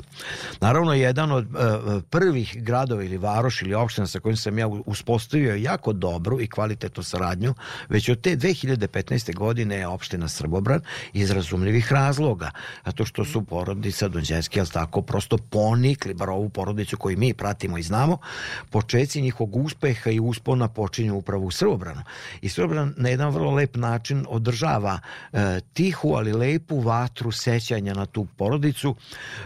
Naravno, 0.62 0.94
jedan 0.94 1.32
od 1.32 1.46
uh, 1.46 2.04
prvih 2.10 2.64
gradova 2.64 3.04
ili 3.04 3.18
varoš 3.18 3.62
ili 3.62 3.74
opština 3.74 4.08
sa 4.08 4.20
kojim 4.20 4.38
sam 4.38 4.60
ja 4.60 4.68
uspostavio 4.68 5.56
jako 5.56 5.94
dobru 5.94 6.42
i 6.42 6.48
kvalitetnu 6.48 7.04
saradnju, 7.04 7.54
već 7.90 8.10
od 8.10 8.22
te 8.22 8.38
2015. 8.38 9.36
godine 9.36 9.76
je 9.76 9.88
opština 9.88 10.28
Srbobran 10.28 10.82
iz 11.14 11.32
razumljivih 11.32 11.92
razloga, 11.92 12.52
zato 12.86 13.06
što 13.06 13.26
su 13.26 13.42
porodica 13.46 14.08
Donđerski, 14.08 14.60
ali 14.60 14.70
tako, 14.70 15.02
prosto 15.02 15.38
ponikli, 15.38 16.14
bar 16.14 16.30
ovu 16.30 16.50
porodicu 16.50 16.98
koju 16.98 17.18
mi 17.18 17.34
pratimo 17.34 17.78
i 17.78 17.84
znamo, 17.84 18.18
počeci 18.70 19.22
njihovog 19.22 19.56
uspeha 19.56 20.10
i 20.10 20.20
uspona 20.20 20.68
počinju 20.68 21.16
upravo 21.16 21.46
u 21.46 21.52
Srbobranu. 21.52 22.02
I 22.42 22.50
Srbobran 22.50 22.94
na 22.98 23.10
jedan 23.10 23.30
vrlo 23.30 23.52
lep 23.52 23.76
način 23.76 24.07
održava 24.28 25.00
e, 25.34 25.60
tihu, 25.74 26.14
ali 26.14 26.34
lepu 26.34 26.80
vatru 26.80 27.32
sećanja 27.32 27.94
na 27.94 28.06
tu 28.06 28.28
porodicu, 28.38 28.96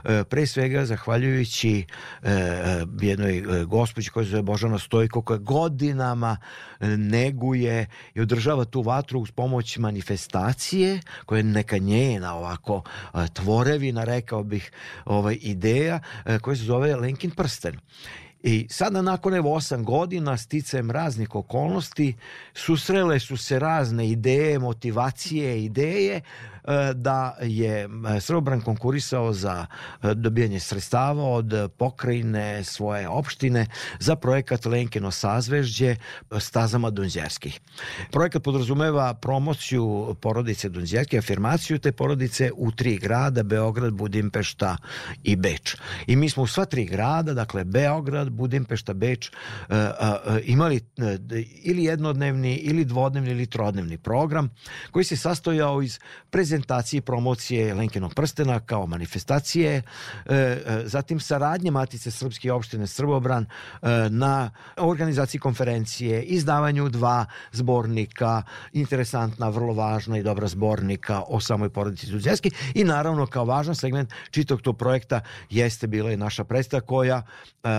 e, 0.03 0.23
pre 0.23 0.47
svega 0.47 0.85
zahvaljujući 0.85 1.85
e, 2.23 2.31
e 2.31 2.85
jednoj 3.01 3.37
e, 3.37 3.65
gospođi 3.65 4.09
koja 4.09 4.25
se 4.25 4.29
zove 4.29 4.43
Božana 4.43 4.79
Stojko, 4.79 5.21
koja 5.21 5.37
godinama 5.37 6.37
e, 6.79 6.87
neguje 6.87 7.85
i 8.13 8.21
održava 8.21 8.65
tu 8.65 8.81
vatru 8.81 9.19
uz 9.19 9.31
pomoć 9.31 9.77
manifestacije, 9.77 10.99
koja 11.25 11.37
je 11.37 11.43
neka 11.43 11.77
njena 11.77 12.35
ovako 12.35 12.83
tvorevina, 13.33 14.03
rekao 14.03 14.43
bih, 14.43 14.71
ovaj, 15.05 15.37
ideja, 15.41 15.99
koja 16.41 16.55
se 16.55 16.63
zove 16.63 16.95
Lenkin 16.95 17.31
prsten. 17.31 17.79
I 18.43 18.67
sada 18.69 19.01
nakon 19.01 19.33
evo 19.33 19.53
osam 19.53 19.83
godina 19.83 20.37
sticajem 20.37 20.91
raznih 20.91 21.35
okolnosti 21.35 22.15
susrele 22.53 23.19
su 23.19 23.37
se 23.37 23.59
razne 23.59 24.09
ideje, 24.09 24.59
motivacije, 24.59 25.63
ideje 25.63 26.21
da 26.93 27.35
je 27.41 27.89
Srbobran 28.19 28.61
konkurisao 28.61 29.33
za 29.33 29.65
e, 30.03 30.13
dobijanje 30.13 30.59
sredstava 30.59 31.23
od 31.23 31.53
pokrajine 31.77 32.63
svoje 32.63 33.09
opštine 33.09 33.65
za 33.99 34.15
projekat 34.15 34.65
Lenkino 34.65 35.11
sazvežđe 35.11 35.95
stazama 36.39 36.89
Dunđerskih. 36.89 37.59
Projekat 38.11 38.43
podrazumeva 38.43 39.13
promociju 39.13 40.15
porodice 40.21 40.69
Dunđerske, 40.69 41.17
afirmaciju 41.17 41.79
te 41.79 41.91
porodice 41.91 42.51
u 42.55 42.71
tri 42.71 42.97
grada, 42.97 43.43
Beograd, 43.43 43.93
Budimpešta 43.93 44.77
i 45.23 45.35
Beč. 45.35 45.75
I 46.07 46.15
mi 46.15 46.29
smo 46.29 46.43
u 46.43 46.47
sva 46.47 46.65
tri 46.65 46.85
grada, 46.85 47.33
dakle 47.33 47.63
Beograd, 47.63 48.29
Budimpešta, 48.29 48.93
Beč, 48.93 49.31
e, 49.69 49.91
imali 50.43 50.81
ili 51.63 51.83
jednodnevni, 51.83 52.55
ili 52.55 52.85
dvodnevni, 52.85 53.31
ili 53.31 53.45
trodnevni 53.45 53.97
program 53.97 54.49
koji 54.91 55.05
se 55.05 55.17
sastojao 55.17 55.81
iz 55.81 55.99
prezentacije 56.29 56.50
prezentacije 56.51 56.97
i 56.97 57.01
promocije 57.01 57.73
Lenkinog 57.73 58.13
prstena 58.13 58.59
kao 58.59 58.87
manifestacije, 58.87 59.75
e, 59.75 60.35
e, 60.35 60.81
zatim 60.85 61.19
saradnje 61.19 61.71
Matice 61.71 62.11
Srpske 62.11 62.51
opštine 62.51 62.87
Srbobran 62.87 63.45
e, 63.45 63.87
na 64.09 64.51
organizaciji 64.77 65.39
konferencije, 65.39 66.23
izdavanju 66.23 66.89
dva 66.89 67.25
zbornika, 67.51 68.43
interesantna, 68.73 69.49
vrlo 69.49 69.73
važna 69.73 70.17
i 70.17 70.23
dobra 70.23 70.47
zbornika 70.47 71.21
o 71.27 71.39
samoj 71.39 71.69
porodici 71.69 72.11
Đurđevski 72.11 72.51
i 72.73 72.83
naravno 72.83 73.27
kao 73.27 73.45
važan 73.45 73.75
segment 73.75 74.11
čitog 74.31 74.61
tog 74.61 74.77
projekta 74.77 75.21
jeste 75.49 75.87
bila 75.87 76.11
i 76.11 76.17
naša 76.17 76.43
predstava 76.43 76.81
koja 76.81 77.21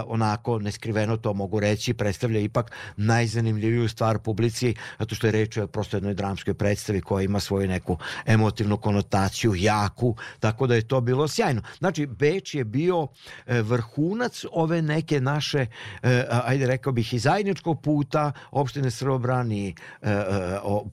onako 0.07 0.59
neskriveno 0.59 1.17
to 1.17 1.35
mogu 1.35 1.61
reći 1.61 1.95
predstavlja 1.95 2.41
ipak 2.41 2.73
najzanimljiviju 2.97 3.89
stvar 3.89 4.19
publici 4.19 4.75
zato 4.99 5.15
što 5.15 5.27
je 5.27 5.33
reč 5.33 5.57
o 5.57 5.67
prosto 5.67 5.97
jednoj 5.97 6.15
dramskoj 6.15 6.55
predstavi 6.55 7.01
koja 7.01 7.25
ima 7.25 7.41
svoju 7.41 7.69
neku 7.69 7.99
emotivnu 8.27 8.62
konotaciju 8.77 9.55
jaku 9.55 10.17
tako 10.41 10.67
da 10.67 10.75
je 10.75 10.89
to 10.89 11.01
bilo 11.01 11.29
sjajno 11.29 11.63
znači 11.79 12.07
Beč 12.07 12.55
je 12.55 12.65
bio 12.65 13.09
e, 13.47 13.63
vrhunac 13.63 14.45
ove 14.53 14.83
neke 14.83 15.21
naše 15.21 15.67
e, 16.03 16.25
ajde 16.45 16.67
rekao 16.67 16.93
bih 16.93 17.15
i 17.15 17.19
zajedničkog 17.19 17.83
puta 17.83 18.33
opštine 18.51 18.91
Srbobran 18.91 19.53
i 19.53 19.75
e, 20.03 20.25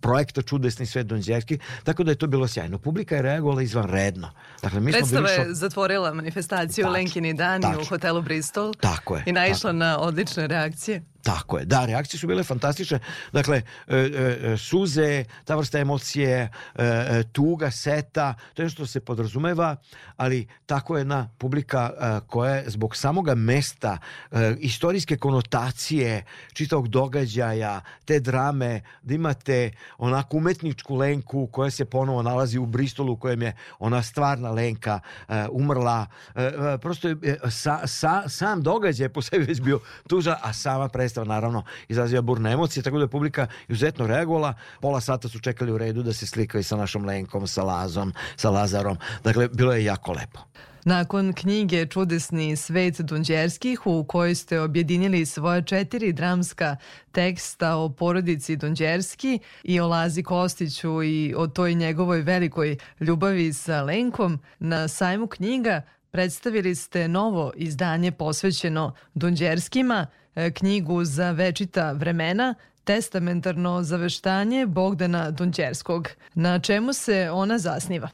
projekta 0.02 0.42
Čudesni 0.42 0.86
svet 0.86 1.08
Donđevski 1.08 1.60
tako 1.84 2.04
da 2.04 2.12
je 2.12 2.16
to 2.16 2.28
bilo 2.28 2.48
sjajno 2.48 2.78
publika 2.78 3.16
je 3.16 3.22
reagovala 3.22 3.62
izvanredno 3.62 4.32
dakle 4.62 4.80
mi 4.80 4.92
smo 4.92 5.00
Predstava 5.00 5.28
bili 5.28 5.40
je 5.40 5.46
šo... 5.46 5.54
zatvorila 5.54 6.14
manifestaciju 6.14 6.84
Tačno, 6.84 6.94
Lenkini 6.94 7.34
dani 7.34 7.62
tačno. 7.62 7.82
u 7.82 7.86
hotelu 7.86 8.22
Bristol 8.22 8.74
Tako 8.74 9.16
je, 9.16 9.24
i 9.26 9.32
naišla 9.32 9.70
tako. 9.70 9.74
na 9.74 10.00
odlične 10.00 10.48
reakcije. 10.48 11.02
Tako 11.24 11.58
je, 11.58 11.66
da, 11.66 11.86
reakcije 11.86 12.20
su 12.20 12.28
bile 12.28 12.44
fantastične. 12.44 13.00
Dakle, 13.34 13.62
e, 13.88 13.96
e, 13.98 14.58
suze, 14.58 15.24
ta 15.46 15.56
vrsta 15.56 15.80
emocije, 15.80 16.38
e, 16.40 16.50
e, 16.86 17.24
tuga, 17.32 17.72
seta, 17.72 18.34
to 18.54 18.62
je 18.62 18.70
što 18.70 18.86
se 18.86 19.00
podrazumeva, 19.00 19.76
ali 20.18 20.48
tako 20.66 20.98
je 20.98 21.02
jedna 21.02 21.30
publika 21.38 21.92
e, 21.92 22.20
koja 22.28 22.56
je 22.56 22.70
zbog 22.70 22.96
samoga 22.96 23.36
mesta, 23.36 23.98
e, 24.32 24.56
istorijske 24.60 25.18
konotacije, 25.18 26.24
čitavog 26.54 26.88
događaja, 26.88 27.82
te 28.06 28.20
drame, 28.20 28.82
da 29.02 29.14
imate 29.14 29.72
onako 29.98 30.38
umetničku 30.38 30.96
lenku 30.96 31.48
koja 31.48 31.72
se 31.72 31.86
ponovo 31.86 32.22
nalazi 32.22 32.58
u 32.58 32.66
Bristolu, 32.66 33.14
u 33.14 33.18
kojem 33.18 33.42
je 33.42 33.56
ona 33.80 34.04
stvarna 34.04 34.52
lenka 34.52 35.00
e, 35.28 35.48
umrla. 35.52 36.06
E, 36.36 36.44
e, 36.44 36.78
prosto 36.78 37.08
je 37.08 37.16
e, 37.24 37.38
sa, 37.50 37.88
sa, 37.88 38.30
sam 38.30 38.62
događaj 38.62 39.10
po 39.10 39.22
sebi 39.22 39.46
već 39.46 39.62
bio 39.62 39.80
tužan, 40.08 40.36
a 40.42 40.54
sama 40.54 40.90
predstava 40.90 41.19
naravno 41.26 41.64
izaziva 41.88 42.22
burne 42.22 42.52
emocije, 42.52 42.84
tako 42.84 42.98
da 42.98 43.04
je 43.04 43.08
publika 43.08 43.48
izuzetno 43.68 44.08
reagovala. 44.08 44.54
Pola 44.82 45.02
sata 45.02 45.30
su 45.30 45.40
čekali 45.40 45.72
u 45.72 45.78
redu 45.78 46.04
da 46.04 46.14
se 46.14 46.28
slikaju 46.28 46.64
sa 46.64 46.78
našom 46.78 47.06
Lenkom, 47.06 47.48
sa 47.48 47.64
Lazom, 47.64 48.14
sa 48.36 48.50
Lazarom. 48.50 48.98
Dakle, 49.24 49.48
bilo 49.48 49.74
je 49.74 49.84
jako 49.84 50.12
lepo. 50.12 50.40
Nakon 50.86 51.34
knjige 51.34 51.86
Čudesni 51.86 52.56
svet 52.56 53.02
Donđerskih 53.02 53.88
u 53.88 54.04
kojoj 54.04 54.36
ste 54.36 54.60
objedinili 54.60 55.26
svoje 55.26 55.62
četiri 55.62 56.14
dramska 56.14 56.76
teksta 57.12 57.76
o 57.76 57.90
porodici 57.90 58.56
Donđerski 58.56 59.40
i 59.64 59.80
o 59.80 59.88
Lazi 59.88 60.24
Kostiću 60.24 61.04
i 61.04 61.34
o 61.38 61.48
toj 61.48 61.74
njegovoj 61.74 62.22
velikoj 62.22 62.78
ljubavi 63.00 63.54
sa 63.54 63.82
Lenkom, 63.82 64.40
na 64.60 64.88
sajmu 64.88 65.28
knjiga 65.28 65.82
predstavili 66.12 66.76
ste 66.76 67.08
novo 67.08 67.52
izdanje 67.56 68.12
posvećeno 68.12 68.94
Donđerskima, 69.14 70.06
e, 70.06 70.29
knjigu 70.56 71.04
za 71.04 71.32
večita 71.32 71.92
vremena, 71.92 72.56
testamentarno 72.84 73.84
zaveštanje 73.84 74.66
Bogdana 74.66 75.32
Donđerskog. 75.32 76.10
Na 76.34 76.60
čemu 76.60 76.94
se 76.94 77.30
ona 77.32 77.58
zasniva? 77.58 78.10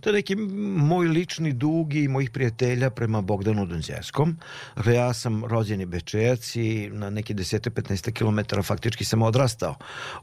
To 0.00 0.10
je 0.10 0.14
neki 0.14 0.36
moj 0.76 1.08
lični 1.08 1.52
dug 1.52 1.94
i 1.94 2.08
mojih 2.08 2.30
prijatelja 2.30 2.90
prema 2.90 3.20
Bogdanu 3.20 3.66
Donđerskom. 3.66 4.36
Dakle, 4.76 4.94
ja 4.94 5.14
sam 5.14 5.44
rođeni 5.44 5.86
Bečejac 5.86 6.56
i 6.56 6.90
na 6.92 7.10
neki 7.10 7.34
10-15 7.34 8.12
km 8.12 8.60
faktički 8.62 9.04
sam 9.04 9.22
odrastao 9.22 9.74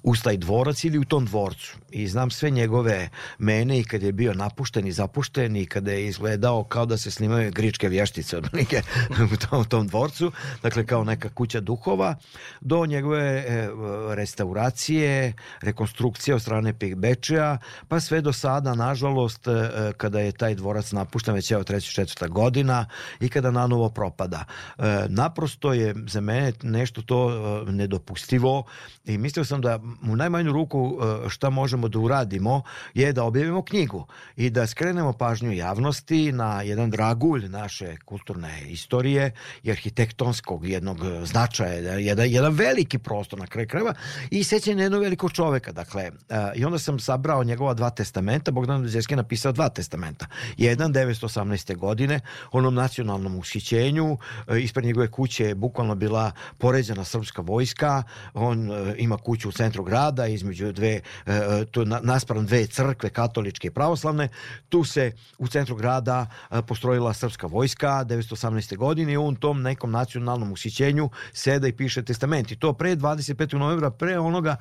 uz 0.04 0.22
taj 0.22 0.38
dvorac 0.38 0.84
ili 0.84 0.98
u 0.98 1.06
tom 1.06 1.26
dvorcu. 1.26 1.78
I 1.91 2.08
znam 2.08 2.32
sve 2.32 2.50
njegove 2.50 3.10
mene 3.38 3.80
i 3.80 3.84
kad 3.84 4.04
je 4.04 4.12
bio 4.12 4.34
napušten 4.34 4.88
i 4.88 4.91
zapušten 4.91 5.56
i 5.56 5.66
kada 5.66 5.91
je 5.91 6.08
izgledao 6.08 6.64
kao 6.64 6.86
da 6.86 6.98
se 6.98 7.12
snimaju 7.12 7.52
gričke 7.52 7.89
vještice 7.89 8.38
od 8.38 8.50
neke 8.54 8.82
u 9.34 9.38
tom, 9.38 9.62
u 9.62 9.66
tom 9.66 9.88
dvorcu. 9.88 10.32
Dakle, 10.62 10.86
kao 10.86 11.04
neka 11.04 11.30
kuća 11.30 11.60
duhova 11.60 12.16
do 12.62 12.86
njegove 12.86 13.46
e, 13.48 13.70
restauracije, 14.16 15.34
rekonstrukcije 15.62 16.36
od 16.36 16.41
strane 16.41 16.74
Bečeja, 16.96 17.58
pa 17.88 18.00
sve 18.00 18.22
do 18.22 18.34
sada, 18.34 18.76
nažalost, 18.76 19.33
e, 19.48 19.94
kada 19.98 20.20
je 20.20 20.32
taj 20.32 20.56
dvorac 20.56 20.92
napušten 20.92 21.34
već 21.34 21.52
evo 21.52 21.64
treća 21.64 21.92
četvrta 21.92 22.28
godina 22.28 22.86
i 23.20 23.30
kada 23.30 23.52
nanovo 23.52 23.90
propada. 23.90 24.46
E, 24.78 25.06
naprosto 25.10 25.74
je 25.74 25.96
za 26.08 26.22
mene 26.22 26.54
nešto 26.64 27.02
to 27.02 27.30
e, 27.30 27.72
nedopustivo 27.72 28.64
i 29.06 29.18
mislio 29.18 29.46
sam 29.46 29.62
da 29.62 29.80
u 30.12 30.16
najmanju 30.16 30.52
ruku 30.52 31.00
šta 31.28 31.50
možemo 31.50 31.88
da 31.88 32.00
uradimo 32.00 32.62
je 32.94 33.14
da 33.14 33.24
objavimo 33.24 33.62
knjigu 33.62 34.08
i 34.36 34.50
da 34.50 34.68
skrenemo 34.68 35.14
pažnju 35.14 35.52
javnosti 35.52 36.32
na 36.32 36.62
jedan 36.62 36.90
dragulj 36.90 37.50
naše 37.50 37.98
kulturne 38.06 38.62
istorije 38.68 39.32
i 39.64 39.72
arhitektonskog 39.72 40.68
jednog 40.68 40.98
značaja, 41.24 41.74
jedan, 41.74 42.30
jedan 42.30 42.54
veliki 42.54 42.98
prostor 42.98 43.40
na 43.40 43.48
kraju 43.48 43.68
krajeva 43.68 43.94
i 44.32 44.44
sećanje 44.44 44.84
jednog 44.84 45.02
velikog 45.02 45.32
čoveka. 45.32 45.72
Dakle, 45.72 46.12
i 46.56 46.66
onda 46.66 46.80
sam 46.80 47.00
sabrao 47.00 47.44
njegova 47.44 47.74
dva 47.74 47.90
testamenta, 47.90 48.52
Bogdan 48.52 48.84
je 48.86 49.22
napisao 49.24 49.51
dva 49.51 49.69
testamenta. 49.69 50.28
Jedan 50.57 50.93
918. 50.93 51.76
godine, 51.78 52.19
onom 52.51 52.76
nacionalnom 52.76 53.36
ushićenju, 53.39 54.17
e, 54.47 54.59
ispred 54.59 54.86
njegove 54.86 55.07
kuće 55.11 55.45
je 55.45 55.55
bukvalno 55.55 55.95
bila 55.95 56.32
poređena 56.57 57.03
srpska 57.03 57.41
vojska, 57.41 58.03
on 58.34 58.71
e, 58.71 58.95
ima 58.97 59.17
kuću 59.17 59.49
u 59.49 59.51
centru 59.51 59.84
grada, 59.84 60.28
između 60.28 60.71
dve, 60.71 61.01
e, 61.26 61.65
tu 61.71 61.86
na- 61.86 61.99
naspram 62.03 62.45
dve 62.45 62.67
crkve, 62.67 63.09
katoličke 63.09 63.67
i 63.67 63.71
pravoslavne, 63.71 64.28
tu 64.69 64.84
se 64.84 65.11
u 65.38 65.47
centru 65.47 65.76
grada 65.76 66.28
postrojila 66.67 67.13
srpska 67.13 67.47
vojska 67.47 68.03
918. 68.05 68.78
godine 68.78 69.13
i 69.13 69.17
on 69.17 69.36
tom 69.36 69.61
nekom 69.61 69.91
nacionalnom 69.91 70.51
ushićenju 70.51 71.09
seda 71.34 71.67
i 71.67 71.71
piše 71.71 72.03
testament 72.03 72.51
i 72.51 72.55
to 72.55 72.74
pre 72.74 72.95
25. 72.95 73.57
novembra, 73.57 73.91
pre 73.91 74.19
onoga, 74.19 74.55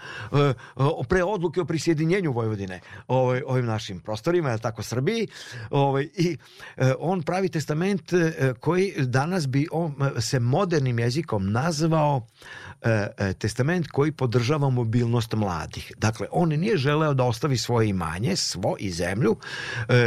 pre 1.08 1.24
odluke 1.24 1.60
o 1.60 1.64
prisjedinjenju 1.64 2.32
Vojvodine 2.32 2.80
ovaj, 3.08 3.42
ovim 3.46 3.66
našim 3.66 4.00
prostorima, 4.00 4.51
je 4.52 4.58
tako, 4.58 4.82
Srbiji, 4.82 5.28
ovaj, 5.70 6.08
i 6.16 6.36
e, 6.76 6.92
on 6.98 7.22
pravi 7.22 7.48
testament 7.48 8.12
e, 8.12 8.54
koji 8.60 8.94
danas 8.98 9.48
bi 9.48 9.66
on, 9.72 9.94
e, 10.16 10.20
se 10.20 10.40
modernim 10.40 10.98
jezikom 10.98 11.52
nazvao 11.52 12.26
testament 13.38 13.86
koji 13.88 14.12
podržava 14.12 14.70
mobilnost 14.70 15.34
mladih. 15.34 15.92
Dakle, 15.96 16.26
on 16.30 16.48
nije 16.48 16.76
želeo 16.76 17.14
da 17.14 17.24
ostavi 17.24 17.56
svoje 17.56 17.88
imanje, 17.88 18.36
svo 18.36 18.76
i 18.78 18.90
zemlju 18.90 19.36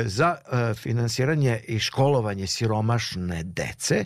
za 0.05 0.35
finansiranje 0.75 1.61
i 1.67 1.79
školovanje 1.79 2.47
siromašne 2.47 3.43
dece, 3.43 4.05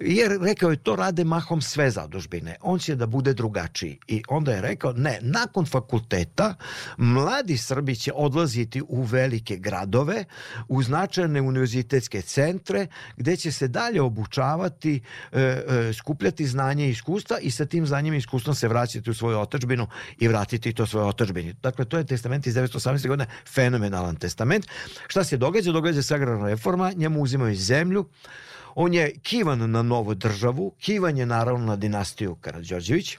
jer 0.00 0.38
rekao 0.40 0.70
je 0.70 0.76
to 0.76 0.96
rade 0.96 1.24
mahom 1.24 1.62
sve 1.62 1.90
zadužbine. 1.90 2.56
On 2.62 2.78
će 2.78 2.94
da 2.94 3.06
bude 3.06 3.34
drugačiji. 3.34 3.98
I 4.06 4.22
onda 4.28 4.52
je 4.52 4.60
rekao, 4.60 4.92
ne, 4.92 5.18
nakon 5.22 5.66
fakulteta 5.66 6.54
mladi 6.96 7.56
Srbi 7.56 7.96
će 7.96 8.12
odlaziti 8.14 8.82
u 8.88 9.02
velike 9.02 9.56
gradove, 9.74 10.24
u 10.68 10.82
značajne 10.82 11.42
univerzitetske 11.42 12.22
centre, 12.22 12.86
gde 13.16 13.36
će 13.36 13.52
se 13.52 13.68
dalje 13.68 14.02
obučavati, 14.02 15.00
e, 15.32 15.40
e, 15.40 15.92
skupljati 15.92 16.46
znanje 16.46 16.86
i 16.86 16.90
iskustva 16.90 17.38
i 17.38 17.50
sa 17.50 17.66
tim 17.66 17.86
znanjem 17.86 18.14
i 18.14 18.18
iskustvom 18.18 18.54
se 18.54 18.68
vraćati 18.68 19.10
u 19.10 19.14
svoju 19.14 19.38
otačbinu 19.38 19.86
i 20.18 20.28
vratiti 20.28 20.72
to 20.72 20.86
svoje 20.86 21.06
otačbini. 21.06 21.54
Dakle, 21.62 21.84
to 21.84 21.98
je 21.98 22.06
testament 22.06 22.46
iz 22.46 22.54
918. 22.54 23.08
godine, 23.08 23.26
fenomenalan 23.54 24.16
testament. 24.16 24.66
Šta 25.08 25.24
se 25.24 25.36
događa? 25.36 25.72
Događa 25.72 26.02
se 26.02 26.14
agrarna 26.14 26.48
reforma, 26.48 26.92
njemu 26.96 27.22
uzimaju 27.22 27.56
zemlju, 27.56 28.06
on 28.74 28.94
je 28.94 29.12
kivan 29.22 29.70
na 29.70 29.82
novu 29.82 30.14
državu, 30.14 30.72
kivan 30.80 31.18
je 31.18 31.26
naravno 31.26 31.66
na 31.66 31.76
dinastiju 31.76 32.34
Karadžorđević, 32.34 33.18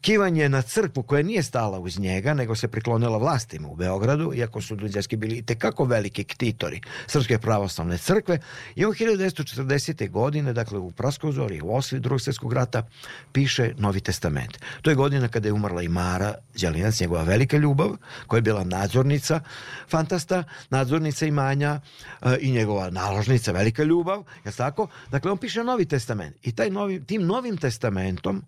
kivan 0.00 0.36
je 0.36 0.48
na 0.48 0.62
crkvu 0.62 1.02
koja 1.02 1.22
nije 1.22 1.42
stala 1.42 1.78
uz 1.78 1.98
njega, 1.98 2.34
nego 2.34 2.54
se 2.54 2.68
priklonila 2.68 3.18
vlastima 3.18 3.68
u 3.68 3.76
Beogradu, 3.76 4.32
iako 4.34 4.60
su 4.60 4.76
Dunđerski 4.76 5.16
bili 5.16 5.42
tekako 5.42 5.84
veliki 5.84 6.24
ktitori 6.24 6.80
Srpske 7.06 7.38
pravoslavne 7.38 7.98
crkve. 7.98 8.38
I 8.74 8.84
on 8.84 8.92
1940. 8.92 10.10
godine, 10.10 10.52
dakle 10.52 10.78
u 10.78 10.90
Praskozori, 10.90 11.60
u 11.62 11.74
osli 11.74 12.00
drugog 12.00 12.20
svjetskog 12.20 12.52
rata, 12.52 12.86
piše 13.32 13.74
Novi 13.78 14.00
testament. 14.00 14.58
To 14.82 14.90
je 14.90 14.96
godina 14.96 15.28
kada 15.28 15.48
je 15.48 15.52
umrla 15.52 15.82
i 15.82 15.88
Mara 15.88 16.34
Đalinac, 16.60 17.00
njegova 17.00 17.22
velika 17.22 17.56
ljubav, 17.56 17.96
koja 18.26 18.38
je 18.38 18.42
bila 18.42 18.64
nadzornica 18.64 19.40
fantasta, 19.88 20.44
nadzornica 20.70 21.26
imanja 21.26 21.80
e, 22.22 22.36
i 22.40 22.52
njegova 22.52 22.90
naložnica, 22.90 23.52
velika 23.52 23.82
ljubav, 23.82 24.24
je 24.44 24.52
tako? 24.52 24.83
Tako. 24.86 25.10
Dakle, 25.10 25.30
on 25.30 25.38
piše 25.38 25.64
Novi 25.64 25.84
testament 25.84 26.36
i 26.42 26.52
taj 26.52 26.70
novi, 26.70 27.04
tim 27.06 27.26
Novim 27.26 27.56
testamentom 27.56 28.42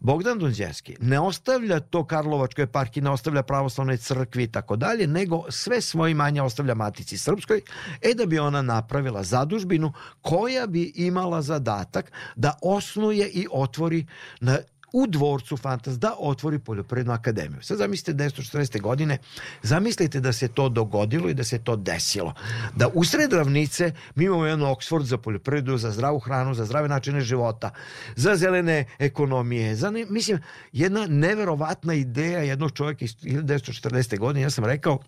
Bogdan 0.00 0.38
Dunđerski 0.38 0.96
ne 1.00 1.20
ostavlja 1.20 1.80
to 1.80 2.04
Karlovačkoj 2.04 2.64
eparhiji, 2.64 3.02
ne 3.02 3.10
ostavlja 3.10 3.42
pravoslavnoj 3.42 3.96
crkvi 3.96 4.42
i 4.42 4.46
tako 4.46 4.76
dalje, 4.76 5.06
nego 5.06 5.44
sve 5.50 5.80
svoje 5.80 6.12
imanje 6.12 6.42
ostavlja 6.42 6.74
Matici 6.74 7.18
Srpskoj, 7.18 7.60
e 8.02 8.14
da 8.14 8.26
bi 8.26 8.38
ona 8.38 8.62
napravila 8.62 9.22
zadužbinu 9.22 9.92
koja 10.22 10.66
bi 10.66 10.92
imala 10.94 11.42
zadatak 11.42 12.12
da 12.36 12.58
osnuje 12.62 13.28
i 13.28 13.46
otvori 13.50 14.06
na 14.40 14.58
u 14.92 15.06
dvorcu 15.06 15.56
Fantas 15.56 15.98
da 15.98 16.14
otvori 16.18 16.58
poljoprivrednu 16.58 17.12
akademiju. 17.12 17.62
Sad 17.62 17.78
zamislite 17.78 18.24
1940. 18.24 18.80
godine, 18.80 19.18
zamislite 19.62 20.20
da 20.20 20.32
se 20.32 20.48
to 20.48 20.68
dogodilo 20.68 21.28
i 21.28 21.34
da 21.34 21.44
se 21.44 21.58
to 21.58 21.76
desilo. 21.76 22.34
Da 22.76 22.88
usred 22.94 23.32
ravnice 23.32 23.92
mi 24.14 24.24
imamo 24.24 24.46
jedan 24.46 24.66
Oxford 24.66 25.02
za 25.02 25.18
poljoprivredu, 25.18 25.78
za 25.78 25.90
zdravu 25.90 26.18
hranu, 26.18 26.54
za 26.54 26.64
zdrave 26.64 26.88
načine 26.88 27.20
života, 27.20 27.70
za 28.16 28.36
zelene 28.36 28.84
ekonomije, 28.98 29.76
za 29.76 29.90
ne, 29.90 30.06
mislim, 30.08 30.38
jedna 30.72 31.06
neverovatna 31.06 31.94
ideja 31.94 32.38
jednog 32.38 32.72
čovjeka 32.72 33.04
iz 33.04 33.16
1940. 33.16 34.18
godine, 34.18 34.42
ja 34.42 34.50
sam 34.50 34.64
rekao, 34.64 34.98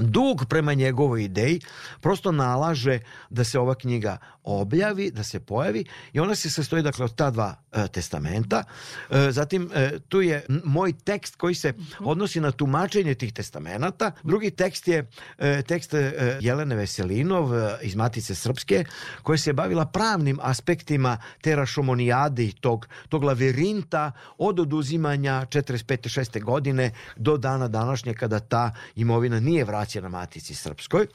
dug 0.00 0.44
prema 0.48 0.74
njegovoj 0.74 1.24
ideji 1.24 1.60
prosto 2.00 2.32
nalaže 2.32 2.98
da 3.30 3.44
se 3.44 3.58
ova 3.58 3.74
knjiga 3.74 4.18
objavi, 4.46 5.10
da 5.10 5.22
se 5.22 5.40
pojavi 5.40 5.84
i 6.12 6.20
ona 6.20 6.34
se 6.34 6.50
sastoji 6.50 6.82
dakle 6.82 7.04
od 7.04 7.14
ta 7.14 7.30
dva 7.30 7.54
e, 7.72 7.88
testamenta. 7.88 8.64
E, 9.10 9.30
zatim 9.30 9.70
e, 9.74 9.98
tu 10.08 10.22
je 10.22 10.46
moj 10.64 10.92
tekst 10.92 11.36
koji 11.36 11.54
se 11.54 11.72
odnosi 11.98 12.40
na 12.40 12.50
tumačenje 12.50 13.14
tih 13.14 13.32
testamenata. 13.32 14.12
Drugi 14.22 14.50
tekst 14.50 14.88
je 14.88 15.10
e, 15.38 15.62
tekst 15.62 15.94
e, 15.94 16.38
Jelene 16.40 16.74
Veselinov 16.76 17.54
e, 17.54 17.78
iz 17.82 17.94
Matice 17.94 18.34
Srpske 18.34 18.84
koja 19.22 19.38
se 19.38 19.52
bavila 19.52 19.86
pravnim 19.86 20.38
aspektima 20.42 21.18
te 21.40 21.56
rašomonijade 21.56 22.44
i 22.44 22.52
tog, 22.52 22.88
tog 23.08 23.24
lavirinta 23.24 24.12
od 24.38 24.60
oduzimanja 24.60 25.46
45. 25.50 26.20
6. 26.20 26.42
godine 26.42 26.90
do 27.16 27.36
dana 27.36 27.68
današnje 27.68 28.14
kada 28.14 28.40
ta 28.40 28.72
imovina 28.94 29.40
nije 29.40 29.64
vraćena 29.64 30.08
Matici 30.08 30.54
Srpskoj. 30.54 31.06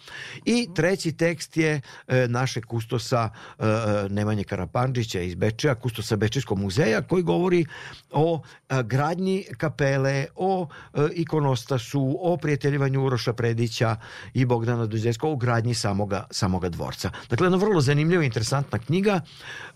I 0.45 0.69
treći 0.75 1.11
tekst 1.11 1.57
je 1.57 1.81
e, 2.07 2.27
našeg 2.27 2.65
kustosa 2.65 3.20
e, 3.23 3.65
e, 3.65 4.09
Nemanje 4.09 4.43
Karapandžića 4.43 5.21
iz 5.21 5.35
Bečeja, 5.35 5.75
kustosa 5.75 6.15
Bečejskog 6.15 6.59
muzeja 6.59 7.01
koji 7.01 7.23
govori 7.23 7.65
o 8.11 8.41
e, 8.69 8.83
gradnji 8.83 9.45
kapele, 9.57 10.25
o 10.35 10.67
e, 10.93 11.07
ikonostasu, 11.13 12.17
o 12.21 12.37
prijateljivanju 12.37 13.05
Uroša 13.05 13.33
Predića 13.33 13.95
i 14.33 14.45
Bogdana 14.45 14.85
Duđeskog, 14.85 15.33
o 15.33 15.35
gradnji 15.35 15.73
samoga, 15.73 16.27
samoga 16.31 16.69
dvorca. 16.69 17.11
Dakle, 17.29 17.45
jedna 17.45 17.57
vrlo 17.57 17.81
zanimljiva 17.81 18.23
i 18.23 18.25
interesantna 18.25 18.79
knjiga 18.79 19.21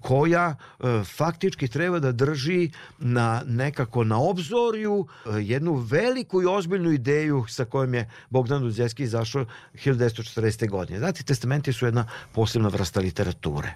koja 0.01 0.55
e, 0.55 1.03
faktički 1.03 1.67
treba 1.67 1.99
da 1.99 2.11
drži 2.11 2.71
na 2.99 3.41
nekako 3.45 4.03
na 4.03 4.19
obzorju 4.19 5.07
e, 5.25 5.29
jednu 5.41 5.73
veliku 5.73 6.41
i 6.41 6.45
ozbiljnu 6.45 6.91
ideju 6.91 7.45
sa 7.49 7.65
kojom 7.65 7.93
je 7.93 8.09
Bogdan 8.29 8.61
Duđeski 8.61 9.03
izašao 9.03 9.45
1940. 9.73 10.69
godine. 10.69 10.99
Znate, 10.99 11.23
testamenti 11.23 11.73
su 11.73 11.85
jedna 11.85 12.07
posebna 12.31 12.69
vrsta 12.69 13.01
literature. 13.35 13.73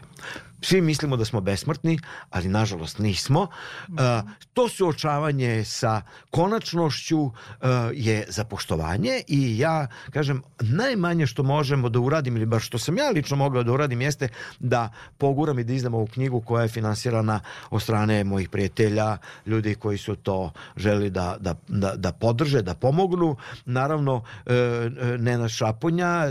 Svi 0.62 0.82
mislimo 0.82 1.18
da 1.18 1.26
smo 1.26 1.42
besmrtni, 1.42 2.00
ali 2.30 2.48
nažalost 2.48 3.00
nismo. 3.00 3.48
Uh, 3.88 3.96
to 4.54 4.70
suočavanje 4.70 5.64
sa 5.66 6.02
konačnošću 6.30 7.20
uh, 7.20 7.32
je 7.94 8.26
za 8.30 8.44
poštovanje 8.44 9.22
i 9.28 9.60
ja 9.60 9.88
kažem 10.12 10.42
najmanje 10.60 11.28
što 11.28 11.44
možemo 11.44 11.90
da 11.90 12.00
uradim 12.00 12.36
ili 12.38 12.46
bar 12.46 12.62
što 12.62 12.78
sam 12.78 12.98
ja 12.98 13.10
lično 13.10 13.36
mogao 13.36 13.64
da 13.64 13.72
uradim 13.72 14.02
jeste 14.02 14.28
da 14.60 14.92
poguram 15.18 15.60
i 15.60 15.64
da 15.64 15.74
izdam 15.74 15.94
ovu 15.94 16.08
knjigu 16.08 16.42
koja 16.42 16.64
je 16.64 16.70
finansirana 16.70 17.40
od 17.70 17.82
strane 17.82 18.24
mojih 18.24 18.50
prijatelja, 18.50 19.18
ljudi 19.46 19.76
koji 19.76 19.98
su 19.98 20.16
to 20.16 20.52
želi 20.78 21.10
da, 21.10 21.38
da, 21.40 21.56
da, 21.68 21.96
da 21.96 22.12
podrže, 22.12 22.62
da 22.62 22.74
pomognu. 22.74 23.36
Naravno, 23.66 24.24
e, 24.46 24.54
e, 24.54 24.90
Nenad 25.18 25.50
Šaponja, 25.50 26.24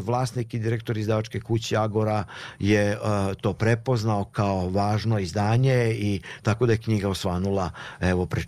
vlasnik 0.00 0.54
i 0.54 0.58
direktor 0.58 0.96
izdavačke 0.96 1.40
kuće 1.40 1.76
Agora 1.76 2.24
je 2.58 2.69
e, 2.74 2.96
to 3.40 3.52
prepoznao 3.52 4.24
kao 4.24 4.68
važno 4.68 5.18
izdanje 5.18 5.90
i 5.90 6.20
tako 6.42 6.66
da 6.66 6.72
je 6.72 6.78
knjiga 6.78 7.08
osvanula 7.08 7.70
evo 8.00 8.26
pred 8.26 8.46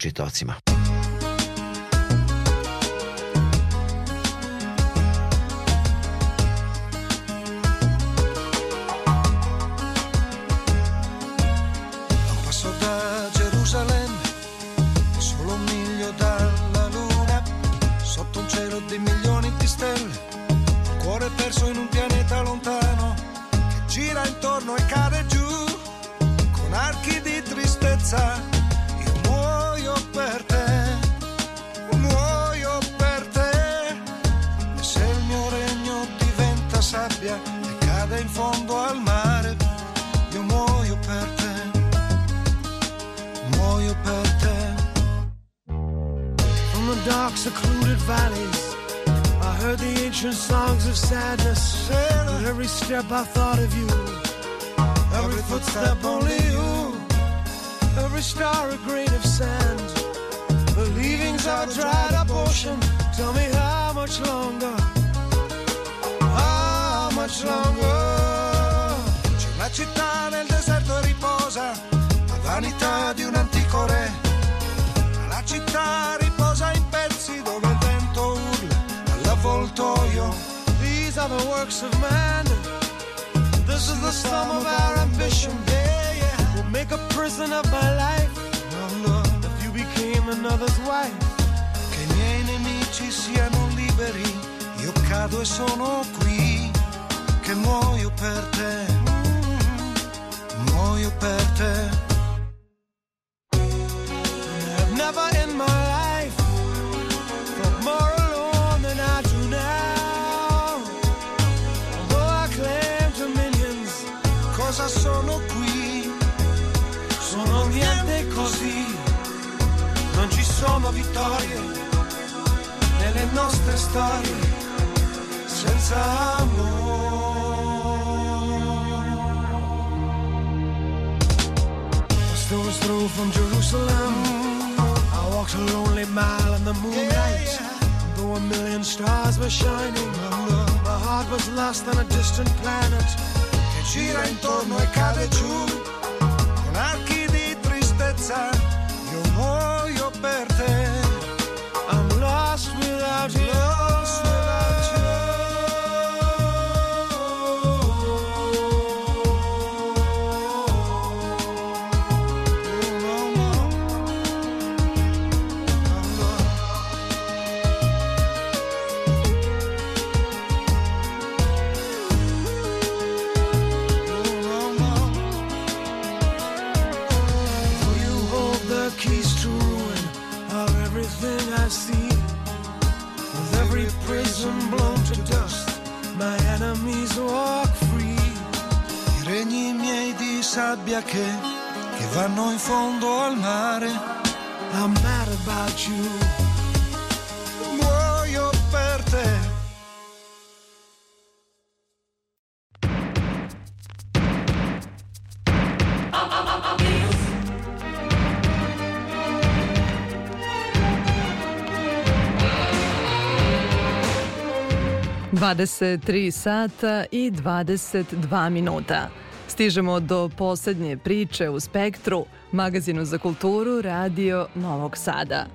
23 215.54 216.30
sata 216.30 217.04
i 217.10 217.30
22 217.30 218.50
minuta. 218.50 219.08
Stižemo 219.48 220.00
do 220.00 220.30
poslednje 220.38 220.96
priče 220.96 221.48
u 221.48 221.60
Spektru, 221.60 222.24
magazinu 222.52 223.04
za 223.04 223.18
kulturu 223.18 223.80
Radio 223.80 224.46
Novog 224.54 224.96
Sada. 224.96 225.46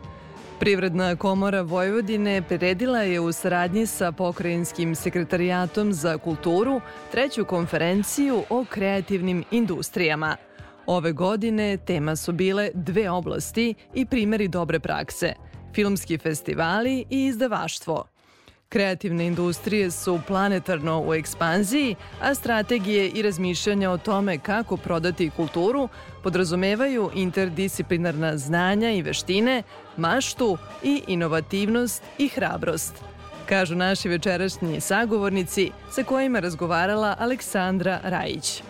Privredna 0.60 1.16
komora 1.16 1.62
Vojvodine 1.62 2.42
priredila 2.42 3.00
je 3.00 3.20
u 3.20 3.32
saradnji 3.32 3.86
sa 3.86 4.12
Pokrajinskim 4.12 4.96
sekretarijatom 4.96 5.94
za 5.94 6.18
kulturu 6.18 6.82
treću 7.12 7.46
konferenciju 7.46 8.44
o 8.50 8.66
kreativnim 8.70 9.44
industrijama. 9.52 10.36
Ove 10.86 11.12
godine 11.12 11.78
tema 11.78 12.16
su 12.16 12.32
bile 12.32 12.70
dve 12.74 13.10
oblasti 13.10 13.74
i 13.94 14.06
primeri 14.06 14.48
dobre 14.48 14.80
prakse– 14.80 15.34
filmski 15.76 16.18
festivali 16.18 17.06
i 17.10 17.26
izdavaštvo– 17.26 18.08
Kreativne 18.70 19.28
industrije 19.28 19.92
su 19.92 20.20
planetarno 20.28 21.04
u 21.08 21.14
ekspanziji, 21.14 21.96
a 22.22 22.34
strategije 22.36 23.10
i 23.10 23.22
razmišljanja 23.22 23.92
o 23.92 23.98
tome 23.98 24.38
kako 24.38 24.78
prodati 24.78 25.30
kulturu 25.30 25.90
podrazumevaju 26.24 27.12
interdisciplinarna 27.16 28.38
znanja 28.38 28.92
i 28.92 29.02
veštine, 29.02 29.64
maštu 29.98 30.58
i 30.84 31.04
inovativnost 31.08 32.04
i 32.18 32.28
hrabrost. 32.28 32.94
Kažu 33.46 33.76
naši 33.76 34.10
večerašnji 34.10 34.82
sagovornici 34.82 35.72
sa 35.92 36.04
kojima 36.04 36.40
razgovarala 36.40 37.16
Aleksandra 37.20 38.00
Rajić. 38.04 38.64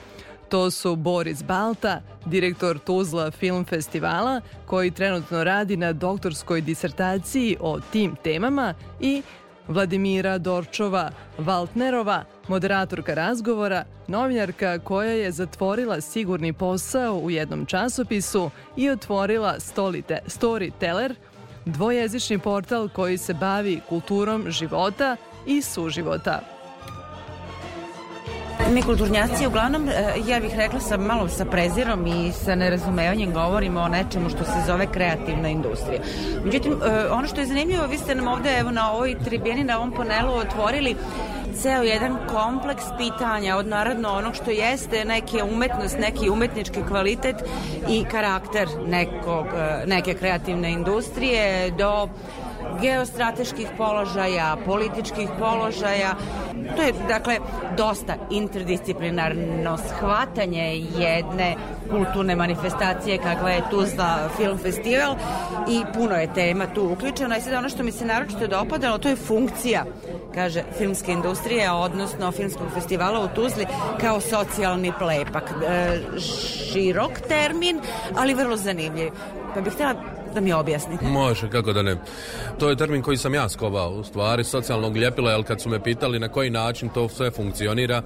To 0.49 0.71
su 0.71 0.95
Boris 0.95 1.43
Balta, 1.43 2.01
direktor 2.25 2.79
Tuzla 2.79 3.31
Film 3.31 3.65
Festivala, 3.65 4.41
koji 4.65 4.91
trenutno 4.91 5.43
radi 5.43 5.77
na 5.77 5.93
doktorskoj 5.93 6.61
disertaciji 6.61 7.57
o 7.59 7.79
tim 7.79 8.15
temama 8.23 8.73
i 8.99 9.21
Vladimira 9.67 10.37
Dorčova 10.37 11.11
Valtnerova, 11.37 12.23
moderatorka 12.47 13.13
razgovora, 13.13 13.83
novinarka 14.07 14.79
koja 14.79 15.11
je 15.11 15.31
zatvorila 15.31 16.01
sigurni 16.01 16.53
posao 16.53 17.15
u 17.17 17.31
jednom 17.31 17.65
časopisu 17.65 18.49
i 18.75 18.89
otvorila 18.89 19.55
Storyteller, 20.27 21.15
dvojezični 21.65 22.39
portal 22.39 22.89
koji 22.89 23.17
se 23.17 23.33
bavi 23.33 23.81
kulturom 23.89 24.51
života 24.51 25.15
i 25.45 25.61
suživota. 25.61 26.56
Mi 28.65 28.81
kulturnjaci 28.81 29.47
uglavnom, 29.47 29.89
e, 29.89 30.13
ja 30.27 30.39
bih 30.39 30.55
rekla 30.55 30.79
sa 30.79 30.97
malo 30.97 31.27
sa 31.27 31.45
prezirom 31.45 32.07
i 32.07 32.31
sa 32.31 32.55
nerazumevanjem 32.55 33.33
govorimo 33.33 33.81
o 33.81 33.87
nečemu 33.87 34.29
što 34.29 34.43
se 34.43 34.63
zove 34.67 34.87
kreativna 34.91 35.49
industrija. 35.49 36.01
Međutim, 36.45 36.71
e, 36.71 37.09
ono 37.11 37.27
što 37.27 37.39
je 37.39 37.47
zanimljivo, 37.47 37.87
vi 37.87 37.97
ste 37.97 38.15
nam 38.15 38.27
ovde 38.27 38.57
evo 38.59 38.71
na 38.71 38.91
ovoj 38.91 39.15
tribini, 39.23 39.63
na 39.63 39.77
ovom 39.77 39.91
panelu 39.91 40.33
otvorili 40.33 40.95
ceo 41.61 41.83
jedan 41.83 42.17
kompleks 42.31 42.83
pitanja 42.97 43.57
od 43.57 43.67
naravno 43.67 44.09
onog 44.09 44.35
što 44.35 44.51
jeste 44.51 45.05
neke 45.05 45.43
umetnost, 45.43 45.97
neki 45.99 46.29
umetnički 46.29 46.79
kvalitet 46.87 47.35
i 47.89 48.03
karakter 48.11 48.67
nekog, 48.87 49.45
e, 49.45 49.85
neke 49.85 50.13
kreativne 50.13 50.71
industrije 50.71 51.71
do 51.71 52.09
geostrateških 52.81 53.67
položaja, 53.77 54.57
političkih 54.65 55.29
položaja. 55.39 56.15
To 56.75 56.81
je, 56.81 56.93
dakle, 57.07 57.37
dosta 57.77 58.15
interdisciplinarno 58.31 59.77
shvatanje 59.77 60.75
jedne 60.97 61.55
kulturne 61.89 62.35
manifestacije 62.35 63.17
kakva 63.17 63.49
je 63.49 63.69
Tuzla 63.69 64.29
Film 64.37 64.57
Festival 64.57 65.15
i 65.69 65.83
puno 65.93 66.15
je 66.15 66.33
tema 66.33 66.67
tu 66.75 66.89
uključena 66.91 67.37
i 67.37 67.41
sad 67.41 67.53
ono 67.53 67.69
što 67.69 67.83
mi 67.83 67.91
se 67.91 68.05
naročito 68.05 68.47
dopadalo 68.47 68.97
to 68.97 69.09
je 69.09 69.15
funkcija 69.15 69.85
kaže 70.33 70.63
filmske 70.77 71.11
industrije 71.11 71.71
odnosno 71.71 72.31
filmskog 72.31 72.67
festivala 72.73 73.19
u 73.19 73.27
Tuzli 73.27 73.65
kao 74.01 74.21
socijalni 74.21 74.93
plepak. 74.99 75.43
E, 75.67 75.99
širok 76.19 77.11
termin 77.27 77.81
ali 78.15 78.33
vrlo 78.33 78.57
zanimljiv. 78.57 79.09
Pa 79.53 79.61
bih 79.61 79.73
htjela 79.73 79.93
da 80.33 80.41
mi 80.41 80.53
objasnite. 80.53 81.05
Može, 81.05 81.49
kako 81.49 81.73
da 81.73 81.81
ne. 81.81 81.95
To 82.59 82.69
je 82.69 82.75
termin 82.75 83.01
koji 83.01 83.17
sam 83.17 83.33
ja 83.33 83.49
skovao, 83.49 83.89
u 83.89 84.03
stvari 84.03 84.43
socijalnog 84.43 84.97
ljepila, 84.97 85.31
jer 85.31 85.43
kad 85.43 85.61
su 85.61 85.69
me 85.69 85.83
pitali 85.83 86.19
na 86.19 86.29
koji 86.29 86.49
način 86.49 86.89
to 86.89 87.09
sve 87.09 87.31
funkcionira, 87.31 88.01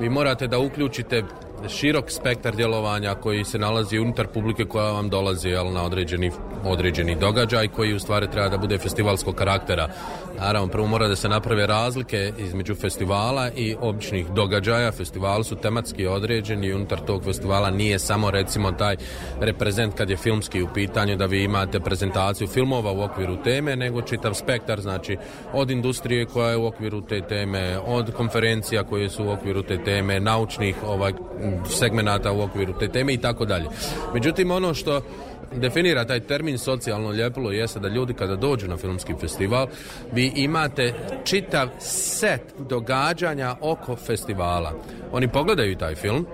vi 0.00 0.08
morate 0.08 0.46
da 0.46 0.58
uključite 0.58 1.22
širok 1.68 2.10
spektar 2.10 2.56
djelovanja 2.56 3.14
koji 3.14 3.44
se 3.44 3.58
nalazi 3.58 3.98
unutar 3.98 4.26
publike 4.26 4.64
koja 4.64 4.92
vam 4.92 5.08
dolazi 5.08 5.48
jel, 5.48 5.72
na 5.72 5.84
određeni, 5.84 6.30
određeni 6.64 7.16
događaj 7.20 7.68
koji 7.68 7.94
u 7.94 8.00
stvari 8.00 8.30
treba 8.30 8.48
da 8.48 8.58
bude 8.58 8.78
festivalskog 8.78 9.34
karaktera. 9.34 9.88
Naravno, 10.38 10.68
prvo 10.68 10.86
mora 10.86 11.08
da 11.08 11.16
se 11.16 11.28
naprave 11.28 11.66
razlike 11.66 12.32
između 12.38 12.74
festivala 12.74 13.50
i 13.56 13.76
običnih 13.80 14.26
događaja. 14.30 14.92
Festivali 14.92 15.44
su 15.44 15.56
tematski 15.56 16.06
određeni 16.06 16.66
i 16.66 16.74
unutar 16.74 17.00
tog 17.06 17.24
festivala 17.24 17.70
nije 17.70 17.98
samo 17.98 18.30
recimo 18.30 18.72
taj 18.72 18.96
reprezent 19.40 19.94
kad 19.94 20.10
je 20.10 20.16
filmski 20.16 20.62
u 20.62 20.68
pitanju 20.74 21.16
da 21.16 21.26
vi 21.26 21.44
imate 21.44 21.80
prezentaciju 21.80 22.48
filmova 22.48 22.92
u 22.92 23.02
okviru 23.02 23.36
teme, 23.44 23.76
nego 23.76 24.02
čitav 24.02 24.34
spektar, 24.34 24.80
znači 24.80 25.16
od 25.52 25.70
industrije 25.70 26.26
koja 26.26 26.50
je 26.50 26.56
u 26.56 26.66
okviru 26.66 27.00
te 27.00 27.20
teme, 27.20 27.78
od 27.86 28.12
konferencija 28.14 28.84
koje 28.84 29.08
su 29.08 29.24
u 29.24 29.30
okviru 29.30 29.62
te 29.62 29.84
teme, 29.84 30.20
naučnih 30.20 30.76
ovaj, 30.86 31.12
segmenata 31.68 32.32
u 32.32 32.40
okviru 32.40 32.72
te 32.78 32.88
teme 32.88 33.14
i 33.14 33.18
tako 33.18 33.44
dalje. 33.44 33.66
Međutim, 34.14 34.50
ono 34.50 34.74
što 34.74 35.02
definira 35.54 36.04
taj 36.04 36.20
termin 36.20 36.58
socijalno 36.58 37.12
ljepilo 37.12 37.50
jeste 37.50 37.80
da 37.80 37.88
ljudi 37.88 38.14
kada 38.14 38.36
dođu 38.36 38.68
na 38.68 38.76
filmski 38.76 39.14
festival 39.20 39.66
vi 40.12 40.32
imate 40.36 40.94
čitav 41.24 41.68
set 41.78 42.42
događanja 42.58 43.56
oko 43.60 43.96
festivala. 43.96 44.72
Oni 45.12 45.28
pogledaju 45.28 45.76
taj 45.76 45.94
film, 45.94 46.26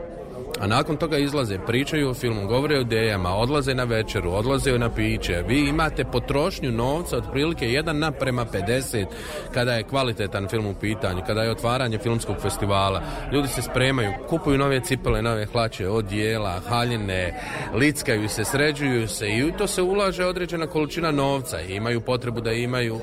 a 0.60 0.66
nakon 0.66 0.96
toga 0.96 1.18
izlaze, 1.18 1.58
pričaju 1.66 2.10
o 2.10 2.14
filmu, 2.14 2.46
govore 2.46 2.78
o 2.78 2.80
idejama, 2.80 3.36
odlaze 3.36 3.74
na 3.74 3.84
večeru, 3.84 4.30
odlaze 4.30 4.78
na 4.78 4.94
piće. 4.94 5.44
Vi 5.48 5.68
imate 5.68 6.04
potrošnju 6.04 6.72
novca 6.72 7.16
otprilike 7.16 7.66
1 7.66 7.92
na 7.92 8.10
prema 8.10 8.44
50 8.44 9.06
kada 9.54 9.72
je 9.72 9.82
kvalitetan 9.82 10.48
film 10.48 10.66
u 10.66 10.74
pitanju, 10.74 11.22
kada 11.26 11.42
je 11.42 11.50
otvaranje 11.50 11.98
filmskog 11.98 12.36
festivala. 12.42 13.02
Ljudi 13.32 13.48
se 13.48 13.62
spremaju, 13.62 14.12
kupuju 14.28 14.58
nove 14.58 14.80
cipele, 14.80 15.22
nove 15.22 15.46
hlače, 15.46 15.88
odjela, 15.88 16.60
haljine, 16.68 17.40
lickaju 17.74 18.28
se, 18.28 18.44
sređuju 18.44 19.08
se 19.08 19.28
i 19.28 19.52
to 19.58 19.66
se 19.66 19.82
ulaže 19.82 20.24
određena 20.24 20.66
količina 20.66 21.10
novca 21.10 21.60
imaju 21.60 22.00
potrebu 22.00 22.40
da 22.40 22.52
imaju 22.52 22.94
uh, 22.94 23.00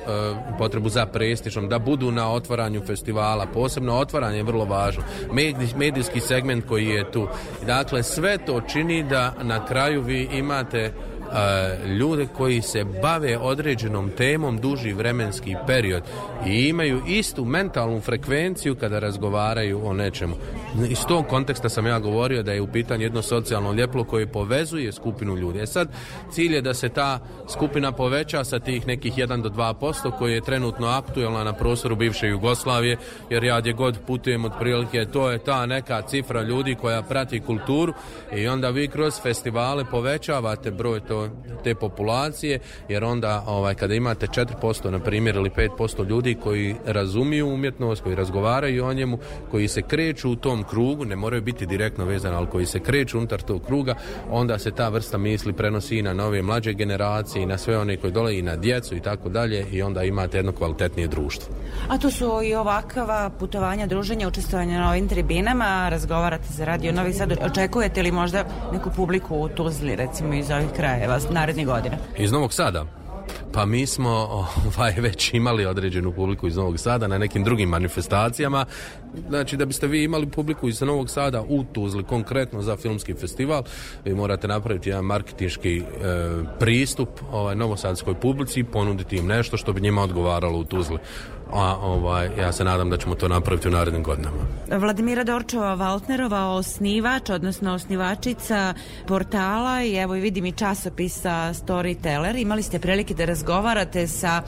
potrebu 0.58 0.90
za 0.90 1.06
prestižom, 1.06 1.70
da 1.70 1.80
budu 1.80 2.12
na 2.12 2.32
otvaranju 2.32 2.82
festivala. 2.82 3.46
Posebno 3.46 3.94
otvaranje 3.94 4.38
je 4.38 4.44
vrlo 4.44 4.66
važno. 4.66 5.04
Medij, 5.32 5.68
medijski 5.76 6.20
segment 6.20 6.68
koji 6.68 6.88
je 6.88 7.12
tu 7.12 7.28
Dakle, 7.66 8.04
sve 8.04 8.38
to 8.38 8.62
čini 8.62 9.04
da 9.04 9.34
na 9.42 9.66
kraju 9.66 10.02
vi 10.02 10.30
imate 10.32 10.94
ljude 12.00 12.28
koji 12.38 12.62
se 12.62 12.86
bave 13.02 13.38
određenom 13.38 14.10
temom 14.18 14.58
duži 14.58 14.94
vremenski 14.94 15.56
period 15.68 16.04
i 16.48 16.68
imaju 16.68 17.02
istu 17.08 17.46
mentalnu 17.46 18.02
frekvenciju 18.02 18.76
kada 18.76 19.00
razgovaraju 19.00 19.88
o 19.88 19.94
nečemu. 19.94 20.36
Iz 20.90 21.06
tog 21.08 21.28
konteksta 21.28 21.70
sam 21.70 21.88
ja 21.88 22.00
govorio 22.00 22.44
da 22.44 22.52
je 22.52 22.62
u 22.62 22.68
pitanju 22.68 23.04
jedno 23.04 23.22
socijalno 23.22 23.74
ljeplo 23.74 24.04
koje 24.04 24.28
povezuje 24.28 24.92
skupinu 24.92 25.36
ljudi. 25.36 25.60
E 25.60 25.66
sad, 25.66 25.88
cilj 26.32 26.56
je 26.56 26.62
da 26.62 26.74
se 26.74 26.90
ta 26.90 27.20
skupina 27.50 27.92
poveća 27.92 28.44
sa 28.44 28.60
tih 28.60 28.88
nekih 28.88 29.18
1 29.18 29.42
do 29.42 29.50
2% 29.50 30.18
koji 30.18 30.34
je 30.34 30.42
trenutno 30.42 30.88
aktuelna 30.88 31.44
na 31.44 31.54
prostoru 31.54 31.96
bivše 31.96 32.28
Jugoslavije, 32.28 32.98
jer 33.30 33.44
ja 33.44 33.60
gdje 33.60 33.74
god 33.74 34.00
putujem 34.08 34.46
otprilike, 34.46 35.06
to 35.06 35.32
je 35.32 35.38
ta 35.38 35.66
neka 35.66 36.02
cifra 36.02 36.42
ljudi 36.42 36.76
koja 36.76 37.02
prati 37.02 37.40
kulturu 37.40 37.94
i 38.36 38.48
onda 38.48 38.70
vi 38.70 38.88
kroz 38.88 39.22
festivale 39.22 39.86
povećavate 39.92 40.72
broj 40.72 41.00
to 41.00 41.23
te 41.64 41.76
populacije, 41.76 42.60
jer 42.90 43.04
onda 43.04 43.44
ovaj, 43.48 43.76
kada 43.76 43.94
imate 43.94 44.28
4% 44.28 44.90
na 44.90 45.00
primjer 45.00 45.36
ili 45.36 45.50
5% 45.50 46.10
ljudi 46.10 46.36
koji 46.44 46.76
razumiju 46.86 47.48
umjetnost, 47.48 48.04
koji 48.04 48.16
razgovaraju 48.16 48.86
o 48.86 48.94
njemu, 48.94 49.18
koji 49.52 49.68
se 49.68 49.82
kreću 49.82 50.32
u 50.32 50.36
tom 50.36 50.64
krugu, 50.64 51.06
ne 51.06 51.16
moraju 51.16 51.42
biti 51.42 51.66
direktno 51.66 52.06
vezani, 52.06 52.36
ali 52.36 52.48
koji 52.48 52.66
se 52.66 52.80
kreću 52.80 53.18
unutar 53.18 53.42
tog 53.42 53.66
kruga, 53.66 53.96
onda 54.30 54.60
se 54.60 54.72
ta 54.72 54.90
vrsta 54.90 55.18
misli 55.18 55.54
prenosi 55.54 55.98
i 55.98 56.02
na 56.02 56.14
nove 56.14 56.42
mlađe 56.42 56.74
generacije 56.74 57.44
i 57.44 57.46
na 57.46 57.58
sve 57.58 57.78
one 57.78 57.98
koji 57.98 58.14
dole 58.14 58.38
i 58.38 58.42
na 58.42 58.56
djecu 58.56 58.96
i 58.96 59.00
tako 59.00 59.30
dalje 59.30 59.66
i 59.72 59.82
onda 59.82 60.04
imate 60.04 60.38
jedno 60.38 60.52
kvalitetnije 60.52 61.08
društvo. 61.08 61.56
A 61.90 61.98
tu 61.98 62.12
su 62.12 62.42
i 62.44 62.56
ovakva 62.56 63.30
putovanja, 63.40 63.88
druženja, 63.88 64.28
učestvovanja 64.28 64.80
na 64.80 64.90
ovim 64.90 65.08
tribinama, 65.08 65.90
razgovarate 65.90 66.48
za 66.50 66.66
radio 66.66 66.92
Novi 66.92 67.14
Sad. 67.14 67.34
Očekujete 67.42 68.02
li 68.02 68.12
možda 68.12 68.46
neku 68.74 68.90
publiku 68.96 69.36
u 69.36 69.50
Tuzli, 69.50 69.96
recimo 69.96 70.34
iz 70.34 70.52
ovih 70.52 70.70
krajeva, 70.76 71.13
narednih 71.30 71.68
godina? 71.68 71.98
Iz 72.18 72.32
Novog 72.32 72.54
Sada? 72.54 72.86
Pa 73.54 73.66
mi 73.66 73.86
smo 73.88 74.10
ovaj, 74.78 74.94
već 74.98 75.34
imali 75.34 75.66
određenu 75.66 76.12
publiku 76.12 76.48
iz 76.48 76.58
Novog 76.58 76.80
Sada 76.80 77.08
na 77.08 77.18
nekim 77.18 77.44
drugim 77.44 77.70
manifestacijama. 77.70 78.66
Znači 79.30 79.58
da 79.58 79.66
biste 79.66 79.88
vi 79.88 80.04
imali 80.04 80.30
publiku 80.30 80.70
iz 80.70 80.82
Novog 80.82 81.10
Sada 81.10 81.42
u 81.42 81.64
Tuzli, 81.64 82.04
konkretno 82.04 82.62
za 82.62 82.78
filmski 82.78 83.14
festival, 83.14 83.64
vi 84.06 84.16
morate 84.16 84.48
napraviti 84.48 84.90
jedan 84.90 85.06
marketinški 85.06 85.78
e, 85.78 85.84
pristup 86.60 87.10
ovaj, 87.32 87.56
novosadskoj 87.56 88.14
publici 88.14 88.60
i 88.60 88.64
ponuditi 88.64 89.16
im 89.16 89.28
nešto 89.28 89.58
što 89.58 89.74
bi 89.74 89.82
njima 89.82 90.02
odgovaralo 90.02 90.60
u 90.60 90.64
Tuzli. 90.64 90.98
A 91.54 91.78
ovaj, 91.82 92.30
ja 92.40 92.52
se 92.52 92.64
nadam 92.64 92.90
da 92.90 92.98
ćemo 92.98 93.16
to 93.16 93.28
napraviti 93.28 93.68
u 93.68 93.72
narednim 93.72 94.04
godinama. 94.04 94.38
Vladimira 94.72 95.24
Dorčova 95.24 95.74
Valtnerova, 95.74 96.50
osnivač, 96.50 97.30
odnosno 97.30 97.74
osnivačica 97.74 98.74
portala 99.08 99.84
i 99.84 99.96
evo 99.96 100.14
vidim 100.14 100.46
i 100.46 100.52
časopisa 100.52 101.54
Storyteller. 101.54 102.42
Imali 102.42 102.64
ste 102.64 102.80
prilike 102.80 103.14
da 103.14 103.26
razgovarate 103.26 104.08
sa 104.08 104.42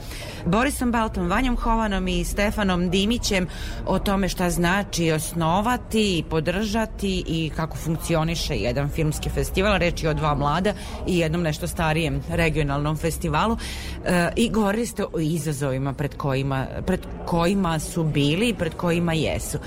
Borisom 0.46 0.92
Baltom, 0.92 1.28
Vanjom 1.28 1.56
Hovanom 1.56 2.08
i 2.08 2.24
Stefanom 2.24 2.90
Dimićem 2.90 3.46
o 3.86 3.98
tome 3.98 4.28
šta 4.28 4.50
znači 4.50 5.12
osnovati 5.12 6.18
i 6.18 6.22
podržati 6.30 7.24
i 7.26 7.50
kako 7.56 7.76
funkcioniše 7.76 8.54
jedan 8.56 8.88
filmski 8.88 9.30
festival. 9.30 9.78
Reč 9.78 10.02
je 10.02 10.10
o 10.10 10.14
dva 10.14 10.34
mlada 10.34 10.72
i 11.06 11.18
jednom 11.18 11.42
nešto 11.42 11.66
starijem 11.66 12.22
regionalnom 12.28 12.96
festivalu. 12.96 13.56
E, 14.04 14.28
I 14.36 14.50
govorili 14.50 14.86
ste 14.86 15.04
o 15.04 15.20
izazovima 15.20 15.92
pred 15.92 16.16
kojima, 16.16 16.66
pred 16.86 16.95
kojima 17.26 17.78
su 17.78 18.04
bili 18.04 18.48
i 18.48 18.54
pred 18.54 18.74
kojima 18.74 19.12
jesu. 19.12 19.58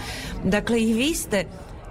Dakle, 0.44 0.82
i 0.82 0.94
vi 0.94 1.14
ste 1.14 1.46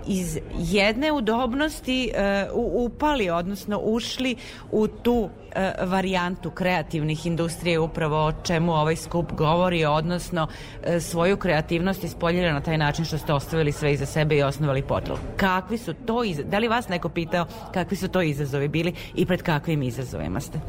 iz 0.08 0.38
jedne 0.58 1.12
udobnosti 1.12 2.10
e, 2.14 2.46
upali, 2.54 3.30
odnosno 3.30 3.78
ušli 3.78 4.36
u 4.70 4.88
tu 4.88 5.28
e, 5.54 5.72
varijantu 5.86 6.50
kreativnih 6.50 7.26
industrije 7.26 7.78
upravo 7.78 8.26
o 8.26 8.32
čemu 8.42 8.72
ovaj 8.72 8.96
skup 8.96 9.32
govori, 9.32 9.84
odnosno 9.84 10.48
e, 10.84 11.00
svoju 11.00 11.36
kreativnost 11.36 12.04
ispoljili 12.04 12.52
na 12.52 12.60
taj 12.60 12.78
način 12.78 13.04
što 13.04 13.18
ste 13.18 13.32
ostavili 13.32 13.72
sve 13.72 13.92
iza 13.92 14.06
sebe 14.06 14.36
i 14.36 14.42
osnovali 14.42 14.82
portal. 14.82 15.16
Kakvi 15.36 15.78
su 15.78 15.94
to 15.94 16.24
iz... 16.24 16.40
Da 16.44 16.58
li 16.58 16.68
vas 16.68 16.88
neko 16.88 17.08
pitao 17.08 17.46
kakvi 17.74 17.96
su 17.96 18.08
to 18.08 18.22
izazovi 18.22 18.68
bili 18.68 18.94
i 19.14 19.26
pred 19.26 19.42
kakvim 19.42 19.82
izazovima 19.82 20.40
ste? 20.40 20.60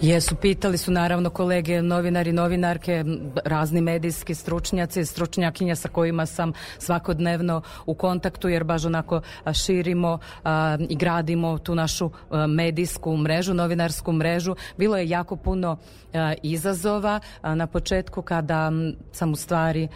Jesu, 0.00 0.36
pitali 0.36 0.78
su 0.78 0.92
naravno 0.92 1.30
kolege 1.30 1.82
novinari, 1.82 2.32
novinarke, 2.32 3.04
razni 3.44 3.80
medijski 3.80 4.34
stručnjaci, 4.34 5.04
stručnjakinja 5.04 5.76
sa 5.76 5.88
kojima 5.88 6.26
sam 6.26 6.52
svakodnevno 6.78 7.62
u 7.86 7.94
kontaktu 7.94 8.48
jer 8.48 8.63
baš 8.64 8.84
onako 8.84 9.20
širimo 9.64 10.18
i 10.88 10.96
gradimo 10.96 11.58
tu 11.58 11.74
našu 11.74 12.10
medijsku 12.48 13.16
mrežu, 13.16 13.54
novinarsku 13.54 14.12
mrežu. 14.12 14.54
Bilo 14.78 14.96
je 14.96 15.08
jako 15.08 15.36
puno 15.36 15.76
izazova 16.42 17.20
na 17.42 17.66
početku 17.66 18.22
kada 18.22 18.72
sam 19.12 19.32
u 19.32 19.36
stvari 19.36 19.88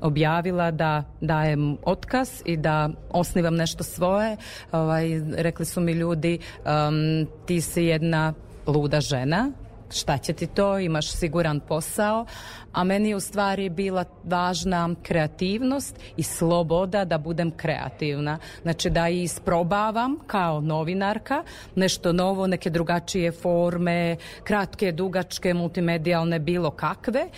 objavila 0.00 0.70
da 0.70 1.04
dajem 1.20 1.76
otkaz 1.82 2.28
i 2.44 2.56
da 2.56 2.90
osnivam 3.10 3.54
nešto 3.54 3.84
svoje. 3.84 4.36
Ovaj, 4.72 5.20
rekli 5.36 5.66
su 5.66 5.80
mi 5.80 5.92
ljudi 5.92 6.38
ti 7.46 7.60
si 7.60 7.84
jedna 7.84 8.34
luda 8.66 9.00
žena, 9.00 9.50
šta 9.92 10.18
će 10.18 10.32
ti 10.32 10.46
to, 10.46 10.78
imaš 10.78 11.12
siguran 11.12 11.60
posao, 11.60 12.26
a 12.72 12.84
meni 12.84 13.08
je 13.08 13.16
u 13.16 13.20
stvari 13.20 13.68
bila 13.68 14.04
važna 14.24 14.94
kreativnost 15.02 16.00
i 16.16 16.22
sloboda 16.22 17.04
da 17.04 17.18
budem 17.18 17.50
kreativna. 17.50 18.38
Znači 18.62 18.90
da 18.90 19.08
isprobavam 19.08 20.18
kao 20.26 20.60
novinarka 20.60 21.42
nešto 21.74 22.12
novo, 22.12 22.46
neke 22.46 22.70
drugačije 22.70 23.32
forme, 23.32 24.16
kratke, 24.44 24.92
dugačke, 24.92 25.54
multimedijalne, 25.54 26.38
bilo 26.38 26.70
kakve. 26.70 27.28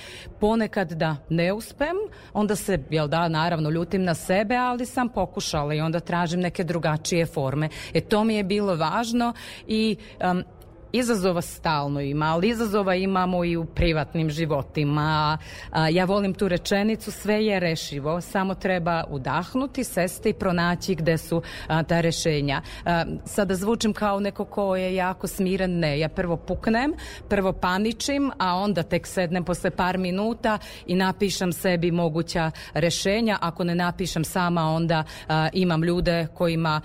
Ponekad 0.41 0.93
da 0.93 1.17
ne 1.29 1.53
uspem, 1.53 1.97
onda 2.33 2.57
se, 2.57 2.79
jel 2.91 3.09
da, 3.09 3.29
naravno 3.29 3.71
ljutim 3.71 4.05
na 4.05 4.15
sebe, 4.15 4.57
ali 4.57 4.87
sam 4.87 5.09
pokušala 5.09 5.75
i 5.75 5.81
onda 5.81 6.01
tražim 6.01 6.41
neke 6.41 6.65
drugačije 6.65 7.27
forme. 7.27 7.69
E 7.95 8.01
to 8.01 8.25
mi 8.25 8.35
je 8.35 8.45
bilo 8.45 8.77
važno 8.77 9.33
i 9.67 9.97
um, 10.31 10.45
Izazova 10.93 11.43
stalno 11.43 12.01
ima, 12.01 12.27
ali 12.27 12.49
izazova 12.49 12.95
imamo 12.95 13.45
i 13.45 13.57
u 13.57 13.65
privatnim 13.65 14.31
životima. 14.31 15.39
Ja 15.91 16.05
volim 16.05 16.35
tu 16.35 16.49
rečenicu, 16.49 17.11
sve 17.11 17.47
je 17.47 17.61
rešivo, 17.61 18.21
samo 18.21 18.55
treba 18.55 19.05
udahnuti, 19.11 19.85
sesti 19.85 20.29
i 20.29 20.33
pronaći 20.33 20.95
gde 20.95 21.19
su 21.19 21.43
ta 21.89 22.01
rešenja. 22.01 22.63
Sada 23.25 23.55
zvučim 23.55 23.93
kao 23.93 24.21
neko 24.21 24.45
ko 24.45 24.77
je 24.77 24.95
jako 24.95 25.27
smiren, 25.27 25.79
ne, 25.79 25.99
ja 25.99 26.09
prvo 26.09 26.37
puknem, 26.37 26.95
prvo 27.29 27.53
paničim, 27.53 28.31
a 28.39 28.55
onda 28.55 28.83
tek 28.83 29.07
sednem 29.07 29.45
posle 29.45 29.71
par 29.71 29.99
minuta 29.99 30.59
i 30.87 30.95
napišem 30.95 31.53
sebi 31.53 31.91
moguća 31.91 32.51
rešenja. 32.75 33.39
Ako 33.41 33.65
ne 33.65 33.75
napišem 33.75 34.25
sama, 34.25 34.63
onda 34.63 35.05
imam 35.53 35.85
ljude 35.85 36.27
kojima, 36.35 36.81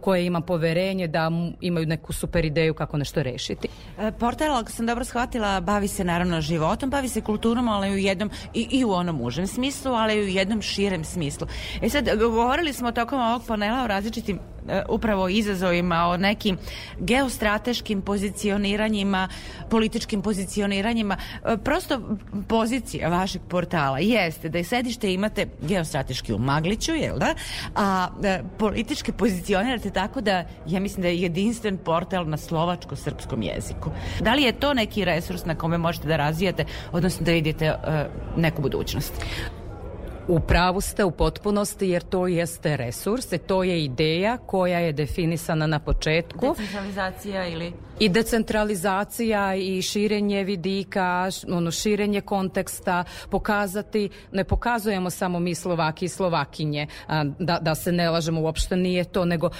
koje 0.00 0.26
imam 0.26 0.42
poverenje 0.42 1.06
da 1.06 1.30
imaju 1.60 1.86
neku 1.86 2.12
super 2.12 2.44
ideju 2.44 2.74
kako 2.74 2.96
nešto 2.96 3.22
rešiti. 3.42 3.68
E, 3.98 4.12
Portal, 4.12 4.56
ako 4.56 4.70
sam 4.70 4.86
dobro 4.86 5.04
shvatila, 5.04 5.60
bavi 5.60 5.88
se 5.88 6.04
naravno 6.04 6.40
životom, 6.40 6.90
bavi 6.90 7.08
se 7.08 7.20
kulturom, 7.20 7.68
ali 7.68 7.90
u 7.90 7.96
jednom, 7.96 8.30
i, 8.54 8.68
i 8.70 8.84
u 8.84 8.90
onom 8.90 9.20
užem 9.20 9.46
smislu, 9.46 9.92
ali 9.92 10.14
i 10.14 10.24
u 10.24 10.28
jednom 10.28 10.62
širem 10.62 11.04
smislu. 11.04 11.46
E 11.82 11.88
sad, 11.88 12.18
govorili 12.18 12.72
smo 12.72 12.92
tokom 12.92 13.20
ovog 13.20 13.42
panela 13.46 13.84
o 13.84 13.86
različitim 13.86 14.38
e, 14.68 14.82
upravo 14.88 15.28
izazovima, 15.28 16.06
o 16.06 16.16
nekim 16.16 16.58
geostrateškim 16.98 18.02
pozicioniranjima, 18.02 19.28
političkim 19.70 20.22
pozicioniranjima. 20.22 21.16
E, 21.44 21.56
Prosto 21.64 22.00
pozicija 22.48 23.08
vašeg 23.08 23.42
portala 23.48 23.98
jeste 23.98 24.48
da 24.48 24.58
je 24.58 24.64
sedište 24.64 25.14
imate 25.14 25.46
geostrateški 25.62 26.32
u 26.32 26.38
Magliću, 26.38 26.94
jel 26.94 27.18
da? 27.18 27.34
A 27.74 28.08
e, 28.24 28.42
političke 28.58 29.12
pozicionirate 29.12 29.90
tako 29.90 30.20
da 30.20 30.44
ja 30.66 30.80
mislim 30.80 31.02
da 31.02 31.08
je 31.08 31.22
jedinstven 31.22 31.78
portal 31.78 32.28
na 32.28 32.36
slovačko-srpskom 32.36 33.42
jeziku. 33.42 33.90
Da 34.20 34.34
li 34.34 34.42
je 34.42 34.52
to 34.52 34.74
neki 34.74 35.04
resurs 35.04 35.44
na 35.44 35.54
kome 35.54 35.78
možete 35.78 36.08
da 36.08 36.16
razvijate, 36.16 36.64
odnosno 36.92 37.26
da 37.26 37.32
vidite 37.32 37.74
neku 38.36 38.62
budućnost? 38.62 39.12
U 40.28 40.40
pravu 40.40 40.80
ste 40.80 41.04
u 41.04 41.10
potpunosti 41.10 41.88
jer 41.88 42.02
to 42.02 42.26
jeste 42.26 42.76
resurs 42.76 43.32
i 43.32 43.38
to 43.38 43.62
je 43.62 43.84
ideja 43.84 44.36
koja 44.36 44.78
je 44.78 44.92
definisana 44.92 45.66
na 45.66 45.78
početku. 45.78 46.54
Decentralizacija 46.58 47.48
ili... 47.48 47.72
I 47.98 48.08
decentralizacija 48.08 49.54
i 49.54 49.82
širenje 49.82 50.44
vidika, 50.44 51.28
ono 51.48 51.70
širenje 51.70 52.20
konteksta, 52.20 53.04
pokazati, 53.30 54.08
ne 54.32 54.44
pokazujemo 54.44 55.10
samo 55.10 55.40
mi 55.40 55.54
Slovaki 55.54 56.04
i 56.04 56.08
Slovakinje, 56.08 56.86
a, 57.08 57.24
da, 57.38 57.58
da 57.58 57.74
se 57.74 57.92
ne 57.92 58.10
lažemo, 58.10 58.40
uopšte 58.40 58.76
nije 58.76 59.04
to, 59.04 59.24
nego 59.24 59.50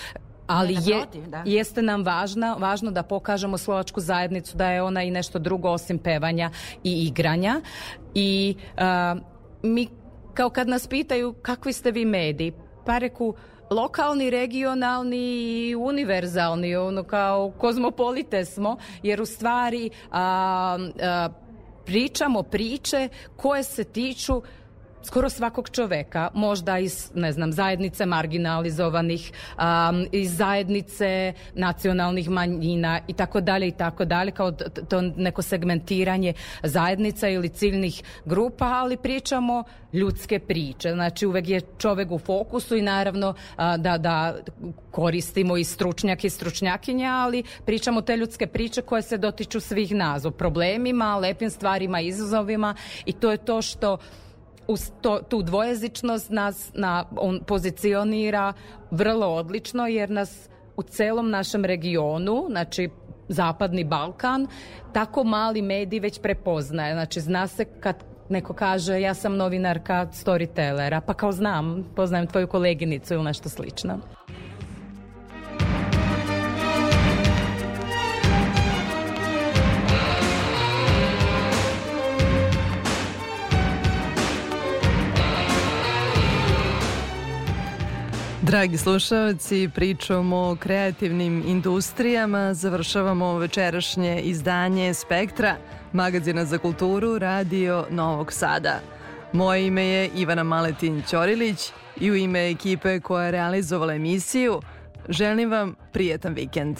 ali 0.46 0.74
je, 0.74 1.06
da. 1.28 1.42
jeste 1.46 1.82
nam 1.82 2.04
važna, 2.04 2.56
važno 2.58 2.90
da 2.90 3.02
pokažemo 3.02 3.58
slovačku 3.58 4.00
zajednicu 4.00 4.56
da 4.56 4.70
je 4.70 4.82
ona 4.82 5.02
i 5.02 5.10
nešto 5.10 5.38
drugo 5.38 5.68
osim 5.68 5.98
pevanja 5.98 6.50
i 6.84 7.06
igranja 7.06 7.60
i 8.14 8.56
a, 8.76 9.16
mi 9.62 9.88
kao 10.34 10.50
kad 10.50 10.68
nas 10.68 10.86
pitaju 10.86 11.32
kakvi 11.32 11.72
ste 11.72 11.90
vi 11.90 12.04
mediji, 12.04 12.52
pa 12.86 12.98
reku 12.98 13.34
lokalni, 13.70 14.30
regionalni 14.30 15.16
i 15.16 15.74
univerzalni, 15.74 16.76
ono 16.76 17.04
kao 17.04 17.52
kozmopolite 17.58 18.44
smo, 18.44 18.76
jer 19.02 19.22
u 19.22 19.26
stvari 19.26 19.90
a, 20.10 20.78
a, 21.02 21.28
pričamo 21.84 22.42
priče 22.42 23.08
koje 23.36 23.62
se 23.62 23.84
tiču 23.84 24.42
skoro 25.02 25.30
svakog 25.30 25.70
čoveka, 25.70 26.30
možda 26.34 26.78
iz, 26.78 27.10
ne 27.14 27.32
znam, 27.32 27.52
zajednice 27.52 28.06
marginalizovanih, 28.06 29.32
um, 29.58 30.06
iz 30.12 30.36
zajednice 30.36 31.32
nacionalnih 31.54 32.30
manjina 32.30 33.00
i 33.08 33.12
tako 33.12 33.40
dalje 33.40 33.68
i 33.68 33.72
tako 33.72 34.04
dalje, 34.04 34.30
kao 34.30 34.52
to 34.88 35.00
neko 35.00 35.42
segmentiranje 35.42 36.32
zajednica 36.62 37.28
ili 37.28 37.48
ciljnih 37.48 38.02
grupa, 38.24 38.64
ali 38.64 38.96
pričamo 38.96 39.64
ljudske 39.92 40.38
priče. 40.38 40.92
Znači, 40.92 41.26
uvek 41.26 41.48
je 41.48 41.60
čovek 41.78 42.10
u 42.10 42.18
fokusu 42.18 42.76
i 42.76 42.82
naravno 42.82 43.34
a, 43.56 43.76
da, 43.76 43.98
da 43.98 44.34
koristimo 44.90 45.56
i 45.56 45.64
stručnjak 45.64 46.24
i 46.24 46.30
stručnjakinja, 46.30 47.10
ali 47.10 47.42
pričamo 47.64 48.00
te 48.00 48.16
ljudske 48.16 48.46
priče 48.46 48.82
koje 48.82 49.02
se 49.02 49.18
dotiču 49.18 49.60
svih 49.60 49.94
nas, 49.94 50.24
o 50.24 50.30
problemima, 50.30 51.16
lepim 51.16 51.50
stvarima, 51.50 52.00
izazovima 52.00 52.74
i 53.06 53.12
to 53.12 53.30
je 53.30 53.36
to 53.36 53.62
što 53.62 53.98
uz 54.72 54.90
to, 55.00 55.18
tu 55.28 55.42
dvojezičnost 55.42 56.30
nas 56.30 56.70
na, 56.74 57.04
on 57.16 57.40
pozicionira 57.46 58.52
vrlo 58.90 59.26
odlično 59.26 59.86
jer 59.86 60.10
nas 60.10 60.48
u 60.76 60.82
celom 60.82 61.30
našem 61.30 61.64
regionu, 61.64 62.46
znači 62.50 62.88
Zapadni 63.28 63.84
Balkan, 63.84 64.46
tako 64.92 65.24
mali 65.24 65.62
mediji 65.62 66.00
već 66.00 66.20
prepoznaje. 66.20 66.94
Znači, 66.94 67.20
zna 67.20 67.46
se 67.46 67.64
kad 67.64 68.04
neko 68.28 68.52
kaže 68.52 69.00
ja 69.00 69.14
sam 69.14 69.36
novinarka 69.36 70.06
storytellera, 70.12 71.00
pa 71.00 71.14
kao 71.14 71.32
znam, 71.32 71.88
poznajem 71.96 72.26
tvoju 72.26 72.46
koleginicu 72.46 73.14
ili 73.14 73.24
nešto 73.24 73.48
slično. 73.48 73.98
Dragi 88.52 88.78
slušalci, 88.78 89.70
pričom 89.74 90.32
o 90.32 90.56
kreativnim 90.60 91.42
industrijama 91.46 92.54
završavamo 92.54 93.38
večerašnje 93.38 94.20
izdanje 94.20 94.94
Spektra, 94.94 95.56
magazina 95.92 96.44
za 96.44 96.58
kulturu 96.58 97.18
Radio 97.18 97.86
Novog 97.90 98.32
Sada. 98.32 98.80
Moje 99.32 99.66
ime 99.66 99.84
je 99.84 100.10
Ivana 100.16 100.42
Maletin 100.42 101.02
Ćorilić 101.08 101.70
i 102.00 102.10
u 102.10 102.16
ime 102.16 102.50
ekipe 102.50 103.00
koja 103.00 103.24
je 103.24 103.30
realizovala 103.30 103.94
emisiju 103.94 104.60
želim 105.08 105.50
vam 105.50 105.74
prijetan 105.92 106.34
vikend. 106.34 106.76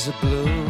Is 0.00 0.08
a 0.08 0.12
balloon, 0.22 0.69